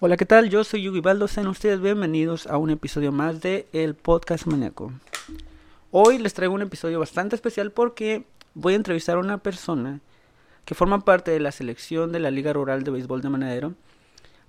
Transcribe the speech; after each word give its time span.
Hola, 0.00 0.16
¿qué 0.16 0.26
tal? 0.26 0.48
Yo 0.48 0.62
soy 0.62 0.82
Yugi 0.82 1.00
Baldo. 1.00 1.26
Sean 1.26 1.48
ustedes 1.48 1.80
bienvenidos 1.80 2.46
a 2.46 2.56
un 2.56 2.70
episodio 2.70 3.10
más 3.10 3.40
de 3.40 3.66
El 3.72 3.96
Podcast 3.96 4.46
Maníaco. 4.46 4.92
Hoy 5.90 6.18
les 6.18 6.34
traigo 6.34 6.54
un 6.54 6.62
episodio 6.62 7.00
bastante 7.00 7.34
especial 7.34 7.72
porque 7.72 8.24
voy 8.54 8.74
a 8.74 8.76
entrevistar 8.76 9.16
a 9.16 9.18
una 9.18 9.38
persona 9.38 9.98
que 10.64 10.76
forma 10.76 11.04
parte 11.04 11.32
de 11.32 11.40
la 11.40 11.50
selección 11.50 12.12
de 12.12 12.20
la 12.20 12.30
Liga 12.30 12.52
Rural 12.52 12.84
de 12.84 12.92
Béisbol 12.92 13.22
de 13.22 13.28
Manadero. 13.28 13.74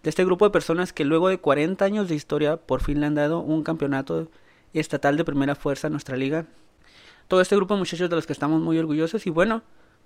De 0.03 0.11
este 0.11 0.23
grupo 0.23 0.45
de 0.45 0.51
personas 0.51 0.93
que 0.93 1.03
luego 1.03 1.29
de 1.29 1.39
40 1.39 1.83
años 1.83 2.07
de 2.09 2.13
historia 2.13 2.57
por 2.57 2.83
fin 2.83 2.99
le 2.99 3.07
han 3.07 3.15
dado 3.15 3.39
un 3.39 3.63
campeonato 3.63 4.27
estatal 4.75 5.17
de 5.17 5.25
primera 5.25 5.55
fuerza 5.55 5.87
a 5.87 5.89
nuestra 5.89 6.15
liga. 6.15 6.45
Todo 7.27 7.41
este 7.41 7.55
grupo 7.55 7.73
de 7.73 7.79
muchachos 7.79 8.07
de 8.07 8.15
los 8.15 8.27
que 8.27 8.33
estamos 8.33 8.61
muy 8.61 8.77
orgullosos 8.77 9.25
y 9.25 9.31
bueno, 9.31 9.63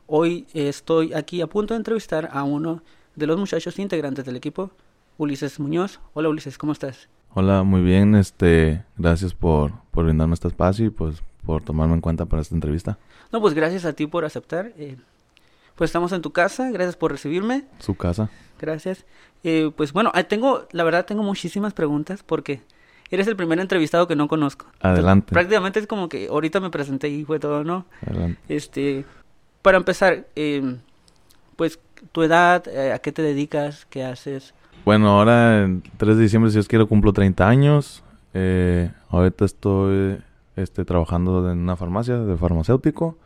hoy 0.08 0.48
estoy 0.54 1.14
aquí 1.14 1.42
a 1.42 1.48
punto 1.48 1.74
de 1.74 1.80
entrevistar 1.80 2.30
a 2.32 2.46
uno 2.46 2.82
de 3.18 3.28
los 3.28 3.38
muchachos 3.38 3.78
integrantes 3.78 4.24
del 4.24 4.38
equipo, 4.38 4.72
Ulises 5.18 5.60
Muñoz. 5.60 6.00
Hola 6.14 6.30
Ulises, 6.30 6.58
¿cómo 6.58 6.72
estás? 6.74 7.10
Hola, 7.36 7.64
muy 7.64 7.82
bien, 7.82 8.16
este, 8.16 8.84
gracias 8.98 9.34
por, 9.34 9.72
por 9.92 10.06
brindarme 10.06 10.34
este 10.36 10.48
espacio 10.48 10.86
y 10.86 10.90
pues 10.90 11.24
por 11.46 11.64
tomarme 11.64 11.96
en 11.96 12.02
cuenta 12.02 12.26
para 12.26 12.42
esta 12.42 12.56
entrevista. 12.56 12.98
No, 13.32 13.42
pues 13.42 13.54
gracias 13.54 13.86
a 13.86 13.94
ti 13.94 14.06
por 14.08 14.26
aceptar. 14.26 14.72
eh, 14.78 14.98
pues 15.76 15.90
estamos 15.90 16.12
en 16.12 16.22
tu 16.22 16.32
casa, 16.32 16.70
gracias 16.70 16.96
por 16.96 17.12
recibirme, 17.12 17.66
Su 17.80 17.96
casa. 17.96 18.30
gracias. 18.60 19.06
Eh, 19.44 19.72
pues 19.76 19.92
bueno, 19.92 20.12
ah, 20.14 20.24
tengo, 20.24 20.68
la 20.72 20.84
verdad 20.84 21.06
tengo 21.06 21.24
muchísimas 21.24 21.74
preguntas 21.74 22.22
porque 22.24 22.62
eres 23.10 23.28
el 23.28 23.36
primer 23.36 23.60
entrevistado 23.60 24.08
que 24.08 24.16
no 24.16 24.28
conozco. 24.28 24.68
Adelante. 24.82 25.34
Prácticamente 25.34 25.80
es 25.80 25.88
como 25.88 26.10
que 26.10 26.28
ahorita 26.28 26.60
me 26.60 26.70
presenté 26.70 27.10
y 27.10 27.26
fue 27.26 27.40
todo, 27.40 27.64
¿no? 27.64 27.86
Adelante. 28.06 28.40
Este, 28.48 29.04
para 29.64 29.78
empezar, 29.78 30.28
eh, 30.36 30.78
pues 31.56 31.80
tu 32.12 32.22
edad, 32.22 32.68
eh, 32.68 32.94
a 32.94 33.00
qué 33.00 33.12
te 33.12 33.24
dedicas, 33.24 33.88
qué 33.90 34.04
haces. 34.06 34.54
Bueno, 34.86 35.10
ahora 35.18 35.64
el 35.64 35.82
3 35.98 36.18
de 36.18 36.24
diciembre, 36.24 36.52
si 36.52 36.56
Dios 36.56 36.68
quiere, 36.68 36.86
cumplo 36.86 37.14
30 37.14 37.48
años. 37.48 38.04
Eh, 38.34 38.92
ahorita 39.10 39.46
estoy 39.46 40.18
este, 40.56 40.84
trabajando 40.84 41.50
en 41.52 41.60
una 41.60 41.76
farmacia 41.78 42.18
de 42.18 42.36
farmacéutico. 42.38 43.18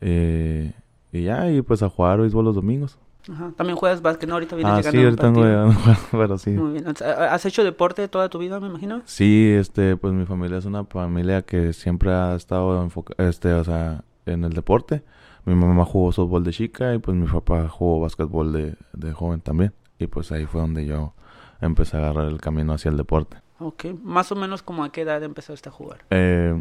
Eh, 0.00 0.72
y 1.12 1.24
ya, 1.24 1.50
y 1.50 1.60
pues 1.62 1.82
a 1.82 1.90
jugar 1.90 2.20
béisbol 2.20 2.44
los 2.46 2.54
domingos. 2.54 2.98
Ajá. 3.30 3.52
También 3.56 3.76
juegas 3.76 4.00
básquet, 4.00 4.26
¿no? 4.28 4.36
Ahorita 4.36 4.56
vienes 4.56 4.72
Ah, 4.72 4.76
llegando 4.78 4.98
sí, 4.98 5.04
ahorita 5.04 5.26
ando 5.26 5.40
partido. 5.42 5.72
ya- 5.92 5.98
pero 6.12 6.38
sí. 6.38 6.50
Muy 6.50 6.72
bien. 6.72 6.86
¿Has 6.88 7.44
hecho 7.44 7.62
deporte 7.62 8.08
toda 8.08 8.30
tu 8.30 8.38
vida, 8.38 8.58
me 8.58 8.68
imagino? 8.68 9.02
Sí, 9.04 9.52
este, 9.54 9.96
pues 9.98 10.14
mi 10.14 10.24
familia 10.24 10.56
es 10.58 10.64
una 10.64 10.84
familia 10.84 11.42
que 11.42 11.74
siempre 11.74 12.10
ha 12.12 12.34
estado 12.34 12.82
enfocada, 12.82 13.28
este, 13.28 13.52
o 13.52 13.62
sea, 13.64 14.02
en 14.24 14.44
el 14.44 14.54
deporte. 14.54 15.02
Mi 15.44 15.54
mamá 15.54 15.84
jugó 15.84 16.12
softball 16.12 16.44
de 16.44 16.52
chica 16.52 16.94
y 16.94 16.98
pues 16.98 17.14
mi 17.16 17.26
papá 17.26 17.68
jugó 17.68 18.00
básquetbol 18.00 18.52
de, 18.52 18.74
de 18.94 19.12
joven 19.12 19.40
también. 19.42 19.72
Y 20.00 20.08
pues 20.08 20.32
ahí 20.32 20.46
fue 20.46 20.60
donde 20.62 20.86
yo 20.86 21.12
empecé 21.60 21.96
a 21.96 22.00
agarrar 22.00 22.26
el 22.26 22.40
camino 22.40 22.72
hacia 22.72 22.90
el 22.90 22.96
deporte. 22.96 23.36
Ok. 23.60 23.84
Más 24.02 24.32
o 24.32 24.34
menos 24.34 24.62
como 24.62 24.82
a 24.82 24.90
qué 24.90 25.02
edad 25.02 25.22
empezaste 25.22 25.68
a 25.68 25.72
jugar. 25.72 25.98
Eh, 26.10 26.60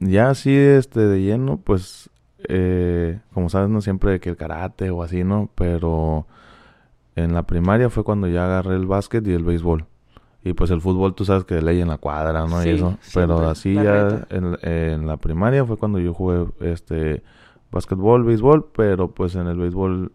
ya 0.00 0.30
así, 0.30 0.56
este, 0.56 1.00
de 1.00 1.20
lleno, 1.20 1.58
pues, 1.58 2.10
eh, 2.48 3.20
como 3.34 3.50
sabes, 3.50 3.68
no 3.68 3.82
siempre 3.82 4.18
que 4.20 4.30
el 4.30 4.36
karate 4.36 4.90
o 4.90 5.02
así, 5.02 5.22
¿no? 5.22 5.50
Pero 5.54 6.26
en 7.14 7.34
la 7.34 7.42
primaria 7.42 7.90
fue 7.90 8.04
cuando 8.04 8.26
ya 8.26 8.46
agarré 8.46 8.76
el 8.76 8.86
básquet 8.86 9.26
y 9.26 9.32
el 9.32 9.44
béisbol. 9.44 9.84
Y 10.44 10.54
pues 10.54 10.70
el 10.70 10.80
fútbol, 10.80 11.14
tú 11.14 11.24
sabes 11.24 11.44
que 11.44 11.60
ley 11.60 11.80
en 11.80 11.88
la 11.88 11.98
cuadra, 11.98 12.46
¿no? 12.46 12.62
Sí, 12.62 12.70
y 12.70 12.72
eso. 12.76 12.96
Pero 13.12 13.46
así 13.48 13.74
ya 13.74 14.26
en, 14.30 14.56
en 14.62 15.06
la 15.06 15.16
primaria 15.18 15.66
fue 15.66 15.76
cuando 15.76 15.98
yo 15.98 16.14
jugué, 16.14 16.46
este, 16.60 17.22
básquetbol, 17.70 18.24
béisbol. 18.24 18.70
Pero 18.74 19.10
pues 19.10 19.34
en 19.34 19.48
el 19.48 19.58
béisbol, 19.58 20.12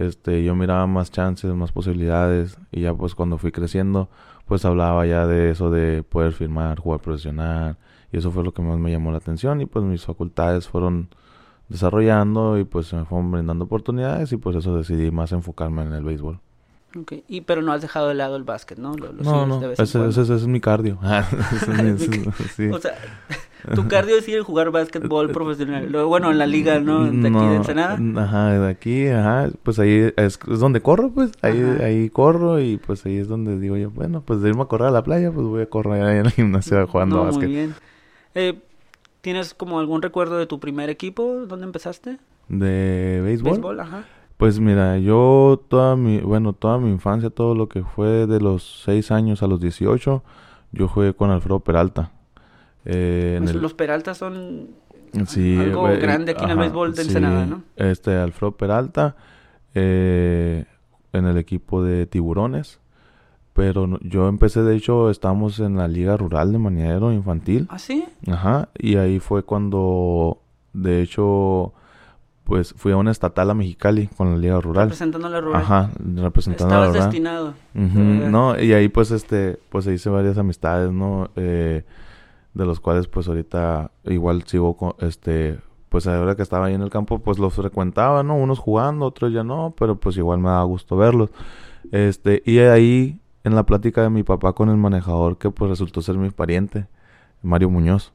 este, 0.00 0.42
yo 0.42 0.54
miraba 0.54 0.86
más 0.86 1.10
chances, 1.10 1.52
más 1.54 1.72
posibilidades. 1.72 2.58
Y 2.72 2.80
ya 2.82 2.94
pues 2.94 3.14
cuando 3.14 3.36
fui 3.38 3.52
creciendo, 3.52 4.08
pues 4.46 4.64
hablaba 4.64 5.06
ya 5.06 5.26
de 5.26 5.50
eso 5.50 5.70
de 5.70 6.02
poder 6.02 6.32
firmar, 6.32 6.78
jugar 6.80 7.00
profesional. 7.00 7.76
Y 8.10 8.18
eso 8.18 8.30
fue 8.30 8.42
lo 8.42 8.52
que 8.54 8.62
más 8.62 8.78
me 8.78 8.90
llamó 8.90 9.12
la 9.12 9.18
atención. 9.18 9.60
Y 9.60 9.66
pues 9.66 9.84
mis 9.84 10.04
facultades 10.04 10.68
fueron 10.68 11.10
desarrollando 11.68 12.58
y 12.58 12.64
pues 12.64 12.86
se 12.86 12.96
me 12.96 13.04
fueron 13.04 13.30
brindando 13.30 13.66
oportunidades. 13.66 14.32
Y 14.32 14.38
pues 14.38 14.56
eso 14.56 14.74
decidí 14.76 15.10
más 15.10 15.32
enfocarme 15.32 15.82
en 15.82 15.92
el 15.92 16.02
béisbol. 16.02 16.40
Y, 17.28 17.42
pero 17.42 17.62
no 17.62 17.72
has 17.72 17.82
dejado 17.82 18.08
de 18.08 18.14
lado 18.14 18.36
el 18.36 18.42
básquet, 18.44 18.76
¿no? 18.78 18.96
Lo, 18.96 19.12
lo 19.12 19.22
No, 19.22 19.46
no, 19.46 19.56
ese, 19.70 19.92
cuando. 19.92 20.08
ese- 20.10 20.22
ese 20.22 20.34
es 20.34 20.46
mi 20.46 20.60
cardio. 20.60 20.98
Sí. 22.56 22.68
O 22.68 22.78
sea, 22.80 22.94
tu 23.74 23.86
cardio 23.88 24.16
es 24.16 24.26
ir 24.28 24.40
a 24.40 24.42
jugar 24.42 24.70
básquetbol 24.70 25.30
profesional. 25.30 25.86
Luego, 25.90 26.08
bueno, 26.08 26.30
en 26.30 26.38
la 26.38 26.46
liga, 26.46 26.80
¿no? 26.80 27.04
De 27.04 27.28
aquí 27.28 27.46
de 27.46 27.56
Ensenada. 27.56 27.98
Ajá, 28.22 28.58
de 28.58 28.68
aquí, 28.70 29.06
ajá, 29.08 29.50
pues 29.62 29.78
ahí 29.78 30.12
es, 30.16 30.38
es 30.50 30.58
donde 30.60 30.80
corro, 30.80 31.10
pues, 31.10 31.30
ahí, 31.42 31.60
Ajá. 31.62 31.84
ahí 31.84 32.08
corro 32.10 32.58
y 32.58 32.78
pues 32.78 33.04
ahí 33.06 33.18
es 33.18 33.28
donde 33.28 33.58
digo 33.58 33.76
yo, 33.76 33.90
bueno, 33.90 34.22
pues 34.24 34.40
de 34.40 34.48
irme 34.48 34.62
a 34.62 34.66
correr 34.66 34.88
a 34.88 34.90
la 34.92 35.04
playa, 35.04 35.30
pues 35.30 35.46
voy 35.46 35.62
a 35.62 35.66
correr 35.66 36.02
ahí 36.04 36.18
en 36.18 36.26
el 36.26 36.32
gimnasio 36.32 36.86
jugando 36.88 37.16
no, 37.16 37.24
básquet. 37.24 37.44
Muy 37.48 37.54
bien. 37.54 37.74
Eh, 38.34 38.58
¿Tienes 39.20 39.52
como 39.54 39.78
algún 39.78 40.00
recuerdo 40.02 40.38
de 40.38 40.46
tu 40.46 40.58
primer 40.58 40.88
equipo? 40.90 41.44
¿Dónde 41.46 41.66
empezaste? 41.66 42.16
¿De 42.48 43.20
béisbol? 43.22 43.52
Béisbol, 43.52 43.80
ajá. 43.80 44.04
Pues 44.40 44.58
mira, 44.58 44.98
yo 44.98 45.62
toda 45.68 45.94
mi, 45.96 46.18
bueno, 46.20 46.52
toda 46.54 46.78
mi 46.78 46.90
infancia, 46.90 47.30
todo 47.30 47.54
lo 47.54 47.68
que 47.68 47.82
fue 47.84 48.26
de 48.26 48.40
los 48.40 48.82
6 48.84 49.10
años 49.12 49.42
a 49.42 49.46
los 49.46 49.60
18, 49.60 50.22
yo 50.72 50.88
jugué 50.88 51.14
con 51.14 51.30
Alfredo 51.30 51.60
Peralta. 51.60 52.10
Eh, 52.84 53.34
en 53.36 53.44
Pues 53.44 53.54
el- 53.56 53.62
Los 53.62 53.74
Peraltas 53.74 54.16
son 54.18 54.68
Sí, 55.26 55.56
algo 55.60 55.88
eh, 55.88 55.96
grande 55.98 56.32
aquí 56.32 56.44
en 56.44 56.50
el 56.50 56.56
béisbol 56.58 56.94
de 56.94 57.02
sí. 57.02 57.08
Ensenada, 57.08 57.44
¿no? 57.46 57.62
Este, 57.76 58.16
Alfredo 58.16 58.52
Peralta, 58.52 59.16
eh, 59.74 60.64
en 61.12 61.26
el 61.26 61.36
equipo 61.36 61.82
de 61.82 62.06
Tiburones. 62.06 62.80
Pero 63.52 63.98
yo 64.00 64.28
empecé, 64.28 64.62
de 64.62 64.76
hecho, 64.76 65.10
estábamos 65.10 65.58
en 65.60 65.76
la 65.76 65.88
Liga 65.88 66.16
Rural 66.16 66.52
de 66.52 66.58
Maniadero 66.58 67.12
Infantil. 67.12 67.66
¿Ah, 67.68 67.78
sí? 67.78 68.04
Ajá, 68.30 68.68
y 68.78 68.96
ahí 68.96 69.18
fue 69.18 69.42
cuando, 69.42 70.38
de 70.72 71.02
hecho, 71.02 71.72
pues 72.50 72.74
fui 72.76 72.90
a 72.90 72.96
una 72.96 73.12
estatal 73.12 73.48
a 73.48 73.54
Mexicali 73.54 74.08
con 74.08 74.32
la 74.32 74.36
Liga 74.36 74.60
Rural. 74.60 74.86
Representando 74.86 75.28
a 75.28 75.30
la 75.30 75.40
rural. 75.40 75.62
Ajá, 75.62 75.90
representando 76.16 76.74
la 76.74 76.86
rural. 76.88 77.02
destinado. 77.04 77.54
No, 77.74 78.60
y 78.60 78.72
ahí 78.72 78.88
pues 78.88 79.12
este, 79.12 79.60
pues 79.68 79.86
hice 79.86 80.10
varias 80.10 80.36
amistades, 80.36 80.90
¿no? 80.90 81.30
Eh, 81.36 81.84
de 82.52 82.66
los 82.66 82.80
cuales 82.80 83.06
pues 83.06 83.28
ahorita 83.28 83.92
igual 84.02 84.42
sigo 84.48 84.76
con, 84.76 84.94
este, 84.98 85.60
pues 85.90 86.08
ahora 86.08 86.34
que 86.34 86.42
estaba 86.42 86.66
ahí 86.66 86.74
en 86.74 86.82
el 86.82 86.90
campo 86.90 87.20
pues 87.20 87.38
los 87.38 87.54
frecuentaba, 87.54 88.24
¿no? 88.24 88.34
Unos 88.34 88.58
jugando, 88.58 89.06
otros 89.06 89.32
ya 89.32 89.44
no, 89.44 89.72
pero 89.78 90.00
pues 90.00 90.16
igual 90.16 90.40
me 90.40 90.48
daba 90.48 90.64
gusto 90.64 90.96
verlos. 90.96 91.30
Este, 91.92 92.42
y 92.44 92.58
ahí 92.58 93.20
en 93.44 93.54
la 93.54 93.64
plática 93.64 94.02
de 94.02 94.10
mi 94.10 94.24
papá 94.24 94.54
con 94.54 94.70
el 94.70 94.76
manejador 94.76 95.38
que 95.38 95.52
pues 95.52 95.70
resultó 95.70 96.02
ser 96.02 96.16
mi 96.16 96.30
pariente, 96.30 96.88
Mario 97.42 97.70
Muñoz. 97.70 98.12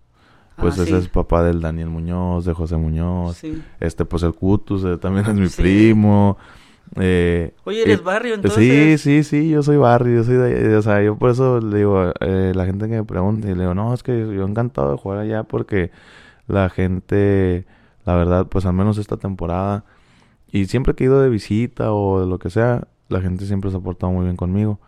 Pues 0.58 0.80
Ah, 0.80 0.84
ese 0.84 0.92
sí. 0.92 0.98
es 0.98 1.08
papá 1.10 1.44
del 1.44 1.60
Daniel 1.62 1.90
Muñoz, 1.90 2.46
de 2.46 2.54
José 2.54 2.78
Muñoz. 2.78 3.38
Sí. 3.38 3.62
Este, 3.80 4.06
pues 4.06 4.24
el 4.24 4.34
Cutus 4.34 4.84
eh, 4.86 4.98
también 4.98 5.26
es 5.26 5.34
mi 5.36 5.48
Sí. 5.50 5.62
primo. 5.62 6.38
Eh, 6.98 7.54
Oye, 7.66 7.82
¿eres 7.82 8.00
eh, 8.00 8.04
barrio 8.04 8.36
Sí, 8.36 8.42
entonces? 8.42 9.02
sí, 9.02 9.24
sí, 9.24 9.50
yo 9.50 9.64
soy 9.64 9.76
barrio, 9.78 10.18
yo 10.18 10.24
soy 10.24 10.36
de, 10.36 10.78
o 10.78 10.82
sea, 10.82 11.02
yo 11.04 11.18
por 11.18 11.32
eso 11.32 11.60
le 11.60 11.80
digo, 11.80 12.12
eh, 12.22 12.54
la 12.56 12.66
gente 12.66 12.88
que 12.88 12.96
me 12.96 13.04
pregunta, 13.04 13.50
y 13.50 13.56
le 13.56 13.62
digo, 13.62 13.74
no, 13.74 13.94
es 13.94 14.04
que 14.04 14.18
yo 14.18 14.46
encantado 14.46 14.92
de 14.92 14.98
jugar 14.98 15.18
allá 15.20 15.44
porque 15.44 15.92
la 16.48 16.70
gente, 16.70 17.66
la 18.06 18.16
verdad, 18.16 18.48
pues 18.48 18.66
al 18.68 18.74
menos 18.74 18.98
esta 19.00 19.18
temporada, 19.18 19.84
y 20.52 20.66
siempre 20.68 20.94
que 20.94 21.04
he 21.04 21.08
ido 21.08 21.22
de 21.22 21.30
visita 21.30 21.92
o 21.92 22.22
de 22.22 22.28
lo 22.28 22.38
que 22.40 22.50
sea, 22.52 22.88
la 23.10 23.20
gente 23.20 23.46
siempre 23.46 23.72
se 23.72 23.78
ha 23.78 23.80
portado 23.82 24.14
muy 24.14 24.24
bien 24.26 24.38
conmigo. 24.38 24.80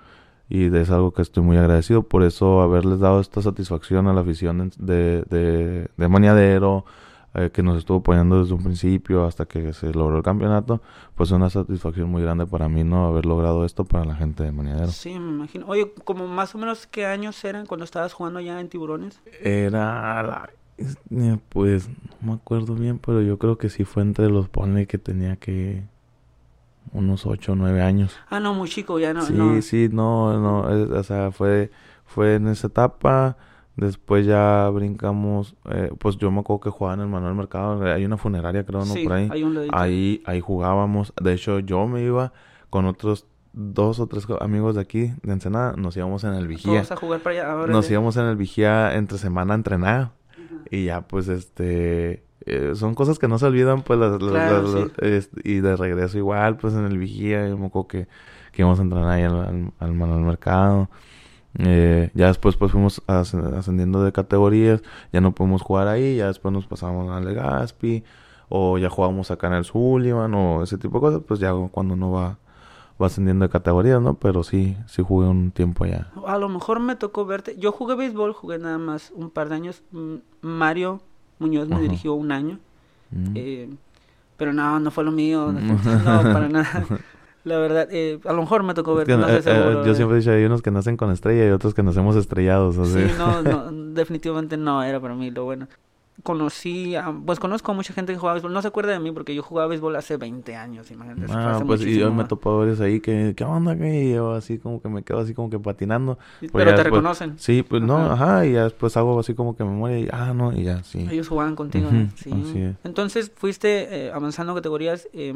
Y 0.50 0.74
es 0.76 0.90
algo 0.92 1.12
que 1.12 1.22
estoy 1.22 1.44
muy 1.44 1.58
agradecido. 1.58 2.04
Por 2.04 2.24
eso 2.24 2.62
haberles 2.62 3.00
dado 3.00 3.20
esta 3.20 3.42
satisfacción 3.42 4.08
a 4.08 4.14
la 4.14 4.22
afición 4.22 4.72
de, 4.78 5.24
de, 5.30 5.90
de 5.98 6.08
Maniadero, 6.08 6.86
eh, 7.34 7.50
que 7.52 7.62
nos 7.62 7.78
estuvo 7.78 7.98
apoyando 7.98 8.40
desde 8.42 8.54
un 8.54 8.64
principio 8.64 9.26
hasta 9.26 9.46
que 9.46 9.74
se 9.74 9.92
logró 9.94 10.18
el 10.18 10.24
campeonato, 10.24 10.82
pues 11.16 11.30
es 11.30 11.34
una 11.36 11.50
satisfacción 11.50 12.10
muy 12.10 12.22
grande 12.22 12.48
para 12.48 12.70
mí, 12.70 12.84
¿no? 12.86 13.06
Haber 13.08 13.26
logrado 13.26 13.66
esto 13.66 13.84
para 13.84 14.06
la 14.06 14.16
gente 14.16 14.44
de 14.44 14.52
Maniadero. 14.54 14.88
Sí, 14.88 15.20
me 15.20 15.32
imagino. 15.34 15.66
Oye, 15.68 15.92
como 16.06 16.28
más 16.28 16.56
o 16.56 16.58
menos 16.58 16.88
qué 16.88 17.06
años 17.06 17.44
eran 17.44 17.66
cuando 17.66 17.84
estabas 17.84 18.14
jugando 18.14 18.40
ya 18.40 18.60
en 18.62 18.70
Tiburones? 18.70 19.20
Era 19.44 20.24
la... 20.24 20.50
es- 20.78 20.98
Pues 21.50 21.90
no 22.22 22.32
me 22.32 22.34
acuerdo 22.34 22.74
bien, 22.76 23.00
pero 23.00 23.22
yo 23.22 23.38
creo 23.38 23.58
que 23.58 23.70
sí 23.70 23.84
fue 23.84 24.02
entre 24.04 24.30
los 24.30 24.48
ponle 24.50 24.88
que 24.88 24.98
tenía 24.98 25.36
que 25.36 25.84
unos 26.94 27.26
8 27.26 27.52
o 27.52 27.56
9 27.56 27.82
años. 27.82 28.16
Ah, 28.30 28.40
no, 28.40 28.54
muy 28.54 28.70
chico, 28.70 29.00
ya 29.00 29.14
no. 29.14 29.22
sí, 29.24 29.34
no. 29.34 29.62
sí, 29.62 29.90
no, 29.92 30.40
no, 30.40 30.70
es- 30.70 30.90
o 30.90 31.04
sea, 31.04 31.32
fue, 31.32 31.72
fue 32.06 32.36
en 32.36 32.48
esa 32.48 32.68
etapa. 32.68 33.38
Después 33.76 34.26
ya 34.26 34.68
brincamos, 34.70 35.56
eh, 35.70 35.92
pues 36.00 36.18
yo 36.18 36.32
me 36.32 36.40
acuerdo 36.40 36.62
que 36.62 36.70
jugaba 36.72 36.96
en 36.96 37.02
el 37.02 37.08
Manuel 37.08 37.36
Mercado, 37.36 37.84
hay 37.86 38.04
una 38.06 38.18
funeraria 38.18 38.66
creo, 38.66 38.80
¿no? 38.80 38.86
Sí, 38.86 39.04
Por 39.04 39.14
ahí. 39.14 39.30
hay 39.32 39.44
un. 39.44 39.68
Ahí, 39.72 40.24
ahí 40.26 40.42
jugábamos. 40.42 41.14
De 41.22 41.34
hecho, 41.34 41.60
yo 41.60 41.86
me 41.86 42.02
iba 42.02 42.34
con 42.72 42.86
otros 42.88 43.28
dos 43.54 44.00
o 44.00 44.08
tres 44.08 44.26
amigos 44.42 44.76
de 44.76 44.82
aquí, 44.82 45.14
de 45.22 45.34
Ensenada. 45.34 45.74
Nos 45.78 45.96
íbamos 45.96 46.24
en 46.24 46.34
el 46.34 46.48
Vigía. 46.48 46.74
Todos 46.82 46.92
a 46.92 46.96
jugar 46.96 47.20
para 47.20 47.36
allá. 47.40 47.52
Ahora 47.52 47.72
Nos 47.72 47.90
íbamos 47.92 48.18
en 48.18 48.26
el 48.26 48.36
Vigía 48.36 48.96
entre 48.96 49.18
semana 49.20 49.54
a 49.54 49.58
entrenar. 49.58 50.12
Y 50.72 50.86
ya, 50.86 51.02
pues, 51.02 51.28
este... 51.28 52.24
eh, 52.48 52.76
son 52.76 52.96
cosas 52.96 53.20
que 53.20 53.28
no 53.28 53.38
se 53.38 53.46
olvidan, 53.46 53.82
pues, 53.84 54.00
las, 54.00 54.22
las- 54.22 54.32
Claro, 54.32 54.62
las- 54.64 54.72
sí. 54.88 54.92
es- 55.02 55.30
y 55.44 55.60
de 55.60 55.76
regreso 55.76 56.18
igual, 56.18 56.58
pues, 56.58 56.74
en 56.74 56.86
el 56.86 56.98
vigía, 56.98 57.48
yo 57.48 57.58
me 57.58 57.68
acuerdo 57.68 57.88
que, 57.88 58.08
que 58.52 58.62
íbamos 58.62 58.80
a 58.80 58.84
entrar 58.84 59.04
ahí 59.08 59.24
al, 59.24 59.36
al, 59.36 59.72
al 59.80 59.94
Mercado. 60.22 60.90
Eh, 61.60 62.12
ya 62.14 62.28
después, 62.28 62.56
pues, 62.56 62.72
fuimos 62.72 63.02
asc- 63.08 63.56
ascendiendo 63.58 64.04
de 64.04 64.12
categorías, 64.12 64.82
ya 65.12 65.22
no 65.22 65.34
pudimos 65.34 65.62
jugar 65.62 65.88
ahí, 65.88 66.18
ya 66.18 66.28
después 66.28 66.54
nos 66.54 66.68
pasamos 66.68 67.10
a 67.12 67.20
Legaspi, 67.20 68.04
o 68.50 68.78
ya 68.78 68.90
jugábamos 68.90 69.32
acá 69.32 69.48
en 69.48 69.54
el 69.54 69.66
Sullivan, 69.66 70.34
o 70.34 70.64
ese 70.64 70.78
tipo 70.78 70.98
de 70.98 71.02
cosas, 71.02 71.22
pues, 71.28 71.40
ya 71.40 71.54
cuando 71.72 71.96
uno 71.96 72.12
va, 72.12 72.38
va 73.02 73.08
ascendiendo 73.08 73.44
de 73.46 73.50
categorías, 73.50 74.02
¿no? 74.02 74.16
Pero 74.16 74.44
sí, 74.44 74.78
sí 74.88 75.04
jugué 75.04 75.28
un 75.28 75.52
tiempo 75.52 75.84
allá. 75.84 76.12
A 76.26 76.38
lo 76.38 76.48
mejor 76.50 76.80
me 76.80 76.96
tocó 76.96 77.26
verte. 77.26 77.56
Yo 77.58 77.72
jugué 77.72 77.96
béisbol, 77.96 78.34
jugué 78.34 78.60
nada 78.60 78.78
más 78.78 79.12
un 79.16 79.30
par 79.32 79.50
de 79.50 79.56
años. 79.56 79.84
Mm, 79.92 80.16
Mario 80.42 81.02
Muñoz 81.40 81.68
me 81.68 81.76
Ajá. 81.76 81.84
dirigió 81.84 82.14
un 82.14 82.32
año. 82.32 82.60
Mm. 83.12 83.32
eh, 83.36 83.70
pero 84.38 84.54
no, 84.54 84.80
no 84.80 84.92
fue 84.92 85.04
lo 85.04 85.12
mío. 85.12 85.52
No, 85.52 85.78
para 86.24 86.48
nada. 86.50 86.86
La 87.44 87.58
verdad, 87.60 87.88
eh, 87.92 88.20
a 88.26 88.34
lo 88.34 88.42
mejor 88.42 88.64
me 88.64 88.74
tocó 88.74 88.92
Es 89.00 89.08
verte, 89.08 89.14
que, 89.14 89.18
no 89.18 89.28
eh, 89.30 89.42
sé 89.42 89.52
eh, 89.52 89.56
seguro. 89.56 89.86
yo 89.86 89.96
siempre 89.96 90.18
he 90.18 90.20
dicho, 90.20 90.32
hay 90.32 90.44
unos 90.44 90.62
que 90.62 90.70
nacen 90.70 90.98
con 90.98 91.12
estrella 91.12 91.48
y 91.48 91.52
otros 91.52 91.74
que 91.74 91.82
nacemos 91.82 92.18
estrellados. 92.18 92.76
Sí, 92.90 93.06
no, 93.18 93.72
definitivamente 93.94 94.58
no 94.58 94.84
era 94.84 95.00
para 95.00 95.16
mí 95.16 95.32
lo 95.32 95.46
bueno. 95.46 95.68
Conocí, 96.24 96.96
a- 96.96 97.14
pues 97.26 97.40
conozco 97.40 97.72
a 97.72 97.76
mucha 97.76 97.94
gente 97.94 98.12
que 98.12 98.18
jugaba 98.18 98.34
béisbol. 98.34 98.52
No 98.52 98.62
se 98.64 98.68
acuerda 98.68 98.92
de 98.92 99.00
mí 99.00 99.12
porque 99.12 99.36
yo 99.36 99.44
jugaba 99.44 99.68
béisbol 99.68 99.96
hace 99.96 100.18
20 100.18 100.56
años, 100.56 100.90
imagínate. 100.90 101.32
Ah, 101.34 101.62
pues 101.66 101.82
y 101.86 102.00
yo 102.00 102.12
me 102.12 102.24
topo 102.26 102.58
varios 102.58 102.82
ahí 102.82 103.00
que, 103.00 103.34
¿qué 103.38 103.44
onda? 103.44 103.78
¿Qué? 103.78 104.06
Y 104.06 104.14
yo 104.14 104.32
así 104.34 104.58
como 104.58 104.82
que 104.82 104.90
me 104.90 105.04
quedo 105.04 105.20
así 105.20 105.34
como 105.36 105.50
que 105.52 105.60
patinando. 105.60 106.18
Pero 106.40 106.52
pues 106.54 106.66
ya 106.66 106.72
te 106.72 106.78
después- 106.78 106.86
reconocen. 106.86 107.38
Sí, 107.38 107.62
pues 107.64 107.84
no, 107.84 107.98
Ajá. 107.98 108.46
y 108.48 108.54
ya 108.54 108.64
después 108.64 108.98
hago 108.98 109.20
así 109.20 109.36
como 109.36 109.56
que 109.56 109.64
memoria 109.64 110.00
y, 110.00 110.08
ah, 110.12 110.34
no, 110.34 110.52
y 110.54 110.64
ya, 110.64 110.84
sí. 110.84 111.08
Ellos 111.10 111.28
jugaban 111.28 111.56
contigo. 111.56 111.90
Sí. 112.16 112.32
así 112.32 112.62
es. 112.62 112.76
Entonces, 112.84 113.32
fuiste 113.36 114.08
eh, 114.08 114.12
avanzando 114.12 114.56
categorías. 114.56 115.08
eh, 115.14 115.34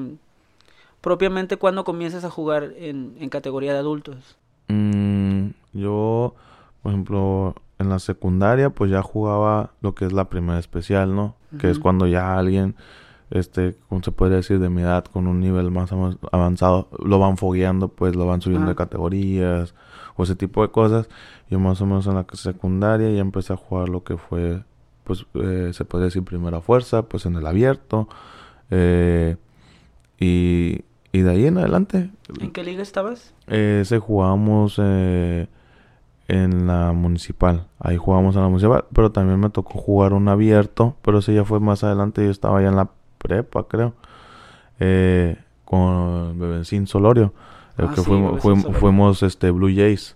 propiamente, 1.00 1.58
cuando 1.58 1.84
comienzas 1.84 2.24
a 2.26 2.30
jugar 2.30 2.74
en, 2.78 3.16
en 3.20 3.30
categoría 3.30 3.74
de 3.74 3.80
adultos? 3.80 4.38
Mm, 4.68 5.48
yo, 5.74 6.36
por 6.84 6.92
ejemplo, 6.92 7.56
en 7.82 7.90
la 7.90 8.00
secundaria, 8.00 8.70
pues 8.70 8.90
ya 8.92 9.02
jugaba 9.02 9.72
lo 9.82 9.94
que 9.96 10.06
es 10.06 10.14
la 10.14 10.30
primera 10.30 10.58
especial, 10.60 11.14
¿no? 11.16 11.36
Que 11.60 11.70
es 11.70 11.80
cuando 11.80 12.08
ya 12.08 12.38
alguien, 12.38 12.76
este, 13.30 13.76
como 13.90 14.02
se 14.02 14.12
podría 14.14 14.38
decir, 14.38 14.60
de 14.60 14.70
mi 14.70 14.82
edad, 14.84 15.04
con 15.04 15.28
un 15.28 15.40
nivel 15.42 15.70
más 15.72 15.92
avanzado, 16.32 16.88
lo 17.04 17.20
van 17.20 17.36
fogueando, 17.38 17.90
pues 17.90 18.16
lo 18.16 18.26
van 18.26 18.42
subiendo 18.42 18.68
Ah. 18.68 18.70
de 18.70 18.76
categorías 18.76 19.76
o 20.16 20.24
ese 20.24 20.36
tipo 20.36 20.62
de 20.62 20.70
cosas. 20.72 21.10
Yo 21.50 21.60
más 21.60 21.82
o 21.82 21.86
menos 21.86 22.08
en 22.08 22.16
la 22.16 22.26
secundaria 22.34 23.10
ya 23.12 23.20
empecé 23.20 23.52
a 23.54 23.58
jugar 23.58 23.90
lo 23.90 24.04
que 24.06 24.16
fue, 24.18 24.64
pues, 25.04 25.26
eh, 25.34 25.72
se 25.74 25.84
podría 25.84 26.06
decir 26.06 26.24
primera 26.24 26.62
fuerza, 26.62 27.04
pues 27.04 27.26
en 27.26 27.36
el 27.36 27.46
abierto. 27.46 28.08
eh, 28.70 29.36
y, 30.20 30.82
y 31.12 31.20
de 31.22 31.30
ahí 31.32 31.46
en 31.48 31.58
adelante, 31.58 32.10
¿En 32.40 32.52
qué 32.52 32.64
liga 32.64 32.82
estabas? 32.84 33.34
eh, 33.48 33.80
ese 33.82 34.00
jugábamos 34.00 34.76
eh, 34.82 35.48
en 36.32 36.68
la 36.68 36.92
municipal. 36.94 37.68
Ahí 37.80 37.98
jugábamos 37.98 38.36
en 38.36 38.42
la 38.42 38.48
municipal. 38.48 38.86
Pero 38.94 39.12
también 39.12 39.40
me 39.40 39.50
tocó 39.50 39.78
jugar 39.80 40.14
un 40.14 40.28
abierto. 40.30 40.96
Pero 41.02 41.20
ese 41.20 41.34
ya 41.34 41.44
fue 41.46 41.60
más 41.60 41.84
adelante. 41.84 42.24
Yo 42.24 42.32
estaba 42.32 42.62
ya 42.62 42.70
en 42.70 42.76
la 42.76 42.90
prepa, 43.18 43.68
creo. 43.68 43.94
Eh, 44.80 45.38
con 45.66 46.38
Bebencín 46.40 46.88
Solorio. 46.88 47.34
El 47.78 47.86
Ah, 47.86 47.90
que 47.90 48.02
sí, 48.02 48.04
fuimos, 48.04 48.42
Solorio. 48.42 49.28
este, 49.28 49.52
Blue 49.52 49.70
Jays. 49.74 50.16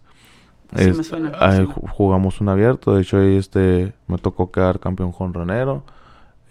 Sí 0.76 0.84
Es- 0.90 0.98
me 0.98 1.04
suena, 1.04 1.32
ahí 1.40 1.68
jugamos 1.92 2.42
un 2.42 2.50
abierto. 2.50 2.96
De 2.96 3.02
hecho, 3.02 3.18
ahí 3.18 3.38
este, 3.38 3.94
me 4.08 4.18
tocó 4.18 4.52
quedar 4.52 4.80
campeón 4.80 5.12
jonronero. 5.12 5.84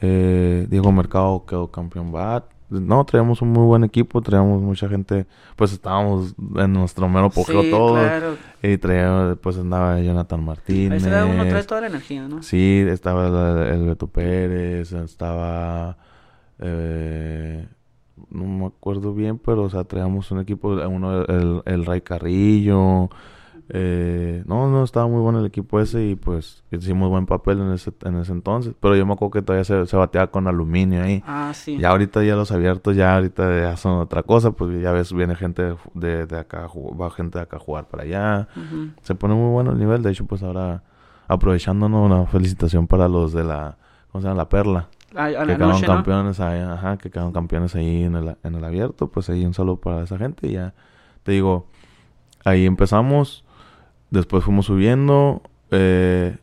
Eh, 0.01 0.67
Diego 0.71 0.93
Mercado 0.93 1.45
quedó 1.47 1.69
campeón 1.71 2.13
bat. 2.13 2.45
No, 2.71 3.05
traíamos 3.05 3.41
un 3.43 3.51
muy 3.51 3.65
buen 3.67 3.85
equipo, 3.85 4.21
traíamos 4.21 4.61
mucha 4.63 4.89
gente, 4.89 5.27
pues 5.55 5.73
estábamos 5.73 6.35
en 6.57 6.73
nuestro 6.73 7.09
mero 7.09 7.27
apogeo 7.27 7.63
Sí, 7.63 7.71
todos. 7.71 7.99
claro. 8.01 8.37
Y 8.63 8.79
traía, 8.79 9.37
pues 9.41 9.59
andaba 9.59 10.01
Jonathan 10.01 10.45
Martínez. 10.45 11.05
edad 11.05 11.27
uno 11.27 11.47
trae 11.47 11.63
toda 11.65 11.83
la 11.83 11.87
energía, 11.89 12.27
¿no? 12.27 12.43
Sí, 12.43 12.85
estaba 12.89 13.27
el, 13.69 13.75
el 13.81 13.87
Beto 13.87 14.07
Pérez, 14.09 14.93
estaba... 14.93 15.97
eh, 16.59 17.69
no 18.31 18.45
me 18.45 18.67
acuerdo 18.67 19.13
bien, 19.15 19.39
pero 19.39 19.63
o 19.65 19.71
sea, 19.71 19.85
traíamos 19.85 20.31
un 20.31 20.41
equipo, 20.41 20.69
uno, 20.71 21.25
el, 21.27 21.63
el 21.67 21.85
Ray 21.85 22.01
Carrillo. 22.01 23.11
Eh, 23.71 24.43
no, 24.47 24.69
no, 24.69 24.85
estaba 24.85 25.07
muy 25.07 25.21
bueno 25.21 25.41
el 25.41 25.47
equipo 25.47 25.81
ese 25.81 26.05
y 26.05 26.17
pues 26.17 26.63
hicimos 26.71 27.09
buen 27.09 27.27
papel 27.27 27.61
en 27.61 27.73
ese, 27.73 27.93
en 28.05 28.17
ese 28.17 28.33
entonces. 28.33 28.75
Pero 28.79 28.97
yo 28.97 29.07
me 29.07 29.15
acuerdo 29.15 29.33
que 29.33 29.43
todavía 29.43 29.65
se, 29.65 29.87
se 29.87 29.97
bateaba 29.97 30.31
con 30.31 30.47
aluminio 30.47 31.03
ahí. 31.03 31.23
Ah, 31.27 31.53
sí. 31.55 31.79
Ya 31.79 31.91
ahorita 31.91 32.23
ya 32.25 32.37
los 32.37 32.53
abiertos, 32.53 32.95
ya 32.97 33.15
ahorita 33.15 33.61
ya 33.61 33.77
son 33.77 34.01
otra 34.01 34.23
cosa, 34.23 34.51
pues 34.51 34.81
ya 34.83 34.93
ves, 34.93 35.13
viene 35.13 35.35
gente 35.35 35.77
de, 35.95 36.27
de, 36.27 36.39
acá, 36.39 36.69
va 36.69 37.11
gente 37.11 37.39
de 37.39 37.45
acá 37.45 37.57
a 37.57 37.61
jugar 37.61 37.89
para 37.89 38.03
allá. 38.03 38.49
Se 39.03 39.15
pone 39.15 39.35
muy 39.35 39.51
bueno 39.51 39.73
el 39.73 39.79
nivel, 39.79 40.03
de 40.03 40.11
hecho, 40.11 40.27
pues 40.27 40.43
ahora 40.43 40.83
aprovechándonos 41.29 42.05
una 42.05 42.27
felicitación 42.27 42.87
para 42.87 43.09
los 43.09 43.33
de 43.33 43.45
la, 43.45 43.79
¿cómo 44.11 44.23
se 44.23 44.29
llama? 44.29 44.39
La 44.39 44.49
Perla, 44.49 44.89
a 45.15 45.29
que 45.29 45.33
quedaron 45.33 45.69
noche, 45.71 45.87
¿no? 45.87 45.95
campeones 45.95 46.41
ahí, 46.41 46.61
ajá, 46.61 46.97
que 46.97 47.11
quedaron 47.11 47.33
campeones 47.33 47.75
ahí 47.75 48.05
en 48.05 48.17
el, 48.17 48.37
en 48.43 48.55
el 48.55 48.65
abierto, 48.65 49.09
pues 49.09 49.31
ahí 49.31 49.45
un 49.45 49.55
saludo 49.55 49.77
para 49.77 50.03
esa 50.03 50.19
gente 50.19 50.49
y 50.49 50.53
ya, 50.53 50.75
te 51.23 51.33
digo, 51.33 51.67
ahí 52.45 52.67
empezamos, 52.67 53.45
después 54.15 54.45
fuimos 54.45 54.67
subiendo, 54.67 55.43
eh, 55.71 56.37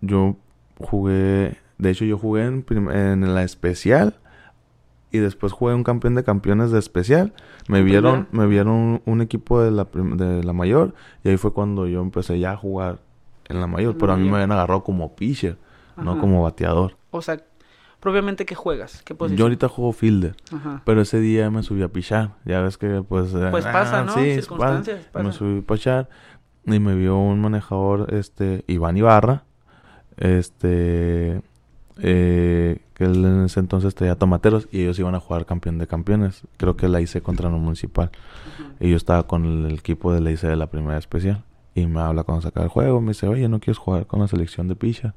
yo 0.00 0.36
jugué, 0.78 1.56
de 1.78 1.90
hecho 1.90 2.04
yo 2.04 2.18
jugué 2.18 2.44
en, 2.44 3.34
la 3.34 3.42
especial 3.42 4.14
y 5.10 5.18
después 5.18 5.52
jugué 5.52 5.74
un 5.74 5.84
campeón 5.84 6.14
de 6.14 6.24
campeones 6.24 6.70
de 6.70 6.78
especial. 6.78 7.32
Me 7.68 7.78
¿En 7.78 7.86
vieron, 7.86 8.24
primera? 8.26 8.44
me 8.44 8.46
vieron 8.46 9.02
un 9.04 9.22
equipo 9.22 9.60
de 9.62 9.70
la, 9.70 9.88
de 9.92 10.44
la 10.44 10.52
mayor 10.52 10.94
y 11.22 11.30
ahí 11.30 11.36
fue 11.36 11.52
cuando 11.52 11.86
yo 11.86 12.02
empecé 12.02 12.38
ya 12.38 12.52
a 12.52 12.56
jugar 12.56 12.98
en 13.48 13.60
la 13.60 13.66
mayor, 13.66 13.94
la 13.94 13.98
pero 13.98 14.12
a 14.12 14.16
mí 14.16 14.28
me 14.28 14.36
habían 14.36 14.52
agarrado 14.52 14.84
como 14.84 15.16
pitcher, 15.16 15.56
no 15.96 16.18
como 16.20 16.42
bateador. 16.42 16.96
O 17.10 17.22
sea, 17.22 17.38
propiamente, 18.00 18.44
¿qué 18.44 18.54
juegas? 18.54 19.02
¿Qué 19.02 19.14
posición? 19.14 19.38
Yo 19.38 19.44
ahorita 19.44 19.68
juego 19.68 19.92
fielder, 19.92 20.36
Ajá. 20.52 20.82
pero 20.84 21.00
ese 21.00 21.20
día 21.20 21.50
me 21.50 21.62
subí 21.62 21.82
a 21.82 21.88
pichar. 21.88 22.32
Ya 22.44 22.60
ves 22.60 22.76
que 22.76 23.02
pues... 23.06 23.30
Pues 23.50 23.64
pasa, 23.64 24.02
¿no? 24.04 24.12
sí, 24.14 24.34
Circunstancias, 24.34 24.98
pasa. 24.98 25.10
pasa. 25.12 25.24
Me 25.24 25.32
subí 25.32 25.58
a 25.60 25.62
pichar 25.62 26.08
y 26.66 26.78
me 26.78 26.94
vio 26.94 27.18
un 27.18 27.40
manejador, 27.40 28.12
este, 28.14 28.64
Iván 28.66 28.96
Ibarra, 28.96 29.44
este... 30.16 31.42
eh, 31.98 32.84
que 32.94 33.04
él 33.04 33.24
en 33.24 33.44
ese 33.44 33.60
entonces 33.60 33.94
traía 33.94 34.16
tomateros 34.16 34.68
y 34.70 34.82
ellos 34.82 34.98
iban 34.98 35.14
a 35.16 35.20
jugar 35.20 35.46
campeón 35.46 35.78
de 35.78 35.86
campeones. 35.86 36.42
Creo 36.56 36.76
que 36.76 36.88
la 36.88 37.00
hice 37.00 37.20
contra 37.20 37.48
el 37.48 37.54
municipal. 37.56 38.10
Y 38.78 38.90
yo 38.90 38.96
estaba 38.96 39.24
con 39.26 39.44
el, 39.44 39.72
equipo 39.74 40.12
de 40.12 40.20
la 40.20 40.30
IC 40.30 40.42
de 40.42 40.56
la 40.56 40.68
primera 40.68 40.96
especial. 40.96 41.42
Y 41.74 41.86
me 41.86 42.00
habla 42.00 42.22
cuando 42.22 42.42
saca 42.42 42.62
el 42.62 42.68
juego. 42.68 43.00
Me 43.00 43.08
dice, 43.08 43.26
oye, 43.26 43.48
¿no 43.48 43.58
quieres 43.58 43.78
jugar 43.78 44.06
con 44.06 44.20
la 44.20 44.28
selección 44.28 44.68
de 44.68 44.76
picha? 44.76 45.14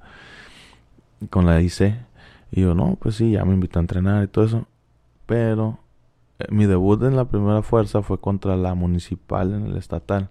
Con 1.30 1.46
la 1.46 1.62
IC. 1.62 1.96
Y 2.52 2.62
yo, 2.62 2.74
no, 2.74 2.98
pues 3.00 3.16
sí, 3.16 3.32
ya 3.32 3.46
me 3.46 3.54
invitó 3.54 3.78
a 3.78 3.82
entrenar 3.82 4.24
y 4.24 4.28
todo 4.28 4.46
eso. 4.46 4.68
Pero 5.28 5.80
eh, 6.40 6.46
mi 6.50 6.66
debut 6.66 7.04
en 7.04 7.16
la 7.16 7.26
primera 7.26 7.62
fuerza 7.62 8.02
fue 8.02 8.20
contra 8.20 8.58
la 8.58 8.74
municipal 8.74 9.54
en 9.54 9.68
el 9.68 9.78
estatal. 9.78 10.30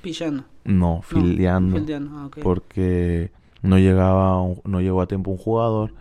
Pichando. 0.00 0.44
No, 0.66 1.00
filiando. 1.02 1.76
Fildeando, 1.76 2.10
ah. 2.18 2.28
Porque 2.42 3.30
no 3.62 3.78
llegaba, 3.78 4.40
un- 4.42 4.60
no 4.64 4.80
llegó 4.80 5.00
a 5.00 5.06
tiempo 5.06 5.30
un 5.30 5.38
jugador. 5.38 5.92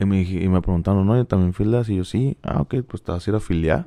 Y 0.00 0.04
me, 0.04 0.22
y 0.22 0.48
me 0.48 0.60
preguntaron, 0.62 1.06
¿no? 1.06 1.18
¿Y 1.20 1.24
también 1.24 1.52
fildas? 1.54 1.88
Y 1.88 1.96
yo, 1.96 2.04
sí. 2.04 2.36
Ah, 2.42 2.60
ok, 2.62 2.76
pues 2.88 3.02
te 3.02 3.12
vas 3.12 3.26
a 3.26 3.30
ir 3.30 3.36
a 3.36 3.40
filiar. 3.40 3.84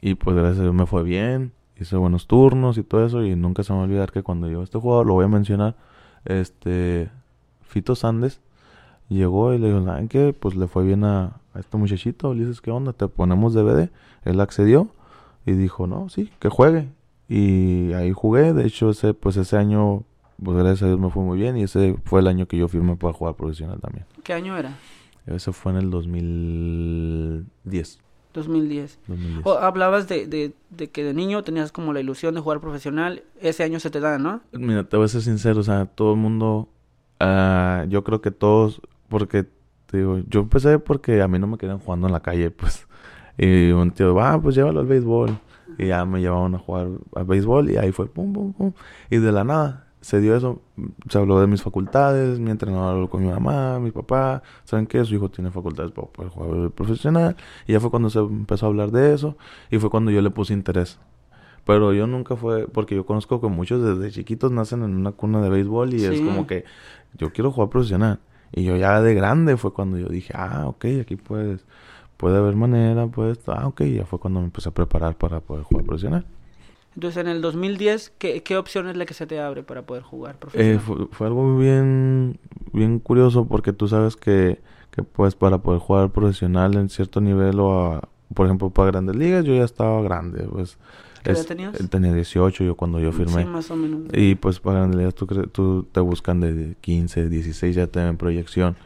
Y 0.00 0.14
pues 0.14 0.36
gracias 0.36 0.58
a 0.60 0.62
Dios 0.62 0.74
me 0.74 0.86
fue 0.86 1.02
bien. 1.02 1.52
Hice 1.78 1.96
buenos 1.96 2.26
turnos 2.26 2.78
y 2.78 2.82
todo 2.82 3.04
eso. 3.04 3.24
Y 3.24 3.34
nunca 3.36 3.62
se 3.64 3.72
me 3.72 3.78
va 3.78 3.84
a 3.84 3.86
olvidar 3.86 4.12
que 4.12 4.22
cuando 4.22 4.46
llegó 4.48 4.62
este 4.62 4.78
jugador, 4.78 5.06
lo 5.06 5.14
voy 5.14 5.24
a 5.24 5.28
mencionar, 5.28 5.76
este, 6.24 7.10
Fito 7.62 7.94
Sandes, 7.94 8.40
llegó 9.08 9.52
y 9.54 9.58
le 9.58 9.68
dijo, 9.72 9.84
¿saben 9.84 10.08
qué? 10.08 10.32
Pues 10.38 10.54
le 10.56 10.66
fue 10.68 10.84
bien 10.84 11.04
a, 11.04 11.40
a 11.52 11.58
este 11.60 11.76
muchachito. 11.76 12.32
Le 12.34 12.40
dices, 12.46 12.60
¿qué 12.60 12.70
onda? 12.70 12.92
Te 12.92 13.08
ponemos 13.08 13.54
DVD. 13.54 13.90
Él 14.24 14.40
accedió 14.40 14.88
y 15.46 15.52
dijo, 15.52 15.86
no, 15.86 16.08
sí, 16.08 16.30
que 16.38 16.48
juegue. 16.48 16.88
Y 17.28 17.92
ahí 17.92 18.12
jugué. 18.12 18.52
De 18.52 18.66
hecho, 18.66 18.90
ese, 18.90 19.14
pues 19.14 19.36
ese 19.36 19.56
año, 19.56 20.04
pues 20.42 20.56
gracias 20.56 20.82
a 20.82 20.86
Dios 20.86 21.00
me 21.00 21.10
fue 21.10 21.22
muy 21.22 21.38
bien. 21.38 21.56
Y 21.56 21.64
ese 21.64 21.96
fue 22.04 22.20
el 22.20 22.26
año 22.26 22.46
que 22.46 22.56
yo 22.56 22.68
firmé 22.68 22.96
para 22.96 23.12
jugar 23.12 23.34
profesional 23.34 23.80
también. 23.80 24.06
¿Qué 24.22 24.32
año 24.32 24.56
era? 24.56 24.76
Ese 25.26 25.52
fue 25.52 25.72
en 25.72 25.78
el 25.78 25.90
2010. 25.90 27.98
2010. 28.34 28.98
2010. 29.06 29.46
O, 29.46 29.58
hablabas 29.58 30.08
de, 30.08 30.26
de, 30.26 30.52
de 30.70 30.90
que 30.90 31.04
de 31.04 31.14
niño 31.14 31.42
tenías 31.44 31.72
como 31.72 31.92
la 31.92 32.00
ilusión 32.00 32.34
de 32.34 32.40
jugar 32.40 32.60
profesional. 32.60 33.22
Ese 33.40 33.62
año 33.62 33.80
se 33.80 33.90
te 33.90 34.00
da, 34.00 34.18
¿no? 34.18 34.42
Mira, 34.52 34.84
te 34.84 34.96
voy 34.96 35.06
a 35.06 35.08
ser 35.08 35.22
sincero, 35.22 35.60
o 35.60 35.62
sea, 35.62 35.86
todo 35.86 36.12
el 36.12 36.18
mundo, 36.18 36.68
ah, 37.20 37.86
yo 37.88 38.04
creo 38.04 38.20
que 38.20 38.32
todos, 38.32 38.82
porque, 39.08 39.46
te 39.86 39.98
digo, 39.98 40.18
yo 40.28 40.40
empecé 40.40 40.78
porque 40.78 41.22
a 41.22 41.28
mí 41.28 41.38
no 41.38 41.46
me 41.46 41.56
querían 41.56 41.78
jugando 41.78 42.08
en 42.08 42.12
la 42.12 42.20
calle, 42.20 42.50
pues, 42.50 42.86
y 43.38 43.70
un 43.70 43.92
tío, 43.92 44.20
ah, 44.20 44.38
pues 44.42 44.56
llévalo 44.56 44.80
al 44.80 44.86
béisbol, 44.86 45.38
y 45.78 45.86
ya 45.88 46.04
me 46.04 46.20
llevaban 46.20 46.54
a 46.54 46.58
jugar 46.58 46.88
al 47.14 47.24
béisbol, 47.24 47.70
y 47.70 47.76
ahí 47.76 47.92
fue, 47.92 48.06
pum, 48.06 48.32
pum, 48.32 48.52
pum, 48.52 48.72
y 49.10 49.18
de 49.18 49.32
la 49.32 49.44
nada, 49.44 49.86
se 50.00 50.20
dio 50.20 50.36
eso, 50.36 50.60
se 51.08 51.18
habló 51.18 51.40
de 51.40 51.46
mis 51.46 51.62
facultades, 51.62 52.38
mi 52.38 52.50
entrenador 52.50 52.94
habló 52.94 53.08
con 53.08 53.22
mi 53.22 53.30
mamá, 53.30 53.78
mi 53.80 53.90
papá, 53.90 54.42
saben 54.64 54.86
que 54.86 55.02
su 55.04 55.14
hijo 55.14 55.30
tiene 55.30 55.50
facultades 55.50 55.92
para 55.92 56.08
poder 56.08 56.30
jugar 56.30 56.70
profesional, 56.72 57.36
y 57.66 57.72
ya 57.72 57.80
fue 57.80 57.90
cuando 57.90 58.10
se 58.10 58.18
empezó 58.18 58.66
a 58.66 58.68
hablar 58.68 58.90
de 58.90 59.14
eso, 59.14 59.36
y 59.70 59.78
fue 59.78 59.90
cuando 59.90 60.10
yo 60.10 60.20
le 60.20 60.30
puse 60.30 60.52
interés. 60.52 60.98
Pero 61.64 61.94
yo 61.94 62.06
nunca 62.06 62.36
fue, 62.36 62.68
porque 62.68 62.94
yo 62.94 63.06
conozco 63.06 63.40
que 63.40 63.48
muchos 63.48 63.82
desde 63.82 64.10
chiquitos 64.12 64.52
nacen 64.52 64.82
en 64.82 64.94
una 64.94 65.12
cuna 65.12 65.40
de 65.40 65.48
béisbol 65.48 65.94
y 65.94 66.04
es 66.04 66.20
como 66.20 66.46
que 66.46 66.64
yo 67.14 67.32
quiero 67.32 67.50
jugar 67.50 67.70
profesional. 67.70 68.20
Y 68.52 68.64
yo 68.64 68.76
ya 68.76 69.00
de 69.00 69.14
grande 69.14 69.56
fue 69.56 69.72
cuando 69.72 69.96
yo 69.98 70.08
dije, 70.08 70.34
ah, 70.36 70.64
ok, 70.66 70.84
aquí 71.00 71.16
puedes, 71.16 71.64
puede 72.16 72.38
haber 72.38 72.56
manera, 72.56 73.06
pues, 73.06 73.38
ah, 73.48 73.66
ok, 73.66 73.82
ya 73.82 74.06
fue 74.06 74.18
cuando 74.18 74.40
me 74.40 74.46
empecé 74.46 74.68
a 74.68 74.72
preparar 74.72 75.16
para 75.16 75.40
poder 75.40 75.64
jugar 75.64 75.84
profesional. 75.84 76.26
Entonces, 76.94 77.20
en 77.20 77.28
el 77.28 77.42
2010, 77.42 78.12
¿qué, 78.18 78.42
qué 78.42 78.56
opción 78.56 78.88
es 78.88 78.96
la 78.96 79.04
que 79.04 79.14
se 79.14 79.26
te 79.26 79.40
abre 79.40 79.64
para 79.64 79.82
poder 79.82 80.02
jugar 80.04 80.36
profesional? 80.38 80.76
Eh, 80.76 81.08
fue, 81.10 81.26
algo 81.26 81.58
bien, 81.58 82.38
bien 82.72 83.00
curioso 83.00 83.46
porque 83.46 83.72
tú 83.72 83.88
sabes 83.88 84.16
que, 84.16 84.60
que, 84.92 85.02
pues, 85.02 85.34
para 85.34 85.58
poder 85.58 85.80
jugar 85.80 86.10
profesional 86.10 86.74
en 86.76 86.88
cierto 86.88 87.20
nivel 87.20 87.58
o, 87.58 88.00
por 88.32 88.46
ejemplo, 88.46 88.70
para 88.70 88.92
grandes 88.92 89.16
ligas, 89.16 89.44
yo 89.44 89.54
ya 89.54 89.64
estaba 89.64 90.00
grande, 90.02 90.44
pues. 90.44 90.78
¿Qué 91.24 91.32
edad 91.32 91.44
tenías? 91.46 91.80
Él 91.80 91.88
tenía 91.88 92.12
18 92.12 92.64
yo 92.64 92.76
cuando 92.76 93.00
yo 93.00 93.10
firmé. 93.10 93.42
Sí, 93.42 93.48
más 93.48 93.70
o 93.70 93.76
menos. 93.76 94.02
Y 94.12 94.34
pues 94.34 94.60
para 94.60 94.80
grandes 94.80 94.98
ligas 94.98 95.14
tú, 95.14 95.26
tú 95.26 95.88
te 95.90 96.00
buscan 96.00 96.40
de 96.40 96.76
15, 96.82 97.30
16, 97.30 97.74
ya 97.74 97.86
te 97.86 98.04
ven 98.04 98.18
proyección. 98.18 98.76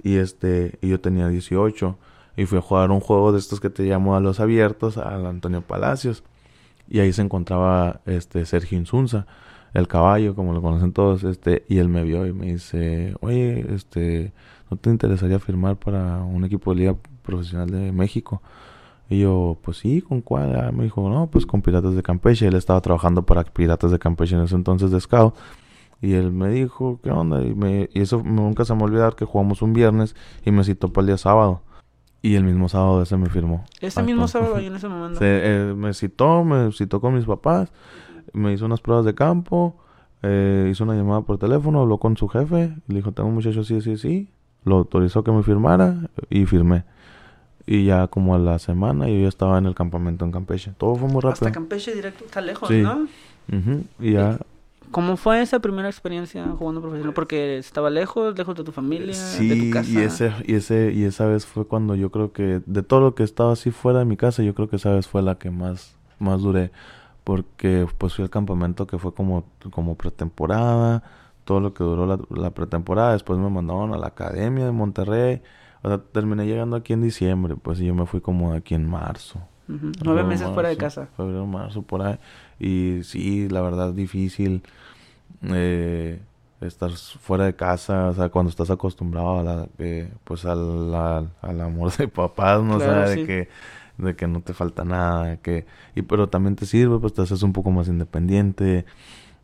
Y 0.00 0.16
este, 0.16 0.78
y 0.80 0.88
yo 0.88 1.00
tenía 1.00 1.28
18 1.28 1.98
y 2.36 2.46
fui 2.46 2.58
a 2.58 2.62
jugar 2.62 2.90
un 2.90 3.00
juego 3.00 3.32
de 3.32 3.38
estos 3.38 3.60
que 3.60 3.70
te 3.70 3.84
llamo 3.84 4.16
a 4.16 4.20
los 4.20 4.40
abiertos, 4.40 4.96
al 4.98 5.26
Antonio 5.26 5.62
Palacios. 5.62 6.24
Y 6.88 7.00
ahí 7.00 7.12
se 7.12 7.22
encontraba 7.22 8.00
este 8.06 8.44
Sergio 8.46 8.78
Insunza, 8.78 9.26
el 9.74 9.88
caballo, 9.88 10.34
como 10.34 10.52
lo 10.52 10.60
conocen 10.60 10.92
todos, 10.92 11.24
este, 11.24 11.64
y 11.68 11.78
él 11.78 11.88
me 11.88 12.02
vio 12.02 12.26
y 12.26 12.32
me 12.32 12.52
dice, 12.52 13.14
oye, 13.20 13.66
este, 13.74 14.32
¿no 14.70 14.76
te 14.76 14.90
interesaría 14.90 15.38
firmar 15.38 15.76
para 15.76 16.22
un 16.22 16.44
equipo 16.44 16.72
de 16.72 16.80
liga 16.80 16.96
profesional 17.22 17.70
de 17.70 17.92
México? 17.92 18.42
Y 19.08 19.20
yo, 19.20 19.58
pues 19.62 19.78
sí, 19.78 20.00
¿con 20.00 20.22
cuál? 20.22 20.56
Ah, 20.56 20.72
me 20.72 20.84
dijo, 20.84 21.08
no, 21.10 21.30
pues 21.30 21.44
con 21.44 21.60
Piratas 21.60 21.94
de 21.94 22.02
Campeche. 22.02 22.46
Él 22.46 22.54
estaba 22.54 22.80
trabajando 22.80 23.24
para 23.26 23.44
Piratas 23.44 23.90
de 23.90 23.98
Campeche 23.98 24.36
en 24.36 24.42
ese 24.42 24.54
entonces 24.54 24.90
de 24.90 25.00
Scout. 25.00 25.34
Y 26.00 26.14
él 26.14 26.32
me 26.32 26.48
dijo, 26.48 26.98
¿qué 27.02 27.10
onda? 27.10 27.44
Y, 27.44 27.54
me, 27.54 27.90
y 27.92 28.00
eso 28.00 28.22
nunca 28.24 28.64
se 28.64 28.74
me 28.74 28.90
va 28.90 29.12
que 29.12 29.24
jugamos 29.24 29.60
un 29.60 29.74
viernes 29.74 30.16
y 30.44 30.50
me 30.50 30.64
citó 30.64 30.92
para 30.92 31.02
el 31.02 31.06
día 31.08 31.18
sábado. 31.18 31.60
Y 32.22 32.36
el 32.36 32.44
mismo 32.44 32.68
sábado 32.68 33.02
ese 33.02 33.16
me 33.16 33.28
firmó. 33.28 33.64
¿Ese 33.80 34.02
mismo 34.02 34.28
sábado 34.28 34.56
ahí 34.56 34.66
en 34.66 34.76
ese 34.76 34.88
momento? 34.88 35.18
Se, 35.18 35.74
me 35.76 35.92
citó, 35.92 36.44
me 36.44 36.70
citó 36.70 37.00
con 37.00 37.14
mis 37.14 37.24
papás, 37.24 37.72
me 38.32 38.52
hizo 38.52 38.64
unas 38.64 38.80
pruebas 38.80 39.04
de 39.04 39.14
campo, 39.14 39.76
eh, 40.22 40.68
hizo 40.70 40.84
una 40.84 40.94
llamada 40.94 41.22
por 41.22 41.38
teléfono, 41.38 41.80
habló 41.80 41.98
con 41.98 42.16
su 42.16 42.28
jefe, 42.28 42.76
le 42.86 42.94
dijo, 42.94 43.10
tengo 43.10 43.28
un 43.28 43.34
muchacho 43.34 43.64
sí, 43.64 43.80
sí, 43.80 43.96
sí, 43.96 44.28
lo 44.64 44.76
autorizó 44.76 45.24
que 45.24 45.32
me 45.32 45.42
firmara 45.42 45.96
y 46.30 46.46
firmé. 46.46 46.84
Y 47.66 47.86
ya 47.86 48.06
como 48.06 48.36
a 48.36 48.38
la 48.38 48.60
semana 48.60 49.08
yo 49.08 49.20
ya 49.22 49.28
estaba 49.28 49.58
en 49.58 49.66
el 49.66 49.74
campamento 49.74 50.24
en 50.24 50.32
Campeche. 50.32 50.72
Todo 50.78 50.94
fue 50.94 51.08
muy 51.08 51.20
rápido. 51.20 51.46
Hasta 51.46 51.52
Campeche 51.52 51.94
directo, 51.94 52.24
está 52.24 52.40
lejos, 52.40 52.70
¿no? 52.70 53.08
Y 53.98 54.12
ya... 54.12 54.38
¿Cómo 54.92 55.16
fue 55.16 55.42
esa 55.42 55.58
primera 55.58 55.88
experiencia 55.88 56.46
jugando 56.58 56.80
profesional? 56.80 57.14
Porque 57.14 57.58
estaba 57.58 57.90
lejos, 57.90 58.36
lejos 58.36 58.54
de 58.54 58.62
tu 58.62 58.72
familia, 58.72 59.16
de 59.16 59.56
tu 59.56 59.70
casa. 59.70 59.90
Y 59.90 59.98
ese, 59.98 60.32
y 60.46 60.54
ese, 60.54 60.92
y 60.92 61.04
esa 61.04 61.26
vez 61.26 61.46
fue 61.46 61.66
cuando 61.66 61.94
yo 61.94 62.10
creo 62.10 62.32
que 62.32 62.62
de 62.64 62.82
todo 62.82 63.00
lo 63.00 63.14
que 63.14 63.22
estaba 63.22 63.52
así 63.52 63.70
fuera 63.70 64.00
de 64.00 64.04
mi 64.04 64.16
casa, 64.16 64.42
yo 64.42 64.54
creo 64.54 64.68
que 64.68 64.76
esa 64.76 64.92
vez 64.92 65.08
fue 65.08 65.22
la 65.22 65.36
que 65.36 65.50
más, 65.50 65.96
más 66.18 66.42
duré. 66.42 66.70
Porque 67.24 67.86
pues 67.98 68.14
fui 68.14 68.22
al 68.22 68.30
campamento 68.30 68.86
que 68.86 68.98
fue 68.98 69.14
como, 69.14 69.44
como 69.70 69.96
pretemporada, 69.96 71.02
todo 71.44 71.60
lo 71.60 71.74
que 71.74 71.84
duró 71.84 72.06
la, 72.06 72.18
la 72.30 72.50
pretemporada. 72.50 73.12
Después 73.12 73.38
me 73.38 73.48
mandaron 73.48 73.94
a 73.94 73.98
la 73.98 74.08
academia 74.08 74.64
de 74.64 74.72
Monterrey. 74.72 75.42
O 75.82 75.88
sea, 75.88 75.98
terminé 75.98 76.46
llegando 76.46 76.76
aquí 76.76 76.92
en 76.92 77.02
diciembre, 77.02 77.56
pues 77.60 77.80
y 77.80 77.86
yo 77.86 77.94
me 77.94 78.06
fui 78.06 78.20
como 78.20 78.52
aquí 78.52 78.74
en 78.74 78.88
marzo. 78.88 79.40
Nueve 80.04 80.24
meses 80.24 80.48
fuera 80.50 80.68
de 80.68 80.76
casa. 80.76 81.08
Febrero, 81.16 81.46
marzo, 81.46 81.82
por 81.82 82.02
ahí. 82.02 82.18
Y 82.62 83.02
sí, 83.02 83.48
la 83.48 83.60
verdad, 83.60 83.92
difícil 83.92 84.62
eh, 85.50 86.20
estar 86.60 86.92
fuera 86.92 87.44
de 87.44 87.56
casa, 87.56 88.08
o 88.10 88.14
sea, 88.14 88.28
cuando 88.28 88.50
estás 88.50 88.70
acostumbrado 88.70 89.40
a 89.40 89.42
la, 89.42 89.68
pues 90.22 90.44
al, 90.44 90.94
al 90.94 91.60
amor 91.60 91.92
de 91.96 92.06
papás, 92.06 92.62
¿no? 92.62 92.78
Claro, 92.78 93.10
de 93.10 93.26
que 93.26 93.48
de 93.98 94.16
que 94.16 94.26
no 94.28 94.40
te 94.42 94.54
falta 94.54 94.84
nada, 94.84 95.36
que 95.38 95.66
y 95.96 96.02
pero 96.02 96.28
también 96.28 96.56
te 96.56 96.66
sirve, 96.66 96.98
pues 97.00 97.12
te 97.14 97.22
haces 97.22 97.42
un 97.42 97.52
poco 97.52 97.72
más 97.72 97.88
independiente. 97.88 98.84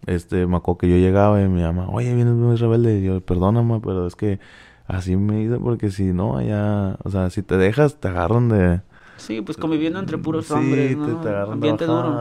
Este, 0.06 0.46
me 0.46 0.56
acuerdo 0.58 0.78
que 0.78 0.88
yo 0.90 0.96
llegaba 0.96 1.42
y 1.42 1.48
mi 1.48 1.62
mamá, 1.62 1.88
oye, 1.90 2.14
vienes 2.14 2.34
muy 2.34 2.56
rebelde. 2.56 3.00
Y 3.00 3.04
yo, 3.04 3.20
perdóname, 3.20 3.80
pero 3.80 4.06
es 4.06 4.16
que 4.16 4.40
así 4.86 5.16
me 5.16 5.42
hice 5.42 5.58
porque 5.58 5.90
si 5.90 6.04
no, 6.12 6.36
allá, 6.38 6.96
o 7.04 7.10
sea, 7.10 7.30
si 7.30 7.42
te 7.42 7.56
dejas, 7.56 7.96
te 8.00 8.08
agarran 8.08 8.48
de, 8.48 8.80
Sí, 9.18 9.40
pues 9.40 9.58
conviviendo 9.58 9.98
entre 9.98 10.16
puros 10.16 10.50
hombres, 10.50 10.96
¿no? 10.96 11.20
Te, 11.20 11.28
te 11.28 11.36
ambiente 11.36 11.84
duro. 11.84 12.20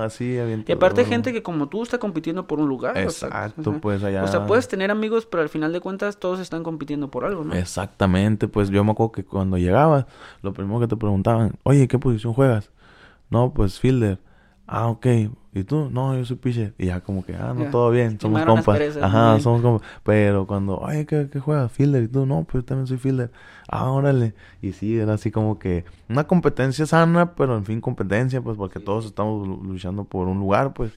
Y 0.67 0.71
aparte 0.71 1.05
gente 1.05 1.31
que 1.31 1.43
como 1.43 1.69
tú 1.69 1.83
está 1.83 1.97
compitiendo 1.97 2.47
por 2.47 2.59
un 2.59 2.67
lugar. 2.67 2.97
Exacto, 2.97 3.79
pues 3.79 4.03
allá. 4.03 4.23
O 4.23 4.27
sea, 4.27 4.45
puedes 4.45 4.67
tener 4.67 4.91
amigos, 4.91 5.25
pero 5.25 5.43
al 5.43 5.49
final 5.49 5.71
de 5.71 5.79
cuentas 5.79 6.17
todos 6.19 6.39
están 6.39 6.63
compitiendo 6.63 7.09
por 7.09 7.25
algo, 7.25 7.43
¿no? 7.43 7.53
Exactamente, 7.53 8.47
pues 8.47 8.69
yo 8.69 8.83
me 8.83 8.91
acuerdo 8.91 9.11
que 9.11 9.23
cuando 9.23 9.57
llegabas, 9.57 10.05
lo 10.41 10.53
primero 10.53 10.79
que 10.79 10.87
te 10.87 10.97
preguntaban, 10.97 11.53
oye, 11.63 11.87
¿qué 11.87 11.99
posición 11.99 12.33
juegas? 12.33 12.71
No, 13.29 13.53
pues 13.53 13.79
fielder. 13.79 14.19
Ah, 14.67 14.87
ok. 14.87 15.07
¿Y 15.57 15.63
tú? 15.63 15.89
No, 15.91 16.15
yo 16.15 16.23
soy 16.23 16.37
pitcher. 16.37 16.73
Y 16.77 16.87
ya 16.87 17.01
como 17.01 17.25
que, 17.25 17.35
ah, 17.35 17.53
no, 17.55 17.71
todo 17.71 17.89
bien. 17.89 18.19
Somos 18.19 18.45
compas. 18.45 18.97
Ajá, 18.97 19.39
somos 19.39 19.61
compas. 19.61 19.87
Pero 20.03 20.45
cuando, 20.45 20.85
ay, 20.85 21.05
¿qué, 21.05 21.29
¿qué, 21.31 21.39
juegas? 21.39 21.71
Fielder. 21.71 22.03
Y 22.03 22.07
tú, 22.07 22.27
no, 22.27 22.43
pues 22.43 22.63
yo 22.63 22.65
también 22.65 22.85
soy 22.85 22.97
fielder. 22.97 23.31
Ah, 23.67 23.89
órale. 23.89 24.35
Y 24.61 24.73
sí, 24.73 24.97
era 24.97 25.13
así 25.13 25.31
como 25.31 25.57
que 25.57 25.83
una 26.09 26.25
competencia 26.25 26.85
sana, 26.85 27.33
pero 27.33 27.57
en 27.57 27.65
fin, 27.65 27.81
competencia, 27.81 28.39
pues 28.41 28.55
porque 28.55 28.79
todos 28.79 29.05
estamos 29.05 29.47
luchando 29.47 30.03
por 30.03 30.27
un 30.27 30.39
lugar, 30.39 30.73
pues. 30.73 30.91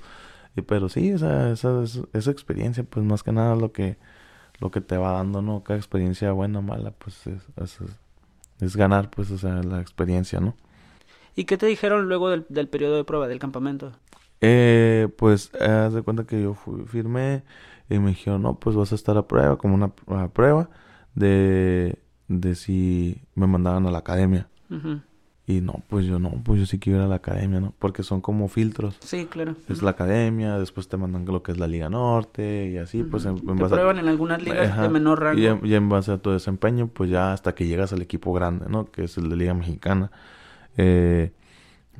Y, 0.56 0.60
pero 0.62 0.90
sí, 0.90 1.08
esa, 1.08 1.50
esa, 1.52 1.82
esa 2.12 2.30
experiencia, 2.30 2.84
pues 2.84 3.04
más 3.06 3.22
que 3.22 3.32
nada 3.32 3.56
lo 3.56 3.72
que, 3.72 3.96
lo 4.58 4.70
que 4.70 4.82
te 4.82 4.98
va 4.98 5.12
dando, 5.12 5.40
¿no? 5.40 5.62
Cada 5.62 5.78
experiencia 5.78 6.32
buena 6.32 6.58
o 6.58 6.62
mala, 6.62 6.90
pues 6.90 7.26
es, 7.26 7.40
es, 7.56 7.78
es 8.60 8.76
ganar, 8.76 9.08
pues, 9.10 9.30
o 9.30 9.38
sea, 9.38 9.62
la 9.62 9.80
experiencia, 9.80 10.38
¿no? 10.38 10.54
¿Y 11.34 11.44
qué 11.44 11.56
te 11.56 11.64
dijeron 11.64 12.08
luego 12.08 12.28
del, 12.28 12.44
del 12.50 12.68
periodo 12.68 12.96
de 12.96 13.04
prueba 13.04 13.26
del 13.26 13.38
campamento? 13.38 13.92
Eh, 14.40 15.08
pues, 15.16 15.54
haz 15.54 15.92
de 15.92 16.02
cuenta 16.02 16.24
que 16.24 16.42
yo 16.42 16.54
fui, 16.54 16.84
firmé 16.86 17.42
y 17.88 17.98
me 17.98 18.10
dijeron, 18.10 18.42
no, 18.42 18.58
pues 18.58 18.76
vas 18.76 18.92
a 18.92 18.94
estar 18.94 19.16
a 19.16 19.26
prueba, 19.26 19.58
como 19.58 19.74
una 19.74 20.28
prueba 20.28 20.70
de, 21.14 21.98
de 22.28 22.54
si 22.54 23.22
me 23.34 23.46
mandaban 23.46 23.86
a 23.86 23.90
la 23.90 23.98
academia. 23.98 24.48
Y 25.46 25.62
no, 25.62 25.82
pues 25.88 26.06
yo 26.06 26.20
no, 26.20 26.30
pues 26.44 26.60
yo 26.60 26.66
sí 26.66 26.78
quiero 26.78 27.00
ir 27.00 27.04
a 27.06 27.08
la 27.08 27.16
academia, 27.16 27.58
¿no? 27.58 27.74
Porque 27.80 28.04
son 28.04 28.20
como 28.20 28.46
filtros. 28.46 28.96
Sí, 29.00 29.26
claro. 29.26 29.56
Es 29.68 29.82
la 29.82 29.90
academia, 29.90 30.56
después 30.58 30.86
te 30.86 30.96
mandan 30.96 31.24
lo 31.24 31.42
que 31.42 31.50
es 31.50 31.58
la 31.58 31.66
Liga 31.66 31.90
Norte 31.90 32.70
y 32.70 32.78
así, 32.78 33.02
pues 33.02 33.24
en, 33.24 33.34
te 33.34 33.66
prueban 33.66 33.98
en 33.98 34.06
algunas 34.06 34.40
ligas 34.40 34.80
de 34.80 34.88
menor 34.88 35.20
rango. 35.20 35.40
Y 35.64 35.70
y 35.70 35.74
en, 35.74 35.88
base 35.88 36.12
a 36.12 36.18
tu 36.18 36.30
desempeño, 36.30 36.86
pues 36.86 37.10
ya 37.10 37.32
hasta 37.32 37.56
que 37.56 37.66
llegas 37.66 37.92
al 37.92 38.00
equipo 38.00 38.32
grande, 38.32 38.66
¿no? 38.68 38.84
Que 38.92 39.02
es 39.04 39.18
el 39.18 39.28
de 39.28 39.34
Liga 39.34 39.54
Mexicana 39.54 40.12
eh, 40.76 41.32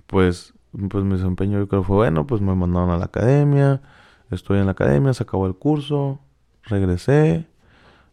pues, 0.06 0.54
pues 0.88 1.04
mi 1.04 1.14
desempeño 1.14 1.58
yo 1.58 1.68
creo 1.68 1.82
fue 1.82 1.96
bueno, 1.96 2.26
pues 2.26 2.40
me 2.40 2.54
mandaron 2.54 2.90
a 2.90 2.98
la 2.98 3.06
academia, 3.06 3.82
estoy 4.30 4.58
en 4.58 4.66
la 4.66 4.72
academia, 4.72 5.12
se 5.14 5.24
acabó 5.24 5.46
el 5.46 5.54
curso, 5.54 6.20
regresé 6.64 7.48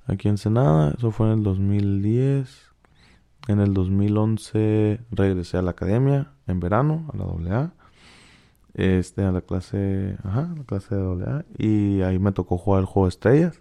aquí 0.08 0.28
en 0.28 0.38
Senada, 0.38 0.94
eso 0.98 1.12
fue 1.12 1.28
en 1.28 1.34
el 1.34 1.44
2010, 1.44 2.72
en 3.48 3.60
el 3.60 3.74
2011 3.74 5.02
regresé 5.12 5.58
a 5.58 5.62
la 5.62 5.72
academia 5.72 6.34
en 6.48 6.60
verano, 6.60 7.10
a 7.14 7.18
la 7.18 7.60
AA, 7.60 7.74
este, 8.74 9.24
a 9.24 9.32
la 9.32 9.42
clase, 9.42 10.18
ajá, 10.24 10.54
la 10.58 10.64
clase 10.64 10.96
de 10.96 11.24
AA, 11.24 11.46
y 11.58 12.02
ahí 12.02 12.20
me 12.20 12.32
tocó 12.32 12.58
jugar 12.58 12.82
el 12.82 12.86
juego 12.86 13.08
estrellas, 13.08 13.60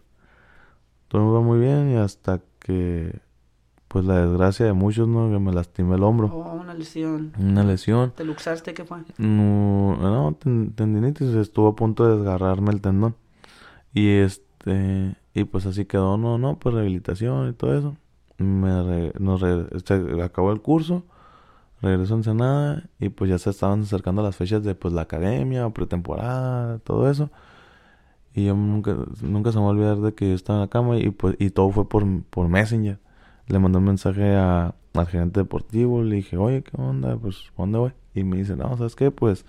todo 1.09 1.25
me 1.25 1.33
va 1.33 1.41
muy 1.41 1.59
bien 1.59 1.91
y 1.93 1.97
hasta 1.97 2.41
que 2.59 3.26
pues 3.89 4.05
la 4.05 4.27
desgracia 4.27 4.67
de 4.67 4.73
muchos, 4.73 5.07
¿no? 5.09 5.31
Que 5.31 5.39
me 5.39 5.53
lastimé 5.53 5.95
el 5.95 6.03
hombro. 6.03 6.27
Oh, 6.29 6.55
una 6.55 6.75
lesión. 6.75 7.33
Una 7.39 7.63
lesión. 7.63 8.13
¿Te 8.17 8.25
luxaste? 8.25 8.75
¿Qué 8.75 8.85
fue? 8.85 8.99
No, 9.19 9.97
no, 9.97 10.37
tendinitis. 10.75 11.29
Estuvo 11.29 11.69
a 11.69 11.77
punto 11.77 12.07
de 12.07 12.17
desgarrarme 12.17 12.73
el 12.73 12.81
tendón. 12.81 13.15
Y 13.95 14.09
este, 14.09 15.17
y 15.35 15.45
pues 15.45 15.67
así 15.67 15.85
quedó, 15.85 16.19
no, 16.19 16.37
no, 16.39 16.59
pues 16.59 16.75
rehabilitación 16.75 17.49
y 17.49 17.53
todo 17.53 17.79
eso. 17.79 17.97
Me 18.39 19.13
nos 19.19 19.43
este, 19.43 20.23
acabó 20.23 20.53
el 20.53 20.61
curso, 20.61 21.05
regresó 21.81 22.15
en 22.15 22.19
Ensenada 22.19 22.85
y 22.99 23.09
pues 23.09 23.31
ya 23.31 23.39
se 23.39 23.49
estaban 23.51 23.83
acercando 23.83 24.23
las 24.23 24.37
fechas 24.37 24.63
de 24.63 24.75
pues 24.75 24.93
la 24.93 25.03
academia, 25.03 25.71
pretemporada, 25.71 26.81
todo 26.81 27.11
eso. 27.11 27.31
Y 28.35 28.47
yo 28.47 28.55
nunca, 28.55 28.95
nunca 29.23 29.53
se 29.53 29.59
me 29.59 29.65
va 29.65 29.71
a 29.71 29.73
olvidar 29.73 29.99
de 29.99 30.15
que 30.15 30.29
yo 30.29 30.35
estaba 30.35 30.59
en 30.59 30.63
la 30.63 30.69
cama 30.69 30.99
y 30.99 31.11
pues, 31.11 31.37
y 31.39 31.49
todo 31.51 31.71
fue 31.71 31.89
por, 31.89 32.05
por 32.25 32.49
Messenger 32.49 32.99
le 33.49 33.59
mandé 33.59 33.79
un 33.79 33.85
mensaje 33.85 34.35
a, 34.35 34.75
al 34.95 35.07
gerente 35.07 35.41
deportivo, 35.41 36.03
le 36.03 36.17
dije, 36.17 36.37
oye, 36.37 36.63
¿qué 36.63 36.81
onda? 36.81 37.17
Pues, 37.17 37.53
¿dónde 37.57 37.79
voy? 37.79 37.93
Y 38.15 38.25
me 38.25 38.39
dice, 38.39 38.57
no, 38.57 38.77
¿sabes 38.77 38.95
qué? 38.97 39.11
Pues, 39.11 39.45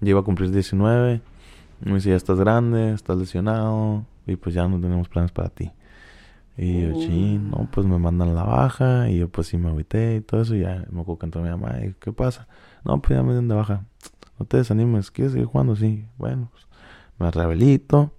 yo 0.00 0.10
iba 0.10 0.20
a 0.20 0.24
cumplir 0.24 0.50
19, 0.50 1.20
Me 1.80 1.94
dice, 1.94 2.10
ya 2.10 2.16
estás 2.16 2.38
grande, 2.38 2.92
estás 2.92 3.16
lesionado 3.18 4.04
y 4.26 4.36
pues 4.36 4.54
ya 4.54 4.66
no 4.68 4.80
tenemos 4.80 5.08
planes 5.08 5.32
para 5.32 5.48
ti. 5.50 5.72
Y 6.58 6.82
yo, 6.82 6.92
chin, 6.94 7.50
no, 7.50 7.68
pues 7.70 7.86
me 7.86 7.98
mandan 7.98 8.34
la 8.34 8.42
baja 8.42 9.10
y 9.10 9.18
yo 9.18 9.28
pues 9.28 9.48
sí 9.48 9.58
me 9.58 9.68
agüité 9.68 10.16
y 10.16 10.20
todo 10.22 10.40
eso 10.40 10.54
y 10.54 10.60
ya 10.60 10.86
me 10.90 11.02
acuerdo 11.02 11.18
que 11.18 11.26
entró 11.26 11.42
mi 11.42 11.50
mamá 11.50 11.84
y 11.84 11.94
¿qué 12.00 12.12
pasa? 12.12 12.48
No, 12.82 13.00
pues 13.02 13.16
ya 13.16 13.22
me 13.22 13.30
dieron 13.30 13.48
de 13.48 13.54
baja. 13.54 13.84
No 14.38 14.46
te 14.46 14.56
desanimes, 14.56 15.10
¿quieres 15.10 15.32
seguir 15.32 15.48
jugando? 15.48 15.76
Sí, 15.76 16.06
bueno, 16.16 16.48
pues 16.50 16.66
me 17.18 17.30
rehabilito. 17.30 18.12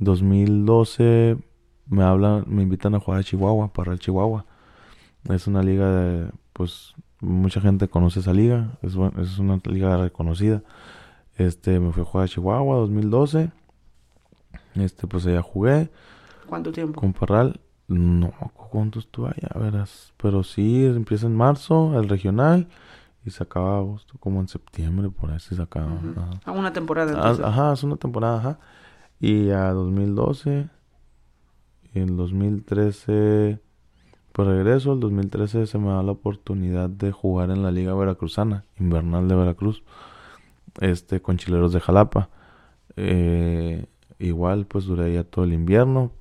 2012 0.00 1.36
me 1.88 2.02
hablan, 2.02 2.44
me 2.46 2.62
invitan 2.62 2.94
a 2.94 3.00
jugar 3.00 3.20
a 3.20 3.24
Chihuahua, 3.24 3.72
para 3.72 3.92
el 3.92 3.98
Chihuahua. 3.98 4.44
Es 5.28 5.46
una 5.46 5.62
liga 5.62 5.90
de, 5.90 6.30
pues, 6.52 6.94
mucha 7.20 7.60
gente 7.60 7.88
conoce 7.88 8.20
esa 8.20 8.32
liga, 8.32 8.78
es, 8.82 8.94
es 9.20 9.38
una 9.38 9.60
liga 9.64 9.96
reconocida. 9.96 10.62
Este, 11.36 11.78
me 11.80 11.92
fui 11.92 12.02
a 12.02 12.06
jugar 12.06 12.24
a 12.24 12.28
Chihuahua 12.28 12.76
2012. 12.76 13.50
Este, 14.74 15.06
pues 15.06 15.26
allá 15.26 15.42
jugué. 15.42 15.90
¿Cuánto 16.46 16.72
tiempo? 16.72 17.00
Con 17.00 17.12
Parral. 17.12 17.60
No, 17.86 18.32
¿cuánto 18.70 18.98
estuve 18.98 19.28
allá? 19.28 19.48
Verás. 19.58 20.12
Pero 20.16 20.42
sí, 20.42 20.84
empieza 20.84 21.26
en 21.26 21.36
marzo, 21.36 21.98
el 21.98 22.08
regional. 22.08 22.68
Y 23.24 23.30
se 23.30 23.42
acaba 23.42 23.78
agosto, 23.78 24.14
como 24.18 24.40
en 24.40 24.48
septiembre, 24.48 25.10
por 25.10 25.30
ahí 25.30 25.40
se 25.40 25.60
acaba. 25.60 25.98
Ah, 26.44 26.52
una 26.52 26.72
temporada. 26.72 27.12
Ah, 27.12 27.30
entonces. 27.30 27.44
Ajá, 27.44 27.72
es 27.72 27.82
una 27.82 27.96
temporada, 27.96 28.38
ajá. 28.38 28.58
Y 29.20 29.50
a 29.50 29.72
2012. 29.72 30.68
En 31.94 32.16
2013. 32.16 33.58
Por 34.32 34.46
regreso, 34.46 34.92
el 34.92 35.00
2013 35.00 35.66
se 35.66 35.78
me 35.78 35.88
da 35.88 36.02
la 36.02 36.12
oportunidad 36.12 36.88
de 36.88 37.10
jugar 37.12 37.50
en 37.50 37.62
la 37.62 37.70
Liga 37.70 37.94
Veracruzana, 37.94 38.64
invernal 38.78 39.26
de 39.26 39.34
Veracruz, 39.34 39.82
este, 40.80 41.20
con 41.20 41.38
Chileros 41.38 41.72
de 41.72 41.80
Jalapa. 41.80 42.28
Eh, 42.96 43.86
igual, 44.18 44.66
pues 44.66 44.84
duré 44.84 45.12
ya 45.12 45.24
todo 45.24 45.44
el 45.44 45.52
invierno. 45.52 46.12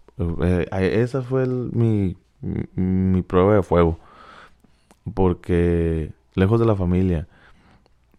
Eh, 0.42 0.68
esa 0.72 1.22
fue 1.22 1.46
mi, 1.48 2.18
mi, 2.42 3.22
prueba 3.22 3.56
de 3.56 3.64
fuego. 3.64 4.00
Porque 5.14 6.12
lejos 6.34 6.60
de 6.60 6.66
la 6.66 6.76
familia, 6.76 7.28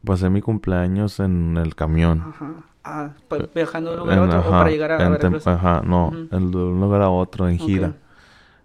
pasé 0.05 0.31
mi 0.31 0.41
cumpleaños 0.41 1.19
en 1.19 1.57
el 1.57 1.75
camión. 1.75 2.23
Ajá. 2.29 2.55
Ah, 2.91 3.13
viajando 3.55 3.91
de 3.91 3.97
un 3.97 4.03
lugar 4.03 4.19
a 4.19 4.23
otro 4.23 4.41
o 4.41 4.51
para 4.51 4.71
llegar 4.71 4.93
a, 4.93 5.09
Veracruz. 5.11 5.47
Ajá, 5.47 5.83
no, 5.85 6.11
de 6.11 6.37
un 6.37 6.81
lugar 6.81 7.03
a 7.03 7.11
otro, 7.11 7.47
en 7.47 7.59
gira. 7.59 7.97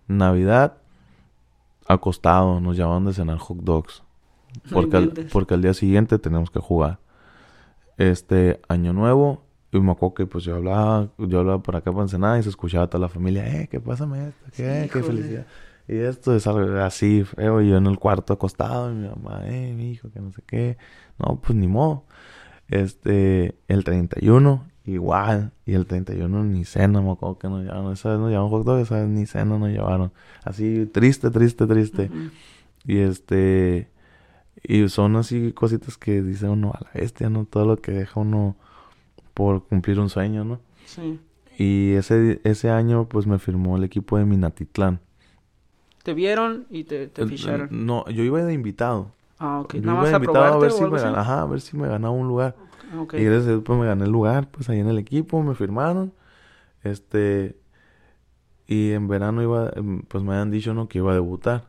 Navidad, 0.07 0.77
acostado, 1.87 2.61
nos 2.61 2.77
llamaban 2.77 3.05
de 3.05 3.13
cenar 3.13 3.37
hot 3.37 3.57
dogs. 3.57 4.01
Porque, 4.71 4.97
al, 4.97 5.09
porque 5.31 5.55
al 5.55 5.63
día 5.63 5.73
siguiente 5.73 6.19
tenemos 6.19 6.51
que 6.51 6.59
jugar. 6.59 6.99
Este 7.97 8.61
año 8.67 8.93
nuevo, 8.93 9.43
y 9.71 9.79
me 9.79 9.91
acuerdo 9.91 10.13
que 10.13 10.25
pues 10.27 10.43
yo 10.43 10.55
hablaba, 10.55 11.09
yo 11.17 11.39
hablaba 11.39 11.63
por 11.63 11.75
acá 11.75 11.91
para 11.91 12.03
Ensenada 12.03 12.37
y 12.37 12.43
se 12.43 12.49
escuchaba 12.49 12.87
toda 12.87 13.01
la 13.01 13.09
familia, 13.09 13.47
eh, 13.47 13.67
¿qué 13.67 13.79
pásame 13.79 14.27
esto? 14.27 14.45
¿Qué? 14.55 14.89
¿Qué 14.93 15.01
felicidad? 15.01 15.47
Y 15.87 15.97
esto 15.97 16.35
es 16.35 16.45
algo 16.47 16.79
así 16.81 17.23
feo, 17.23 17.61
yo 17.61 17.77
en 17.77 17.87
el 17.87 17.97
cuarto 17.97 18.33
acostado, 18.33 18.91
y 18.91 18.95
mi 18.95 19.09
mamá, 19.09 19.41
eh, 19.45 19.73
mi 19.75 19.91
hijo, 19.91 20.09
que 20.11 20.19
no 20.19 20.31
sé 20.31 20.43
qué. 20.45 20.77
No, 21.17 21.39
pues 21.41 21.57
ni 21.57 21.67
modo. 21.67 22.05
Este, 22.69 23.55
el 23.67 23.83
31, 23.83 24.65
igual. 24.85 25.51
Y 25.65 25.73
el 25.73 25.85
31 25.85 26.43
ni 26.43 26.65
cena, 26.65 27.01
me 27.01 27.11
acuerdo 27.11 27.37
que 27.37 27.47
nos 27.47 27.61
llevaron. 27.61 27.93
Esa 27.93 28.09
vez 28.09 28.19
nos 28.19 28.29
llevaron 28.29 28.49
hot 28.49 28.65
dog, 28.65 28.79
esa 28.79 28.99
vez 28.99 29.09
ni 29.09 29.25
cena 29.25 29.57
nos 29.57 29.69
llevaron. 29.69 30.11
Así, 30.43 30.85
triste, 30.85 31.29
triste, 31.29 31.67
triste. 31.67 32.09
Y 32.85 32.97
este, 32.97 33.87
y 34.63 34.87
son 34.89 35.15
así 35.15 35.51
cositas 35.53 35.97
que 35.97 36.21
dice 36.21 36.47
uno 36.47 36.71
a 36.73 36.83
la 36.83 36.99
bestia, 36.99 37.29
¿no? 37.29 37.45
Todo 37.45 37.65
lo 37.65 37.77
que 37.77 37.91
deja 37.91 38.19
uno 38.19 38.55
por 39.33 39.65
cumplir 39.65 39.99
un 39.99 40.09
sueño, 40.09 40.45
¿no? 40.45 40.59
Sí. 40.85 41.19
Y 41.57 41.93
ese, 41.93 42.41
ese 42.43 42.69
año, 42.69 43.07
pues 43.07 43.27
me 43.27 43.39
firmó 43.39 43.77
el 43.77 43.83
equipo 43.83 44.17
de 44.17 44.25
Minatitlán. 44.25 44.99
¿Te 46.03 46.13
vieron 46.13 46.65
y 46.69 46.83
te, 46.83 47.07
te 47.07 47.25
ficharon? 47.25 47.69
No, 47.71 48.07
yo 48.09 48.23
iba 48.23 48.43
de 48.43 48.53
invitado. 48.53 49.11
Ah, 49.43 49.59
ok. 49.59 49.73
Nada 49.73 49.99
más 49.99 50.13
a 50.13 50.15
invitado 50.15 50.53
a 50.53 50.57
ver, 50.57 50.71
si 50.71 50.85
me, 50.85 50.97
ajá, 50.97 51.41
a 51.41 51.45
ver 51.45 51.59
si 51.59 51.75
me 51.75 51.85
ganaba 51.89 52.13
un 52.13 52.29
lugar. 52.29 52.55
Okay. 52.97 53.21
Y 53.21 53.25
gracias 53.25 53.59
pues 53.65 53.77
me 53.77 53.85
gané 53.85 54.05
el 54.05 54.11
lugar, 54.11 54.47
pues 54.49 54.69
ahí 54.69 54.79
en 54.79 54.87
el 54.87 54.97
equipo, 54.97 55.43
me 55.43 55.53
firmaron. 55.53 56.13
Este. 56.81 57.57
Y 58.67 58.91
en 58.91 59.09
verano 59.09 59.43
iba, 59.43 59.69
em, 59.75 60.03
pues 60.03 60.23
me 60.23 60.31
habían 60.31 60.49
dicho, 60.49 60.73
¿no? 60.73 60.87
Que 60.87 60.99
iba 60.99 61.11
a 61.11 61.15
debutar. 61.15 61.65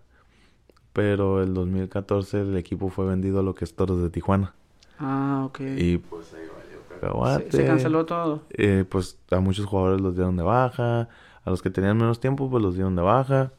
Pero 0.92 1.42
el 1.42 1.52
2014 1.52 2.42
el 2.42 2.56
equipo 2.56 2.90
fue 2.90 3.06
vendido 3.06 3.40
a 3.40 3.42
lo 3.42 3.56
que 3.56 3.64
es 3.64 3.74
Toros 3.74 4.00
de 4.00 4.08
Tijuana. 4.08 4.54
Ah, 5.00 5.42
ok. 5.46 5.60
Y 5.76 5.98
pues 5.98 6.32
ahí 6.32 7.40
se, 7.50 7.50
se, 7.50 7.66
canceló 7.66 8.06
todo. 8.06 8.42
Eh, 8.50 8.84
pues 8.88 9.18
a 9.32 9.40
muchos 9.40 9.66
jugadores 9.66 10.00
los 10.00 10.14
dieron 10.14 10.36
de 10.36 10.44
baja. 10.44 11.08
A 11.44 11.50
los 11.50 11.60
que 11.60 11.70
tenían 11.70 11.96
menos 11.96 12.20
tiempo, 12.20 12.48
pues 12.48 12.62
los 12.62 12.76
dieron 12.76 12.94
de 12.94 13.02
baja. 13.02 13.50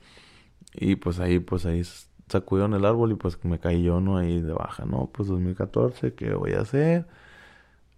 Y 0.73 0.95
pues 0.95 1.19
ahí, 1.19 1.39
pues 1.39 1.65
ahí 1.65 1.83
sacudieron 2.27 2.73
el 2.73 2.85
árbol 2.85 3.11
y 3.11 3.15
pues 3.15 3.43
me 3.43 3.59
caí 3.59 3.83
yo, 3.83 4.01
¿no? 4.01 4.17
Ahí 4.17 4.41
de 4.41 4.53
baja, 4.53 4.85
¿no? 4.85 5.09
Pues 5.11 5.27
2014, 5.27 6.13
¿qué 6.13 6.33
voy 6.33 6.53
a 6.53 6.61
hacer? 6.61 7.05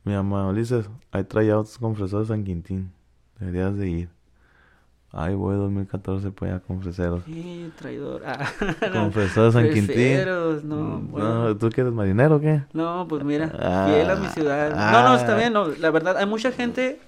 Mi 0.03 0.13
mamá, 0.13 0.47
Ulises, 0.47 0.89
hay 1.11 1.23
tryouts 1.23 1.77
con 1.77 1.95
Fresor 1.95 2.25
San 2.25 2.43
Quintín. 2.43 2.91
Deberías 3.39 3.77
de 3.77 3.89
ir. 3.89 4.09
Ay, 5.11 5.35
voy 5.35 5.55
2014 5.55 6.31
pues 6.31 6.51
ya 6.51 6.59
con 6.59 6.81
freseros. 6.81 7.23
Sí, 7.25 7.71
traidor. 7.77 8.23
Ah, 8.25 8.49
con 8.91 9.11
freseros 9.11 9.53
San 9.53 9.69
Quintín. 9.69 10.25
no, 10.63 10.75
mm, 10.75 11.11
bueno. 11.11 11.57
¿Tú 11.57 11.69
quieres 11.69 11.93
marinero 11.93 12.35
o 12.35 12.39
qué? 12.39 12.63
No, 12.73 13.05
pues 13.07 13.23
mira, 13.23 13.49
fiel 13.87 14.09
a 14.09 14.15
mi 14.15 14.27
ciudad. 14.27 14.71
no, 14.75 15.09
no, 15.09 15.15
está 15.15 15.35
bien, 15.35 15.53
no, 15.53 15.67
la 15.67 15.91
verdad, 15.91 16.17
hay 16.17 16.25
mucha 16.25 16.51
gente 16.51 16.99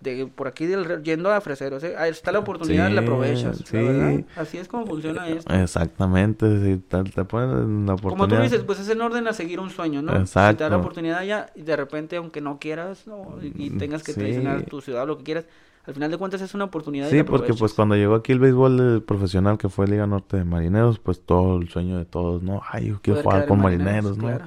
de 0.00 0.26
por 0.26 0.48
aquí 0.48 0.66
del, 0.66 1.02
yendo 1.02 1.30
a 1.30 1.38
¿eh? 1.38 1.94
Ahí 1.98 2.10
está 2.10 2.30
la 2.30 2.40
oportunidad, 2.40 2.90
la 2.90 3.00
aprovechas, 3.00 3.58
sí. 3.64 3.76
verdad. 3.76 4.24
Así 4.36 4.58
es 4.58 4.68
como 4.68 4.86
funciona 4.86 5.28
esto. 5.28 5.52
Exactamente, 5.52 6.46
si 6.60 6.78
te, 6.78 7.04
te 7.04 7.24
ponen 7.24 7.86
la 7.86 7.94
oportunidad. 7.94 8.28
Como 8.28 8.28
tú 8.28 8.42
dices, 8.42 8.64
pues 8.64 8.80
es 8.80 8.88
en 8.90 9.00
orden 9.00 9.26
a 9.28 9.32
seguir 9.32 9.60
un 9.60 9.70
sueño, 9.70 10.02
¿no? 10.02 10.14
Exacto. 10.16 10.50
Si 10.50 10.56
te 10.58 10.64
da 10.64 10.70
la 10.70 10.76
oportunidad 10.76 11.24
ya 11.24 11.50
y 11.54 11.62
de 11.62 11.76
repente, 11.76 12.16
aunque 12.16 12.40
no 12.40 12.58
quieras, 12.58 13.06
¿no? 13.06 13.38
y, 13.42 13.70
tengas 13.70 14.02
que 14.02 14.12
traicionar 14.12 14.62
tu 14.64 14.80
ciudad 14.80 15.04
o 15.04 15.06
lo 15.06 15.18
que 15.18 15.24
quieras, 15.24 15.46
al 15.86 15.94
final 15.94 16.10
de 16.10 16.16
cuentas 16.16 16.40
es 16.40 16.54
una 16.54 16.64
oportunidad. 16.64 17.10
Sí, 17.10 17.22
porque 17.22 17.52
pues 17.52 17.74
cuando 17.74 17.94
llegó 17.94 18.14
aquí 18.14 18.32
el 18.32 18.38
béisbol 18.38 19.02
profesional 19.06 19.58
que 19.58 19.68
fue 19.68 19.86
Liga 19.86 20.06
Norte 20.06 20.38
de 20.38 20.44
Marineros, 20.44 20.98
pues 20.98 21.20
todo 21.20 21.58
el 21.58 21.68
sueño 21.68 21.98
de 21.98 22.06
todos, 22.06 22.42
¿no? 22.42 22.62
Ay, 22.70 22.88
yo 22.88 23.00
quiero 23.02 23.22
jugar 23.22 23.46
con 23.46 23.60
Marineros, 23.60 24.16
¿no? 24.16 24.38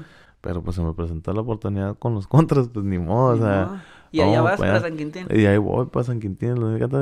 Pero 0.42 0.62
pues 0.64 0.76
se 0.76 0.82
me 0.82 0.94
presentó 0.94 1.34
la 1.34 1.42
oportunidad 1.42 1.98
con 1.98 2.14
los 2.14 2.28
contras, 2.28 2.70
pues 2.70 2.86
ni 2.86 2.98
modo, 2.98 3.36
o 3.36 3.38
sea... 3.38 3.84
Y 4.18 4.22
allá 4.22 4.42
vas 4.42 4.60
para 4.60 4.80
San 4.80 4.98
Quintín. 4.98 5.28
Y 5.30 5.46
ahí 5.46 5.58
voy 5.58 5.86
para 5.88 6.04
San 6.04 6.20
Quintín, 6.20 6.56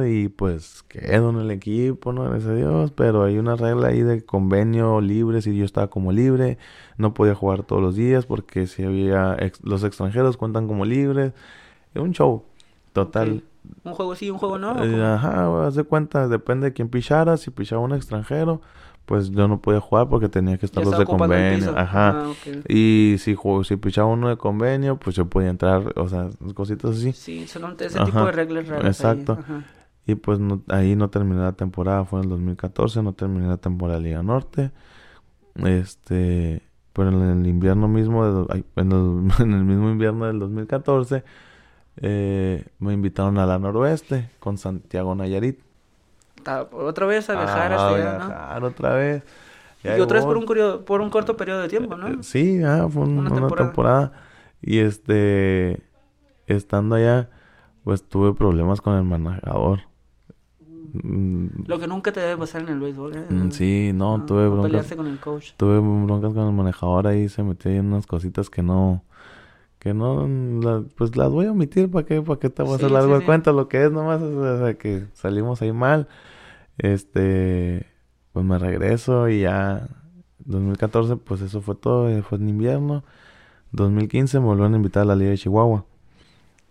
y 0.08 0.28
pues 0.30 0.84
quedo 0.88 1.30
en 1.30 1.38
el 1.38 1.52
equipo, 1.52 2.14
¿no? 2.14 2.24
Gracias 2.24 2.52
a 2.52 2.56
Dios, 2.56 2.92
pero 2.92 3.24
hay 3.24 3.38
una 3.38 3.56
regla 3.56 3.88
ahí 3.88 4.02
de 4.02 4.24
convenio 4.24 5.02
libre, 5.02 5.42
si 5.42 5.56
yo 5.56 5.66
estaba 5.66 5.90
como 5.90 6.12
libre, 6.12 6.58
no 6.98 7.14
podía 7.14 7.36
jugar 7.36 7.64
todos 7.64 7.82
los 7.82 7.96
días 7.96 8.26
porque 8.26 8.68
si 8.68 8.84
había, 8.84 9.38
los 9.64 9.84
extranjeros 9.84 10.38
cuentan 10.38 10.68
como 10.68 10.86
libres, 10.86 11.34
es 11.94 12.02
un 12.02 12.12
show, 12.12 12.44
total. 12.94 13.44
Un 13.84 13.94
juego 13.94 14.16
sí, 14.16 14.30
un 14.30 14.38
juego 14.38 14.58
no. 14.58 14.84
Eh, 14.84 15.04
ajá, 15.04 15.66
haz 15.66 15.76
de 15.76 15.84
cuenta, 15.84 16.28
depende 16.28 16.68
de 16.68 16.74
quién 16.74 16.90
pichara. 16.90 17.38
Si 17.38 17.52
pichaba 17.52 17.82
un 17.82 17.94
extranjero, 17.94 18.62
pues 19.06 19.30
yo 19.30 19.48
no 19.48 19.62
podía 19.62 19.80
jugar 19.80 20.10
porque 20.10 20.30
tenía 20.30 20.58
que 20.58 20.66
estar 20.66 20.84
los 20.84 20.98
de 20.98 21.06
convenio. 21.06 21.78
Ajá. 21.78 22.26
Ah, 22.26 22.34
y 22.68 23.16
si 23.20 23.36
si 23.64 23.76
pichaba 23.78 24.08
uno 24.08 24.30
de 24.30 24.38
convenio, 24.38 24.98
pues 24.98 25.16
yo 25.16 25.26
podía 25.26 25.50
entrar, 25.50 25.94
o 25.96 26.10
sea, 26.10 26.30
cositas 26.54 26.92
así. 26.92 27.12
Sí, 27.14 27.48
son 27.48 27.76
ese 27.80 28.00
tipo 28.04 28.26
de 28.26 28.32
reglas 28.32 28.68
raras. 28.68 28.86
Exacto. 28.86 29.38
Y 30.08 30.16
pues 30.16 30.40
ahí 30.70 30.96
no 30.96 31.10
terminé 31.10 31.42
la 31.42 31.54
temporada, 31.54 32.06
fue 32.06 32.20
en 32.20 32.26
el 32.26 32.30
2014, 32.32 33.02
no 33.02 33.14
terminé 33.14 33.48
la 33.48 33.58
temporada 33.58 34.00
de 34.00 34.06
Liga 34.06 34.24
Norte. 34.24 34.72
Este, 35.56 36.62
pero 36.94 37.10
en 37.10 37.40
el 37.40 37.48
invierno 37.48 37.88
mismo, 37.88 38.46
de, 38.46 38.64
en, 38.76 38.92
el, 38.92 39.32
en 39.40 39.54
el 39.54 39.64
mismo 39.64 39.90
invierno 39.90 40.26
del 40.26 40.40
2014 40.40 41.24
eh, 41.98 42.66
me 42.80 42.94
invitaron 42.94 43.38
a 43.38 43.46
la 43.46 43.58
noroeste 43.58 44.30
con 44.40 44.58
Santiago 44.58 45.16
Nayarit. 45.16 45.65
Otra 46.72 47.06
vez 47.06 47.30
a 47.30 47.34
viajar 47.34 47.72
ah, 47.72 47.76
hasta 47.76 48.56
allá, 48.56 48.66
otra 48.66 48.94
vez. 48.96 49.24
Y, 49.84 50.00
otra 50.00 50.18
vez 50.18 50.26
por 50.26 50.38
un, 50.38 50.46
por 50.86 51.02
un 51.02 51.10
corto 51.10 51.38
periodo 51.38 51.62
de 51.62 51.68
tiempo, 51.68 51.96
¿no? 51.96 52.08
Eh, 52.08 52.18
sí, 52.22 52.60
fue 52.90 53.04
una, 53.04 53.48
temporada. 53.56 54.14
Y 54.62 54.80
este, 54.80 55.82
estando 56.48 56.96
allá, 56.96 57.30
pues 57.84 58.04
tuve 58.04 58.34
problemas 58.34 58.82
con 58.82 58.96
el 58.96 59.04
manejador. 59.04 59.82
Mm. 61.04 61.68
Lo 61.68 61.78
que 61.78 61.88
nunca 61.88 62.12
te 62.12 62.20
debe 62.20 62.38
pasar 62.38 62.62
en 62.62 62.70
el 62.70 62.80
béisbol, 62.80 63.16
¿eh? 63.16 63.26
Mm, 63.30 63.52
sí, 63.52 63.92
no, 63.94 64.26
tuve 64.26 64.48
broncas. 64.48 64.92
con 64.96 65.08
el 65.08 65.20
coach. 65.20 65.52
Tuve 65.58 65.80
broncas 65.80 66.34
con 66.34 66.48
el 66.48 66.54
manejador 66.54 67.08
ahí, 67.08 67.30
se 67.30 67.44
metió 67.44 67.70
en 67.70 67.86
unas 67.88 68.08
cositas 68.08 68.50
que 68.50 68.64
no 68.64 69.04
que 69.86 69.94
no, 69.94 70.28
pues 70.96 71.16
las 71.16 71.30
voy 71.30 71.46
a 71.46 71.52
omitir 71.52 71.92
para 71.92 72.04
qué, 72.04 72.20
para 72.20 72.40
qué 72.40 72.50
te 72.50 72.64
voy 72.64 72.72
a 72.72 72.76
hacer 72.78 72.90
largo 72.90 73.20
de 73.20 73.24
cuenta 73.24 73.52
lo 73.52 73.68
que 73.68 73.86
es 73.86 73.92
nomás, 73.92 74.20
o 74.20 74.58
sea, 74.58 74.74
que 74.74 75.06
salimos 75.14 75.62
ahí 75.62 75.72
mal. 75.72 76.08
Este, 76.78 77.86
pues 78.34 78.46
me 78.46 78.58
regreso 78.60 79.30
y 79.30 79.42
ya 79.42 79.88
2014 80.40 81.16
pues 81.18 81.42
eso 81.42 81.62
fue 81.62 81.76
todo, 81.76 82.22
fue 82.24 82.38
en 82.38 82.50
invierno. 82.50 83.04
2015 83.72 84.40
me 84.40 84.46
volvieron 84.46 84.74
a 84.74 84.78
invitar 84.78 85.04
a 85.04 85.06
la 85.06 85.16
Liga 85.16 85.32
de 85.32 85.38
Chihuahua. 85.38 85.86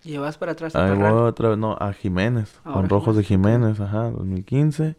¿Y 0.04 0.16
vas 0.18 0.36
para 0.38 0.52
atrás 0.52 0.74
a 0.76 0.86
Parral? 0.86 1.12
otra 1.14 1.48
vez, 1.50 1.58
no, 1.58 1.76
a 1.80 1.92
Jiménez, 1.92 2.60
Ahora 2.64 2.80
con 2.80 2.88
Rojos 2.90 3.16
de 3.16 3.24
Jiménez, 3.24 3.80
ajá, 3.80 4.10
2015. 4.10 4.96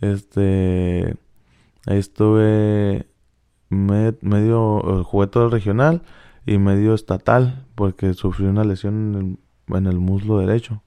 Este, 0.00 1.16
ahí 1.86 1.98
estuve 1.98 3.08
me- 3.68 4.14
medio, 4.20 5.00
eh, 5.00 5.04
jugué 5.04 5.26
todo 5.26 5.44
el 5.46 5.50
regional 5.50 6.02
y 6.46 6.58
medio 6.58 6.94
estatal, 6.94 7.66
porque 7.74 8.14
sufrí 8.14 8.46
una 8.46 8.64
lesión 8.64 9.14
en 9.14 9.38
el, 9.68 9.76
en 9.76 9.86
el 9.86 9.98
muslo 9.98 10.38
derecho, 10.38 10.82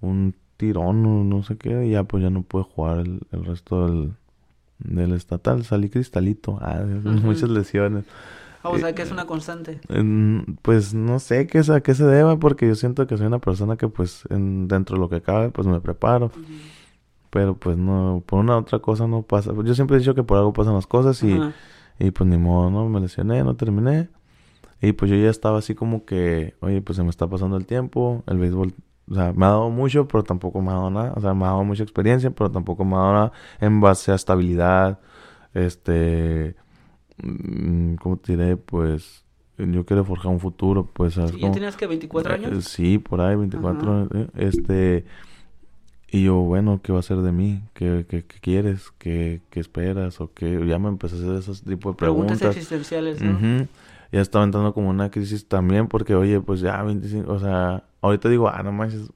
un 0.00 0.34
tirón 0.62 1.04
o 1.06 1.24
no 1.24 1.42
sé 1.42 1.56
qué, 1.56 1.86
y 1.86 1.90
ya 1.90 2.04
pues 2.04 2.22
ya 2.22 2.30
no 2.30 2.42
pude 2.42 2.62
jugar 2.62 2.98
el, 3.00 3.20
el 3.32 3.44
resto 3.44 3.86
del, 3.86 4.12
del 4.78 5.12
estatal, 5.14 5.64
salí 5.64 5.88
cristalito, 5.90 6.58
ah, 6.60 6.82
muchas 7.04 7.50
lesiones. 7.50 8.04
Ah, 8.62 8.70
o 8.70 8.78
sea, 8.78 8.94
que 8.94 9.02
es 9.02 9.10
una 9.10 9.24
constante. 9.26 9.80
Pues 10.62 10.94
no 10.94 11.18
sé 11.18 11.48
qué 11.48 11.58
es, 11.58 11.68
a 11.70 11.80
qué 11.80 11.94
se 11.94 12.04
deba, 12.04 12.38
porque 12.38 12.68
yo 12.68 12.74
siento 12.76 13.06
que 13.08 13.16
soy 13.16 13.26
una 13.26 13.40
persona 13.40 13.76
que 13.76 13.88
pues 13.88 14.22
en- 14.30 14.68
dentro 14.68 14.94
de 14.96 15.00
lo 15.00 15.08
que 15.08 15.20
cabe 15.20 15.50
pues 15.50 15.66
me 15.66 15.80
preparo, 15.80 16.30
pero 17.30 17.56
pues 17.56 17.76
no, 17.76 18.22
por 18.26 18.40
una 18.40 18.58
otra 18.58 18.78
cosa 18.78 19.06
no 19.06 19.22
pasa. 19.22 19.52
Yo 19.64 19.74
siempre 19.74 19.96
he 19.96 20.00
dicho 20.00 20.14
que 20.14 20.22
por 20.22 20.38
algo 20.38 20.52
pasan 20.52 20.74
las 20.74 20.86
cosas 20.86 21.22
y, 21.24 21.40
y 21.98 22.10
pues 22.12 22.28
ni 22.28 22.36
modo, 22.38 22.70
¿no? 22.70 22.88
Me 22.88 23.00
lesioné, 23.00 23.42
no 23.42 23.56
terminé. 23.56 24.08
Y 24.80 24.92
pues 24.92 25.10
yo 25.10 25.16
ya 25.16 25.30
estaba 25.30 25.58
así 25.58 25.74
como 25.74 26.04
que, 26.04 26.54
oye, 26.60 26.82
pues 26.82 26.96
se 26.96 27.02
me 27.04 27.10
está 27.10 27.28
pasando 27.28 27.56
el 27.56 27.66
tiempo, 27.66 28.22
el 28.26 28.38
béisbol, 28.38 28.74
o 29.12 29.16
sea, 29.16 29.32
me 29.34 29.46
ha 29.46 29.50
dado 29.50 29.70
mucho, 29.70 30.08
pero 30.08 30.24
tampoco 30.24 30.62
me 30.62 30.70
ha 30.70 30.74
dado 30.74 30.90
nada, 30.90 31.12
o 31.16 31.20
sea, 31.20 31.34
me 31.34 31.44
ha 31.44 31.48
dado 31.48 31.64
mucha 31.64 31.84
experiencia, 31.84 32.30
pero 32.32 32.50
tampoco 32.50 32.84
me 32.84 32.96
ha 32.96 32.98
dado 33.00 33.12
nada 33.14 33.32
en 33.60 33.80
base 33.80 34.12
a 34.12 34.16
estabilidad, 34.16 35.00
este, 35.54 36.56
mm, 37.22 37.96
¿cómo 37.96 38.16
te 38.18 38.32
diré? 38.36 38.56
Pues 38.56 39.24
yo 39.58 39.84
quiero 39.86 40.04
forjar 40.04 40.32
un 40.32 40.40
futuro, 40.40 40.86
pues, 40.92 41.14
¿sabes 41.14 41.34
¿Y 41.34 41.40
ya 41.40 41.52
tenías 41.52 41.76
que 41.76 41.86
24 41.86 42.32
Eh, 42.34 42.36
años? 42.36 42.64
sí, 42.64 42.98
por 42.98 43.20
ahí, 43.20 43.36
24 43.36 43.92
Ajá. 43.92 44.08
eh, 44.14 44.28
Este, 44.36 45.04
y 46.10 46.24
yo, 46.24 46.36
bueno, 46.36 46.80
¿qué 46.82 46.92
va 46.92 46.98
a 46.98 47.02
ser 47.02 47.18
de 47.18 47.32
mí? 47.32 47.62
¿Qué, 47.74 48.04
qué, 48.08 48.24
qué 48.26 48.38
quieres? 48.40 48.90
¿Qué, 48.98 49.40
qué 49.50 49.60
esperas? 49.60 50.20
O 50.20 50.32
qué, 50.34 50.62
ya 50.66 50.78
me 50.78 50.88
empecé 50.88 51.16
a 51.16 51.18
hacer 51.18 51.34
esos 51.36 51.62
tipos 51.62 51.94
de 51.94 51.98
Preguntas, 51.98 52.38
preguntas. 52.38 52.56
existenciales, 52.56 53.22
¿no? 53.22 53.30
Ujú. 53.30 53.66
Ya 54.12 54.20
estaba 54.20 54.44
entrando 54.44 54.74
como 54.74 54.90
una 54.90 55.10
crisis 55.10 55.48
también 55.48 55.88
porque, 55.88 56.14
oye, 56.14 56.38
pues 56.40 56.60
ya 56.60 56.82
25, 56.82 57.32
o 57.32 57.38
sea, 57.38 57.84
ahorita 58.02 58.28
digo, 58.28 58.48
ah, 58.48 58.62
no 58.62 58.70
manches, 58.70 59.10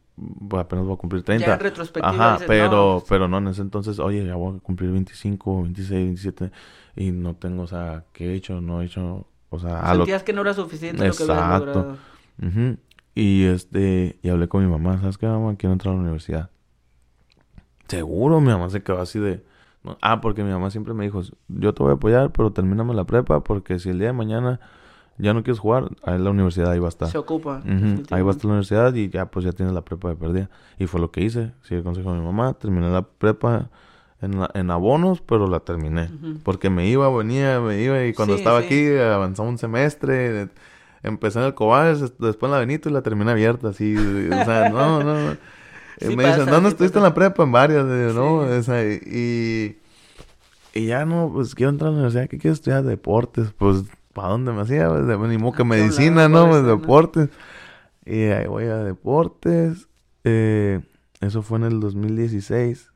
pues 0.49 0.63
apenas 0.63 0.87
voy 0.87 0.95
a 0.95 0.97
cumplir 0.97 1.23
30. 1.23 1.47
Ya 1.47 1.53
en 1.55 1.61
retrospectiva 1.61 2.15
Ajá, 2.15 2.33
dices, 2.33 2.47
pero, 2.49 2.71
no, 2.71 3.05
pero 3.07 3.29
no, 3.29 3.39
en 3.39 3.49
ese 3.49 3.61
entonces, 3.61 3.99
oye, 3.99 4.25
ya 4.27 4.35
voy 4.37 4.57
a 4.57 4.61
cumplir 4.61 4.91
25, 4.91 5.63
26, 5.63 5.91
27 5.91 6.51
y 6.97 7.11
no 7.11 7.37
tengo, 7.37 7.65
o 7.65 7.67
sea, 7.67 8.05
¿qué 8.15 8.31
he 8.31 8.35
hecho? 8.35 8.63
No 8.63 8.81
he 8.81 8.87
hecho, 8.87 9.27
o 9.51 9.59
sea, 9.59 9.81
a 9.81 9.95
lo 9.95 10.01
sentías 10.01 10.23
que 10.23 10.33
no 10.33 10.41
era 10.41 10.55
suficiente 10.55 11.07
lo 11.07 11.15
que 11.15 11.23
habías 11.25 11.39
Exacto. 11.39 11.59
logrado. 11.59 11.97
Ujú. 12.43 12.79
Y 13.15 13.45
este, 13.45 14.19
y 14.23 14.29
hablé 14.31 14.49
con 14.49 14.65
mi 14.65 14.71
mamá, 14.71 14.99
¿sabes 15.01 15.19
qué, 15.19 15.27
mamá? 15.27 15.57
Quiero 15.57 15.75
entrar 15.75 15.93
a 15.93 15.97
la 15.97 16.03
universidad. 16.03 16.51
Seguro, 17.89 18.41
mi 18.41 18.49
mamá 18.49 18.69
se 18.71 18.83
quedó 18.83 19.01
así 19.01 19.19
de... 19.19 19.45
Ah, 20.01 20.21
porque 20.21 20.43
mi 20.43 20.51
mamá 20.51 20.71
siempre 20.71 20.95
me 20.95 21.05
dijo, 21.05 21.23
yo 21.49 21.73
te 21.73 21.83
voy 21.83 21.93
a 21.93 21.95
apoyar, 21.95 22.33
pero 22.33 22.53
termíname 22.53 22.93
la 22.95 23.05
prepa, 23.05 23.45
porque 23.45 23.79
si 23.79 23.91
el 23.91 23.99
día 23.99 24.09
de 24.09 24.13
mañana 24.15 24.61
ya 25.19 25.33
no 25.35 25.43
quieres 25.43 25.59
jugar, 25.61 25.89
ahí 26.03 26.19
la 26.19 26.31
universidad 26.31 26.71
ahí 26.73 26.79
va 26.79 26.87
a 26.87 26.89
estar. 26.91 27.09
Se 27.09 27.19
ocupa. 27.19 27.63
Ahí 28.11 28.23
va 28.23 28.29
a 28.29 28.33
estar 28.33 28.45
la 28.45 28.51
universidad 28.53 28.95
y 28.95 29.09
ya 29.09 29.27
pues 29.27 29.45
ya 29.45 29.53
tienes 29.53 29.75
la 29.75 29.83
prepa 29.83 30.09
de 30.11 30.17
perdida. 30.17 30.51
Y 30.79 30.87
fue 30.87 31.01
lo 31.01 31.11
que 31.11 31.23
hice, 31.23 31.53
sí, 31.63 31.75
el 31.75 31.83
consejo 31.83 32.13
de 32.13 32.19
mi 32.21 32.25
mamá, 32.25 32.55
terminé 32.55 32.91
la 32.91 33.03
prepa 33.03 33.71
en, 34.21 34.41
la- 34.41 34.51
en 34.55 34.71
abonos, 34.71 35.21
pero 35.21 35.47
la 35.49 35.61
terminé. 35.61 36.11
Porque 36.43 36.71
me 36.71 36.87
iba, 36.89 37.09
venía, 37.17 37.61
me 37.61 37.81
iba 37.83 38.05
y 38.05 38.13
cuando 38.15 38.35
Sí, 38.35 38.41
estaba 38.41 38.61
sí. 38.61 38.67
aquí 38.67 38.97
avanzaba 38.99 39.49
un 39.49 39.59
semestre, 39.59 40.49
empecé 41.03 41.39
en 41.41 41.45
el 41.47 41.55
Cobales, 41.55 42.01
después 42.19 42.49
en 42.49 42.51
la 42.53 42.59
Benito 42.59 42.89
y 42.89 42.93
la 42.93 43.03
terminé 43.03 43.31
abierta, 43.31 43.69
así, 43.69 43.97
o 43.97 44.45
sea, 44.45 44.69
no, 44.71 45.03
no. 45.03 45.37
Sí 45.99 46.15
me 46.15 46.25
pasa, 46.25 46.37
dicen, 46.41 46.51
¿dónde 46.53 46.69
estuviste 46.69 46.99
en 46.99 47.05
la 47.05 47.15
prepa? 47.15 47.43
En 47.43 47.53
varias, 47.53 47.85
no, 48.15 48.35
o 48.41 48.63
sea, 48.63 48.85
y, 48.85 49.79
y 50.75 50.87
ya 50.87 51.07
no, 51.07 51.31
pues 51.33 51.55
quiero 51.55 51.71
entrar 51.71 51.89
a 51.89 51.91
la 51.93 51.97
universidad, 52.01 52.29
¿qué 52.29 52.37
quiero 52.39 52.53
estudiar? 52.53 52.83
Deportes, 52.85 53.51
pues, 53.57 53.85
¿para 54.17 54.29
dónde 54.31 54.51
me 54.53 54.63
hacía? 54.63 54.89
Pues, 54.89 55.07
de- 55.07 55.19
ni 55.29 55.37
modo 55.39 55.53
que 55.53 55.65
medicina, 55.65 56.29
¿no? 56.29 56.49
Pues, 56.49 56.65
deportes. 56.65 57.29
Y 58.05 58.23
ahí 58.25 58.47
voy 58.47 58.65
a 58.65 58.79
deportes, 58.79 59.89
eh, 60.25 60.81
eso 61.21 61.43
fue 61.43 61.59
en 61.59 61.65
el 61.65 61.81
2016. 61.81 62.91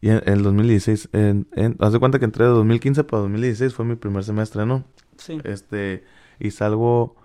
Y 0.00 0.10
en 0.10 0.20
el 0.26 0.42
2016, 0.42 1.08
en, 1.12 1.46
en, 1.56 1.76
haz 1.80 1.92
de 1.94 1.98
cuenta 1.98 2.18
que 2.18 2.26
entré 2.26 2.44
de 2.44 2.50
2015 2.50 3.04
para 3.04 3.22
2016, 3.22 3.72
fue 3.74 3.86
mi 3.86 3.94
primer 3.96 4.22
semestre, 4.22 4.66
¿no? 4.66 4.84
Sí. 5.16 5.40
Este, 5.44 6.04
y 6.38 6.50
salgo, 6.50 7.16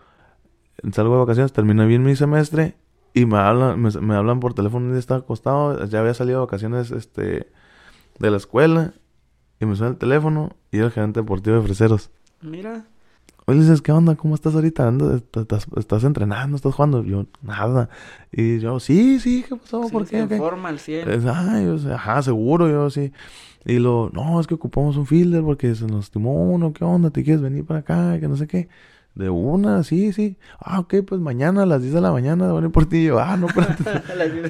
salgo 0.93 1.15
de 1.15 1.19
vacaciones, 1.19 1.51
terminé 1.51 1.85
bien 1.87 2.03
mi 2.03 2.15
semestre 2.15 2.75
y 3.13 3.25
me 3.25 3.37
hablan, 3.37 3.81
me, 3.81 3.89
me 3.99 4.15
hablan 4.15 4.39
por 4.39 4.53
teléfono, 4.53 4.91
día 4.91 4.99
estaba 4.99 5.19
acostado, 5.21 5.83
ya 5.85 5.99
había 5.99 6.13
salido 6.13 6.39
de 6.39 6.45
vacaciones, 6.45 6.91
este, 6.91 7.51
de 8.19 8.31
la 8.31 8.37
escuela 8.37 8.93
y 9.59 9.65
me 9.65 9.75
suena 9.75 9.91
el 9.91 9.97
teléfono 9.97 10.55
y 10.71 10.77
era 10.77 10.85
el 10.85 10.91
gerente 10.93 11.19
deportivo 11.19 11.57
de 11.57 11.63
Freseros. 11.63 12.11
Mira. 12.41 12.85
Oye, 13.49 13.61
dices, 13.61 13.81
¿qué 13.81 13.91
onda? 13.91 14.15
¿Cómo 14.15 14.35
estás 14.35 14.53
ahorita? 14.53 14.87
Ando- 14.87 15.15
¿Estás, 15.15 15.65
estás 15.75 16.03
entrenando? 16.03 16.55
¿Estás 16.55 16.75
jugando? 16.75 17.03
Yo, 17.03 17.25
nada. 17.41 17.89
Y 18.31 18.59
yo, 18.59 18.79
sí, 18.79 19.19
sí, 19.19 19.43
¿qué 19.49 19.55
pasó? 19.55 19.85
sí, 19.85 19.91
¿Por 19.91 20.05
se 20.05 20.27
qué? 20.27 20.35
Informa 20.35 20.69
al 20.69 20.77
100. 20.77 21.09
Es, 21.09 21.25
ay, 21.25 21.65
yo 21.65 21.95
ajá, 21.95 22.21
seguro, 22.21 22.69
yo 22.69 22.91
sí. 22.91 23.11
Y 23.65 23.79
lo, 23.79 24.11
no, 24.13 24.39
es 24.39 24.45
que 24.45 24.53
ocupamos 24.53 24.97
un 24.97 25.07
fielder 25.07 25.41
porque 25.41 25.73
se 25.73 25.87
nos 25.87 26.05
estimó 26.05 26.31
uno, 26.35 26.73
¿qué 26.73 26.83
onda? 26.83 27.09
¿Te 27.09 27.23
quieres 27.23 27.41
venir 27.41 27.65
para 27.65 27.79
acá? 27.79 28.19
Que 28.19 28.27
no 28.27 28.37
sé 28.37 28.45
qué. 28.45 28.69
De 29.15 29.31
una, 29.31 29.83
sí, 29.83 30.13
sí. 30.13 30.37
Ah, 30.59 30.79
ok, 30.81 30.97
pues 31.07 31.19
mañana 31.19 31.63
a 31.63 31.65
las 31.65 31.81
10 31.81 31.95
de 31.95 32.01
la 32.01 32.11
mañana 32.11 32.43
voy 32.45 32.51
a 32.51 32.55
venir 32.57 32.71
por 32.71 32.85
ti. 32.87 32.97
Y 32.99 33.05
yo, 33.05 33.19
ah, 33.19 33.35
no, 33.35 33.47
espérate. 33.47 33.83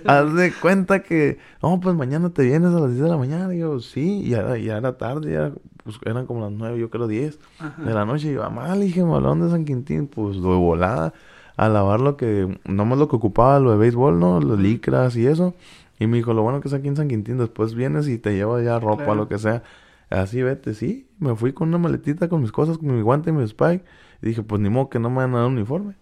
Haz 0.07 0.33
de 0.35 0.51
cuenta 0.61 1.03
que, 1.03 1.37
no, 1.63 1.79
pues 1.79 1.95
mañana 1.95 2.31
te 2.31 2.43
vienes 2.43 2.73
a 2.75 2.79
las 2.81 2.89
10 2.91 3.03
de 3.03 3.09
la 3.09 3.17
mañana. 3.17 3.55
Y 3.55 3.59
yo, 3.59 3.79
sí, 3.79 4.23
y 4.25 4.31
ya, 4.31 4.57
ya 4.57 4.75
era 4.75 4.97
tarde, 4.97 5.31
ya, 5.31 5.53
pues 5.97 6.11
eran 6.11 6.25
como 6.25 6.41
las 6.41 6.51
9, 6.51 6.79
yo 6.79 6.89
creo 6.89 7.07
10 7.07 7.39
Ajá. 7.59 7.81
de 7.83 7.93
la 7.93 8.05
noche. 8.05 8.29
Y 8.31 8.33
yo, 8.35 8.41
mamá, 8.43 8.75
le 8.75 8.85
dije, 8.85 9.03
malón 9.03 9.41
de 9.41 9.49
San 9.49 9.65
Quintín, 9.65 10.07
pues 10.07 10.35
lo 10.37 10.51
de 10.51 10.57
volada, 10.57 11.13
a 11.57 11.69
lavar 11.69 11.99
lo 11.99 12.15
que, 12.17 12.57
no 12.65 12.85
más 12.85 12.97
lo 12.99 13.07
que 13.07 13.15
ocupaba, 13.15 13.59
lo 13.59 13.71
de 13.71 13.77
béisbol, 13.77 14.19
¿no? 14.19 14.39
Los 14.39 14.59
licras 14.59 15.15
y 15.17 15.25
eso. 15.27 15.53
Y 15.99 16.07
me 16.07 16.17
dijo, 16.17 16.33
lo 16.33 16.41
bueno 16.43 16.61
que 16.61 16.67
es 16.69 16.73
aquí 16.73 16.87
en 16.87 16.95
San 16.95 17.07
Quintín, 17.09 17.37
después 17.37 17.73
vienes 17.75 18.07
y 18.07 18.17
te 18.17 18.33
llevas 18.35 18.63
ya 18.63 18.79
ropa, 18.79 19.03
Claro. 19.03 19.15
lo 19.15 19.27
que 19.27 19.37
sea. 19.37 19.63
Así 20.09 20.41
vete, 20.41 20.73
sí. 20.73 21.07
Me 21.19 21.35
fui 21.35 21.51
con 21.53 21.67
una 21.67 21.77
maletita 21.77 22.29
con 22.29 22.41
mis 22.41 22.51
cosas, 22.51 22.77
con 22.77 22.95
mi 22.95 23.01
guante 23.01 23.29
y 23.29 23.33
mi 23.33 23.43
spike. 23.43 23.83
Y 24.21 24.27
dije, 24.27 24.41
pues 24.41 24.59
ni 24.61 24.69
modo 24.69 24.89
que 24.89 24.97
no 24.99 25.09
me 25.09 25.17
van 25.17 25.35
a 25.35 25.39
dar 25.39 25.47
un 25.47 25.53
uniforme. 25.53 25.95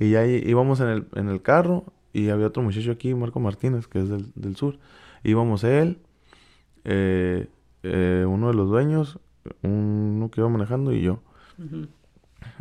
Y 0.00 0.10
ya 0.10 0.26
íbamos 0.26 0.80
en 0.80 0.88
el, 0.88 1.06
en 1.14 1.28
el 1.28 1.40
carro 1.42 1.84
y 2.12 2.30
había 2.30 2.46
otro 2.46 2.62
muchacho 2.62 2.90
aquí, 2.90 3.14
Marco 3.14 3.38
Martínez, 3.40 3.86
que 3.86 4.00
es 4.00 4.08
del, 4.08 4.32
del 4.34 4.56
sur. 4.56 4.78
Íbamos 5.22 5.62
él, 5.64 5.98
eh, 6.84 7.46
eh, 7.82 8.24
uno 8.28 8.48
de 8.48 8.54
los 8.54 8.68
dueños, 8.68 9.18
uno 9.62 10.30
que 10.30 10.40
iba 10.40 10.48
manejando 10.48 10.92
y 10.92 11.02
yo. 11.02 11.20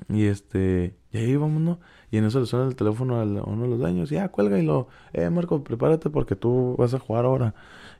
Y 0.10 0.25
este, 0.25 0.95
y 1.12 1.17
ahí 1.17 1.32
íbamos, 1.32 1.62
¿no? 1.62 1.80
Y 2.10 2.17
en 2.17 2.25
eso 2.25 2.39
le 2.39 2.45
suena 2.45 2.67
el 2.67 2.75
teléfono 2.75 3.19
a 3.19 3.23
uno 3.23 3.63
de 3.63 3.69
los 3.69 3.80
dueños. 3.80 4.12
Y 4.12 4.15
ya, 4.15 4.30
cuelga 4.30 4.58
y 4.58 4.65
lo, 4.65 4.88
eh, 5.13 5.30
Marco, 5.30 5.63
prepárate 5.63 6.10
porque 6.10 6.36
tú 6.36 6.75
vas 6.77 6.93
a 6.93 6.99
jugar 6.99 7.25
ahora. 7.25 7.53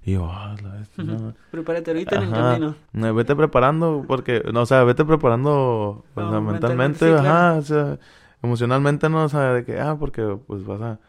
Y 0.03 0.13
yo, 0.13 0.25
ah, 0.32 0.56
la 0.63 0.75
bestia, 0.75 1.03
no. 1.03 1.34
Prepárate 1.51 1.91
ahorita 1.91 2.15
en 2.15 2.23
el 2.23 2.32
camino. 2.32 2.75
Eh, 2.93 3.12
Vete 3.12 3.36
preparando 3.36 4.06
porque, 4.08 4.41
no, 4.53 4.62
o 4.62 4.65
sea, 4.65 4.84
vete 4.86 5.03
preparando 5.03 6.06
No, 6.15 6.30
sea, 6.30 6.39
mentalmente, 6.39 7.06
mentalmente, 7.06 7.06
sí, 7.06 7.12
ajá, 7.12 7.53
o 7.56 7.62
sea, 7.62 7.99
emocionalmente 8.41 9.10
no, 9.10 9.25
o 9.25 9.30
sea, 9.30 9.53
de 9.53 9.65
que, 9.65 9.80
ah, 9.80 9.97
porque 9.99 10.38
pues 10.47 10.65
vas 10.65 10.82
a, 10.82 10.99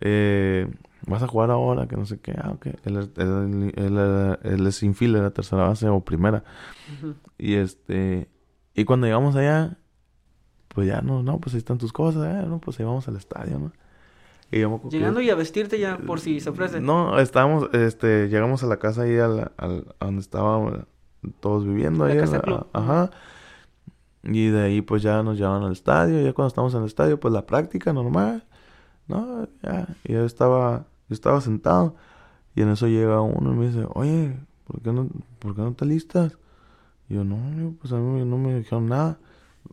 eh, 0.00 0.68
vas 1.06 1.22
a 1.22 1.28
jugar 1.28 1.50
ahora, 1.50 1.86
que 1.86 1.96
no 1.96 2.04
sé 2.06 2.18
qué, 2.20 2.32
ah, 2.36 2.50
ok, 2.54 2.66
él, 2.84 3.10
él, 3.16 3.72
él, 3.76 4.38
él- 4.42 4.66
es 4.66 4.82
infield, 4.82 5.16
era 5.16 5.30
tercera 5.30 5.68
base 5.68 5.88
o 5.88 6.00
primera, 6.00 6.44
y 7.38 7.54
este, 7.54 8.28
y 8.74 8.84
cuando 8.84 9.06
llegamos 9.06 9.36
allá, 9.36 9.78
pues 10.68 10.86
ya 10.88 11.00
no, 11.00 11.22
no, 11.22 11.38
pues 11.38 11.54
ahí 11.54 11.58
están 11.58 11.78
tus 11.78 11.92
cosas, 11.92 12.24
eh, 12.26 12.46
no, 12.46 12.58
pues 12.58 12.78
ahí 12.78 12.84
vamos 12.86 13.06
al 13.08 13.16
estadio, 13.16 13.58
¿no? 13.58 13.72
Y 14.50 14.58
que- 14.60 14.88
Llegando 14.90 15.20
y 15.20 15.30
a 15.30 15.34
vestirte 15.34 15.78
ya 15.78 15.98
por 15.98 16.20
si 16.20 16.38
se 16.40 16.50
ofrece. 16.50 16.80
no, 16.80 17.18
estábamos, 17.18 17.68
este, 17.72 18.28
llegamos 18.28 18.62
a 18.62 18.66
la 18.66 18.78
casa 18.78 19.02
ahí 19.02 19.16
al, 19.18 19.50
al- 19.56 19.94
a 19.98 20.04
donde 20.04 20.20
estábamos 20.20 20.78
todos 21.40 21.66
viviendo 21.66 22.06
La 22.06 22.12
ahí. 22.12 22.20
casa 22.20 22.40
a- 22.46 22.66
ajá. 22.72 23.10
Y 24.22 24.48
de 24.48 24.62
ahí 24.62 24.82
pues 24.82 25.02
ya 25.02 25.22
nos 25.22 25.36
llevaban 25.38 25.62
al 25.64 25.72
estadio. 25.72 26.20
Ya 26.22 26.32
cuando 26.32 26.48
estábamos 26.48 26.74
en 26.74 26.80
el 26.80 26.86
estadio, 26.86 27.18
pues 27.18 27.32
la 27.34 27.46
práctica 27.46 27.92
normal. 27.92 28.44
No, 29.08 29.48
ya. 29.62 29.88
Y 30.04 30.12
yo 30.12 30.24
estaba, 30.24 30.86
yo 31.08 31.14
estaba 31.14 31.40
sentado. 31.40 31.94
Y 32.54 32.62
en 32.62 32.70
eso 32.70 32.86
llega 32.88 33.20
uno 33.20 33.52
y 33.52 33.56
me 33.56 33.66
dice, 33.68 33.86
oye, 33.94 34.36
¿por 34.66 34.80
qué 34.80 34.92
no, 34.92 35.08
por 35.38 35.54
qué 35.54 35.60
no 35.62 35.72
te 35.74 35.84
listas? 35.84 36.36
Y 37.08 37.14
yo, 37.14 37.24
no, 37.24 37.36
yo, 37.58 37.72
pues 37.80 37.92
a 37.92 37.96
mí 37.96 38.24
no 38.24 38.38
me 38.38 38.54
dijeron 38.58 38.88
nada. 38.88 39.18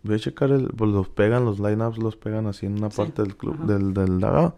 Voy 0.03 0.15
a 0.15 0.19
checar 0.19 0.51
el, 0.51 0.67
pues 0.67 0.91
los 0.91 1.07
pegan, 1.09 1.45
los 1.45 1.59
lineups 1.59 1.97
los 1.97 2.15
pegan 2.17 2.47
así 2.47 2.65
en 2.65 2.77
una 2.77 2.89
Sí, 2.91 2.97
parte 2.97 3.21
del 3.21 3.35
club, 3.37 3.55
ajá. 3.59 3.65
del, 3.73 3.93
del 3.93 4.19
lagado. 4.19 4.57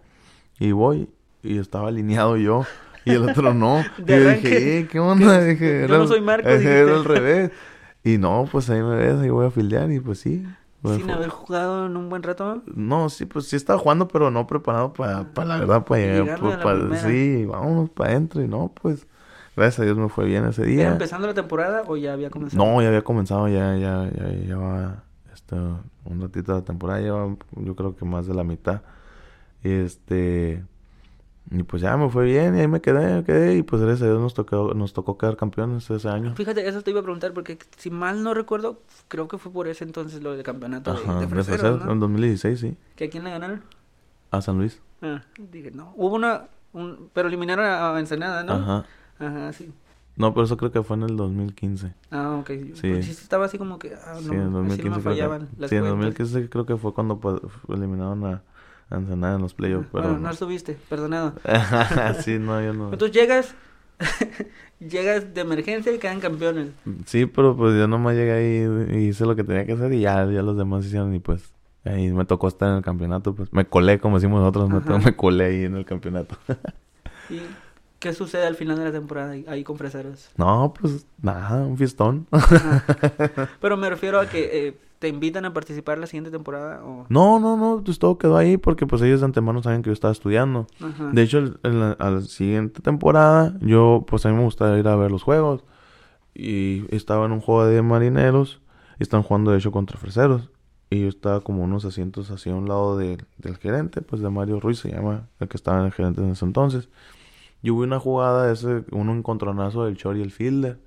Y 0.59 0.71
voy, 0.71 1.09
y 1.43 1.57
estaba 1.59 1.89
alineado 1.89 2.37
yo, 2.37 2.65
y 3.05 3.11
el 3.11 3.29
otro 3.29 3.53
no. 3.53 3.83
y 3.99 4.05
yo 4.11 4.29
dije, 4.29 4.79
eh, 4.79 4.87
¿qué 4.87 4.99
onda? 4.99 5.39
Yo 5.41 5.45
Dije, 5.45 5.85
no 5.87 5.95
era- 5.95 6.07
soy 6.07 6.21
Marco, 6.21 6.47
Era 6.49 6.95
al 6.95 7.05
revés. 7.05 7.51
Y 8.03 8.17
no, 8.17 8.47
pues 8.51 8.69
ahí 8.69 8.81
me 8.81 8.95
ves, 8.95 9.15
ahí 9.19 9.29
voy 9.29 9.45
a 9.45 9.51
filiar, 9.51 9.91
y 9.91 9.99
pues 9.99 10.19
sí, 10.19 10.45
Sin 10.93 11.05
fue- 11.05 11.13
haber 11.13 11.29
jugado 11.29 11.85
en 11.87 11.97
un 11.97 12.09
buen 12.09 12.23
rato. 12.23 12.61
No, 12.67 13.09
sí, 13.09 13.25
pues 13.25 13.47
sí 13.47 13.55
estaba 13.55 13.79
jugando, 13.79 14.07
pero 14.07 14.29
no 14.31 14.45
preparado 14.47 14.93
para, 14.93 15.23
la 15.45 15.57
verdad, 15.59 15.85
para 15.85 16.01
llegar. 16.01 16.39
Pues, 16.39 16.53
a 16.53 16.57
la 16.57 16.63
pa- 16.63 16.73
primera. 16.73 17.01
sí, 17.09 17.45
vámonos 17.45 17.89
para 17.89 18.11
adentro 18.11 18.41
y 18.41 18.47
no, 18.47 18.71
pues, 18.81 19.07
gracias 19.55 19.79
a 19.79 19.83
Dios 19.83 19.97
me 19.97 20.09
fue 20.09 20.25
bien 20.25 20.45
ese 20.45 20.61
¿Era 20.63 20.71
día. 20.71 20.87
empezando 20.91 21.27
la 21.27 21.33
temporada 21.33 21.83
o 21.87 21.97
ya 21.97 22.13
había 22.13 22.29
comenzado? 22.29 22.63
No, 22.63 22.81
ya 22.81 22.87
había 22.89 23.03
comenzado, 23.03 23.47
ya, 23.47 23.75
ya, 23.77 24.09
ya 24.11 24.27
llevaba 24.29 25.03
este, 25.33 25.55
un 25.55 26.21
ratito 26.21 26.53
de 26.53 26.59
la 26.59 26.65
temporada, 26.65 26.99
llevaba 27.01 27.35
yo 27.55 27.75
creo 27.75 27.95
que 27.95 28.05
más 28.05 28.27
de 28.27 28.33
la 28.33 28.43
mitad. 28.43 28.81
Este, 29.63 30.63
y 31.51 31.63
pues 31.63 31.81
ya 31.81 31.95
me 31.97 32.09
fue 32.09 32.25
bien 32.25 32.55
y 32.57 32.61
ahí 32.61 32.67
me 32.67 32.81
quedé, 32.81 33.15
me 33.17 33.23
quedé 33.23 33.55
y 33.55 33.61
pues 33.63 33.81
gracias 33.81 34.03
a 34.03 34.05
Dios 34.11 34.19
nos 34.21 34.33
tocó, 34.33 34.73
nos 34.73 34.93
tocó 34.93 35.17
quedar 35.17 35.37
campeones 35.37 35.89
ese 35.89 36.09
año. 36.09 36.33
Fíjate, 36.35 36.67
eso 36.67 36.81
te 36.81 36.91
iba 36.91 36.99
a 37.01 37.03
preguntar 37.03 37.33
porque 37.33 37.57
si 37.77 37.89
mal 37.91 38.23
no 38.23 38.33
recuerdo, 38.33 38.79
creo 39.07 39.27
que 39.27 39.37
fue 39.37 39.51
por 39.51 39.67
ese 39.67 39.83
entonces 39.83 40.23
lo 40.23 40.31
del 40.33 40.43
campeonato 40.43 40.91
Ajá, 40.91 41.15
de, 41.15 41.21
de 41.21 41.27
Freseros, 41.27 41.85
¿no? 41.85 41.91
en 41.91 41.99
2016, 41.99 42.59
sí, 42.59 42.77
¿Que 42.95 43.05
a 43.05 43.09
quién 43.09 43.23
le 43.23 43.29
ganaron? 43.29 43.61
a 44.31 44.41
San 44.41 44.57
Luis. 44.57 44.81
Ah, 45.01 45.21
dije, 45.37 45.71
no. 45.71 45.93
Hubo 45.95 46.15
una, 46.15 46.45
un- 46.73 47.09
pero 47.13 47.27
eliminaron 47.27 47.65
a, 47.65 47.97
Ensenada, 47.99 48.43
¿no? 48.43 48.53
Ajá. 48.53 48.85
Ajá, 49.19 49.53
sí. 49.53 49.71
No, 50.17 50.33
pero 50.33 50.45
eso 50.45 50.55
creo 50.57 50.71
que 50.71 50.81
fue 50.81 50.95
en 50.97 51.03
el 51.03 51.15
2015. 51.17 51.93
Ah, 52.09 52.37
ok. 52.39 52.47
Sí. 52.47 52.71
Sí. 52.75 53.03
sí 53.03 53.11
estaba 53.11 53.45
así 53.45 53.57
como 53.57 53.77
que, 53.79 53.93
ah, 53.93 54.13
no, 54.15 54.19
sí, 54.21 54.25
en 54.27 54.39
así 54.41 54.49
no 54.49 54.49
2015 54.51 54.83
me 54.83 54.89
creo 54.89 54.95
que- 54.95 55.01
fallaban 55.09 55.49
las 55.57 55.69
Sí, 55.69 55.75
en 55.75 55.81
cuentas. 55.83 55.99
2015 56.05 56.49
creo 56.49 56.65
que 56.65 56.77
fue 56.77 56.93
cuando 56.93 57.19
pues, 57.19 57.39
eliminaron 57.69 58.25
a 58.25 58.41
Ensenada 58.91 59.35
en 59.35 59.41
los 59.41 59.53
playoffs, 59.53 59.87
pero... 59.91 60.03
Bueno, 60.03 60.19
no 60.19 60.29
estuviste, 60.29 60.77
perdonado. 60.89 61.33
sí, 62.21 62.37
no, 62.37 62.61
yo 62.61 62.73
no... 62.73 62.93
Entonces 62.93 63.15
llegas, 63.15 63.55
llegas 64.79 65.33
de 65.33 65.41
emergencia 65.41 65.91
y 65.91 65.97
quedan 65.97 66.19
campeones. 66.19 66.69
Sí, 67.05 67.25
pero 67.25 67.55
pues 67.57 67.75
yo 67.77 67.87
nomás 67.87 68.15
llegué 68.15 68.31
ahí 68.31 68.95
y 68.97 69.07
hice 69.07 69.25
lo 69.25 69.35
que 69.35 69.43
tenía 69.43 69.65
que 69.65 69.73
hacer 69.73 69.91
y 69.93 70.01
ya, 70.01 70.25
ya 70.25 70.41
los 70.41 70.57
demás 70.57 70.85
hicieron 70.85 71.13
y 71.15 71.19
pues 71.19 71.51
ahí 71.83 72.11
me 72.11 72.25
tocó 72.25 72.47
estar 72.47 72.69
en 72.69 72.77
el 72.77 72.83
campeonato, 72.83 73.33
pues 73.33 73.51
me 73.53 73.65
colé, 73.65 73.99
como 73.99 74.17
decimos 74.17 74.39
nosotros, 74.39 74.69
me, 74.69 74.99
me 74.99 75.15
colé 75.15 75.45
ahí 75.45 75.63
en 75.63 75.75
el 75.75 75.85
campeonato. 75.85 76.35
¿Y 77.29 77.41
qué 78.05 78.13
sucede 78.13 78.45
al 78.45 78.55
final 78.55 78.77
de 78.77 78.83
la 78.85 78.91
temporada 78.91 79.31
ahí, 79.47 79.63
con 79.63 79.77
Freseros? 79.77 80.29
no, 80.37 80.73
pues 80.79 81.07
nada, 81.21 81.65
un 81.65 81.75
fiestón. 81.77 82.27
Ajá. 82.31 82.83
Pero 83.61 83.77
me 83.77 83.89
refiero 83.89 84.19
a 84.19 84.27
que 84.27 84.67
eh, 84.67 84.77
te 84.99 85.07
invitan 85.07 85.43
a 85.45 85.53
participar 85.53 85.97
la 85.97 86.05
siguiente 86.07 86.29
temporada 86.31 86.83
o... 86.85 87.05
no, 87.09 87.39
no, 87.39 87.57
no, 87.57 87.81
pues 87.83 87.97
todo 87.97 88.17
quedó 88.17 88.37
ahí 88.37 88.57
porque 88.57 88.85
pues 88.85 89.01
ellos 89.01 89.21
de 89.21 89.25
antemano 89.25 89.63
saben 89.63 89.81
que 89.81 89.89
yo 89.89 89.93
estaba 89.93 90.11
estudiando. 90.11 90.67
Ajá. 90.81 91.09
De 91.11 91.21
hecho, 91.23 91.39
el- 91.39 91.95
a 91.97 92.09
la 92.11 92.21
siguiente 92.21 92.81
temporada, 92.81 93.53
yo, 93.61 94.05
pues 94.07 94.25
a 94.25 94.29
mí 94.29 94.35
me 94.35 94.43
gustaba 94.43 94.77
ir 94.77 94.87
a 94.87 94.95
ver 94.95 95.11
los 95.11 95.23
juegos. 95.23 95.63
Y 96.33 96.83
estaba 96.95 97.25
en 97.25 97.31
un 97.31 97.39
juego 97.41 97.65
de 97.65 97.81
marineros. 97.81 98.61
Y 98.99 99.03
están 99.03 99.23
jugando, 99.23 99.51
de 99.51 99.57
hecho, 99.57 99.71
contra 99.71 99.97
freseros. 99.97 100.49
Y 100.89 101.01
yo 101.01 101.07
estaba 101.07 101.41
como 101.41 101.63
unos 101.63 101.83
asientos 101.85 102.29
hacia 102.31 102.53
un 102.55 102.67
lado 102.67 102.97
de- 102.97 103.17
del 103.37 103.57
gerente, 103.57 104.01
pues 104.01 104.21
de 104.21 104.29
Mario 104.29 104.59
Ruiz 104.59 104.79
se 104.79 104.91
llama, 104.91 105.27
el 105.39 105.47
que 105.47 105.57
estaba 105.57 105.79
en 105.79 105.85
el 105.87 105.91
gerente 105.91 106.21
en 106.21 106.29
ese 106.31 106.45
entonces. 106.45 106.89
Y 107.65 107.71
hubo 107.71 107.81
una 107.81 107.99
jugada, 107.99 108.51
ese, 108.51 108.83
un 108.91 109.09
encontronazo 109.09 109.85
del 109.85 109.97
Chor 109.97 110.17
y 110.17 110.21
el 110.21 110.31
fielder. 110.31 110.77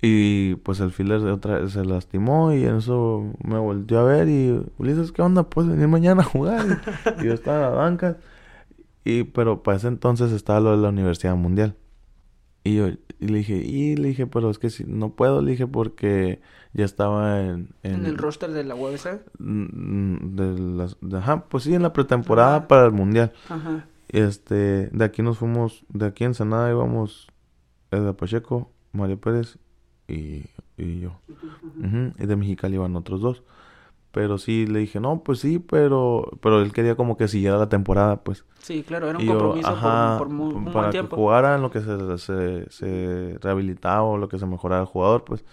Y 0.00 0.56
pues 0.56 0.80
el 0.80 0.90
fielder 0.90 1.20
otra, 1.28 1.66
se 1.68 1.84
lastimó 1.84 2.52
y 2.52 2.64
en 2.64 2.76
eso 2.76 3.32
me 3.42 3.58
volteó 3.58 4.00
a 4.00 4.04
ver 4.04 4.28
y 4.28 4.62
Ulises, 4.78 5.12
¿qué 5.12 5.22
onda? 5.22 5.44
¿Puedes 5.44 5.70
venir 5.70 5.88
mañana 5.88 6.22
a 6.22 6.26
jugar? 6.26 6.64
y 7.20 7.24
yo 7.26 7.32
estaba 7.32 7.56
en 7.56 7.62
la 7.62 7.68
banca. 7.70 8.16
Y, 9.04 9.24
pero 9.24 9.62
para 9.62 9.76
ese 9.78 9.88
entonces 9.88 10.32
estaba 10.32 10.60
lo 10.60 10.70
de 10.72 10.78
la 10.78 10.88
Universidad 10.90 11.36
Mundial. 11.36 11.76
Y 12.64 12.76
yo 12.76 12.88
y 13.20 13.28
le 13.28 13.38
dije, 13.38 13.56
y 13.56 13.96
le 13.96 14.08
dije, 14.08 14.26
pero 14.26 14.50
es 14.50 14.58
que 14.58 14.68
si 14.70 14.84
no 14.84 15.10
puedo, 15.10 15.40
le 15.40 15.52
dije, 15.52 15.66
porque 15.66 16.40
ya 16.72 16.84
estaba 16.84 17.40
en... 17.42 17.68
En 17.82 18.04
el 18.06 18.16
roster 18.18 18.50
de 18.50 18.64
la 18.64 18.74
UABC. 18.74 19.20
mm, 19.38 20.36
De 20.36 20.58
las, 20.58 20.96
de- 21.00 21.18
ajá, 21.18 21.44
pues 21.48 21.64
sí, 21.64 21.74
en 21.74 21.82
la 21.82 21.92
pretemporada 21.92 22.56
Ajá. 22.56 22.68
para 22.68 22.86
el 22.86 22.92
Mundial. 22.92 23.32
Ajá. 23.48 23.86
Este, 24.08 24.88
de 24.88 25.04
aquí 25.04 25.22
nos 25.22 25.38
fuimos, 25.38 25.84
de 25.88 26.06
aquí 26.06 26.24
en 26.24 26.30
Ensenada 26.30 26.70
íbamos 26.70 27.28
Edgar 27.90 28.14
Pacheco, 28.14 28.70
Mario 28.92 29.18
Pérez 29.20 29.58
y, 30.08 30.44
y 30.76 31.00
yo. 31.00 31.20
Y 32.18 32.26
de 32.26 32.36
Mexicali 32.36 32.74
iban 32.76 32.96
otros 32.96 33.20
dos. 33.20 33.42
Pero 34.12 34.38
sí, 34.38 34.66
le 34.66 34.78
dije, 34.78 35.00
no, 35.00 35.24
pues 35.24 35.40
sí, 35.40 35.58
pero, 35.58 36.30
pero 36.40 36.62
él 36.62 36.72
quería 36.72 36.94
como 36.94 37.16
que 37.16 37.26
siguiera 37.26 37.58
la 37.58 37.68
temporada, 37.68 38.22
pues. 38.22 38.44
Sí, 38.60 38.84
claro, 38.84 39.08
era 39.08 39.18
un 39.18 39.24
Y 39.24 39.26
compromiso 39.28 39.68
por- 39.70 39.76
ajá, 39.78 40.18
por, 40.18 40.28
un, 40.28 40.64
para 40.66 40.72
buen 40.72 40.84
que 40.86 40.90
tiempo. 40.92 41.16
jugara 41.16 41.56
en 41.56 41.62
lo 41.62 41.70
que 41.72 41.80
se, 41.80 42.18
se, 42.18 42.70
se 42.70 43.38
rehabilitaba 43.40 44.02
o 44.04 44.16
lo 44.16 44.28
que 44.28 44.38
se 44.38 44.46
mejorara 44.46 44.82
el 44.82 44.86
jugador, 44.86 45.24
pues. 45.24 45.44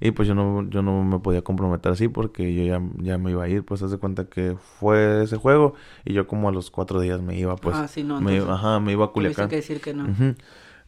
Y 0.00 0.12
pues 0.12 0.28
yo 0.28 0.34
no, 0.34 0.68
yo 0.68 0.82
no 0.82 1.02
me 1.02 1.18
podía 1.18 1.42
comprometer 1.42 1.92
así 1.92 2.08
porque 2.08 2.54
yo 2.54 2.62
ya, 2.64 2.80
ya 2.98 3.18
me 3.18 3.32
iba 3.32 3.44
a 3.44 3.48
ir, 3.48 3.64
pues 3.64 3.82
haz 3.82 3.90
de 3.90 3.98
cuenta 3.98 4.26
que 4.26 4.56
fue 4.78 5.24
ese 5.24 5.36
juego 5.36 5.74
y 6.04 6.12
yo 6.12 6.26
como 6.28 6.48
a 6.48 6.52
los 6.52 6.70
cuatro 6.70 7.00
días 7.00 7.20
me 7.20 7.36
iba, 7.36 7.56
pues. 7.56 7.76
ah, 7.76 7.88
sí, 7.88 8.04
no, 8.04 8.20
me, 8.20 8.36
entonces 8.36 8.54
ajá, 8.54 8.78
me 8.78 8.92
iba 8.92 9.06
a 9.06 9.08
Culiacán. 9.08 9.48
que 9.48 9.56
decir 9.56 9.80
que 9.80 9.94
no. 9.94 10.06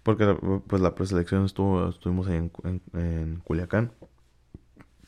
Porque 0.03 0.37
pues 0.67 0.81
la 0.81 0.95
preselección 0.95 1.45
estuvo, 1.45 1.89
estuvimos 1.89 2.29
ahí 2.29 2.37
en, 2.37 2.53
en, 2.65 2.81
en 2.95 3.37
Culiacán. 3.45 3.93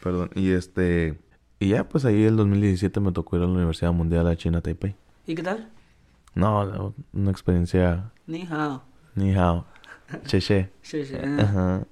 Perdón. 0.03 0.31
Y 0.35 0.51
este... 0.51 1.19
Y 1.61 1.69
ya, 1.69 1.89
pues 1.89 2.05
ahí 2.05 2.25
el 2.25 2.37
2017 2.37 2.99
me 2.99 3.13
tocó 3.13 3.37
ir 3.37 3.43
a 3.43 3.47
la 3.47 3.53
Universidad 3.53 3.93
Mundial 3.93 4.27
a 4.27 4.37
China, 4.37 4.61
Taipei. 4.61 4.97
¿Y 5.27 5.37
qué 5.37 5.43
tal? 5.45 5.71
No, 6.35 6.93
una 7.13 7.31
experiencia... 7.31 8.11
Ni 8.27 8.43
hao. 8.51 8.83
Ni 9.15 9.33
hao. 9.35 9.65
Che, 10.27 10.41
che. 10.41 10.71
Sí, 10.83 11.05
sí. 11.05 11.15
Ajá. 11.17 11.87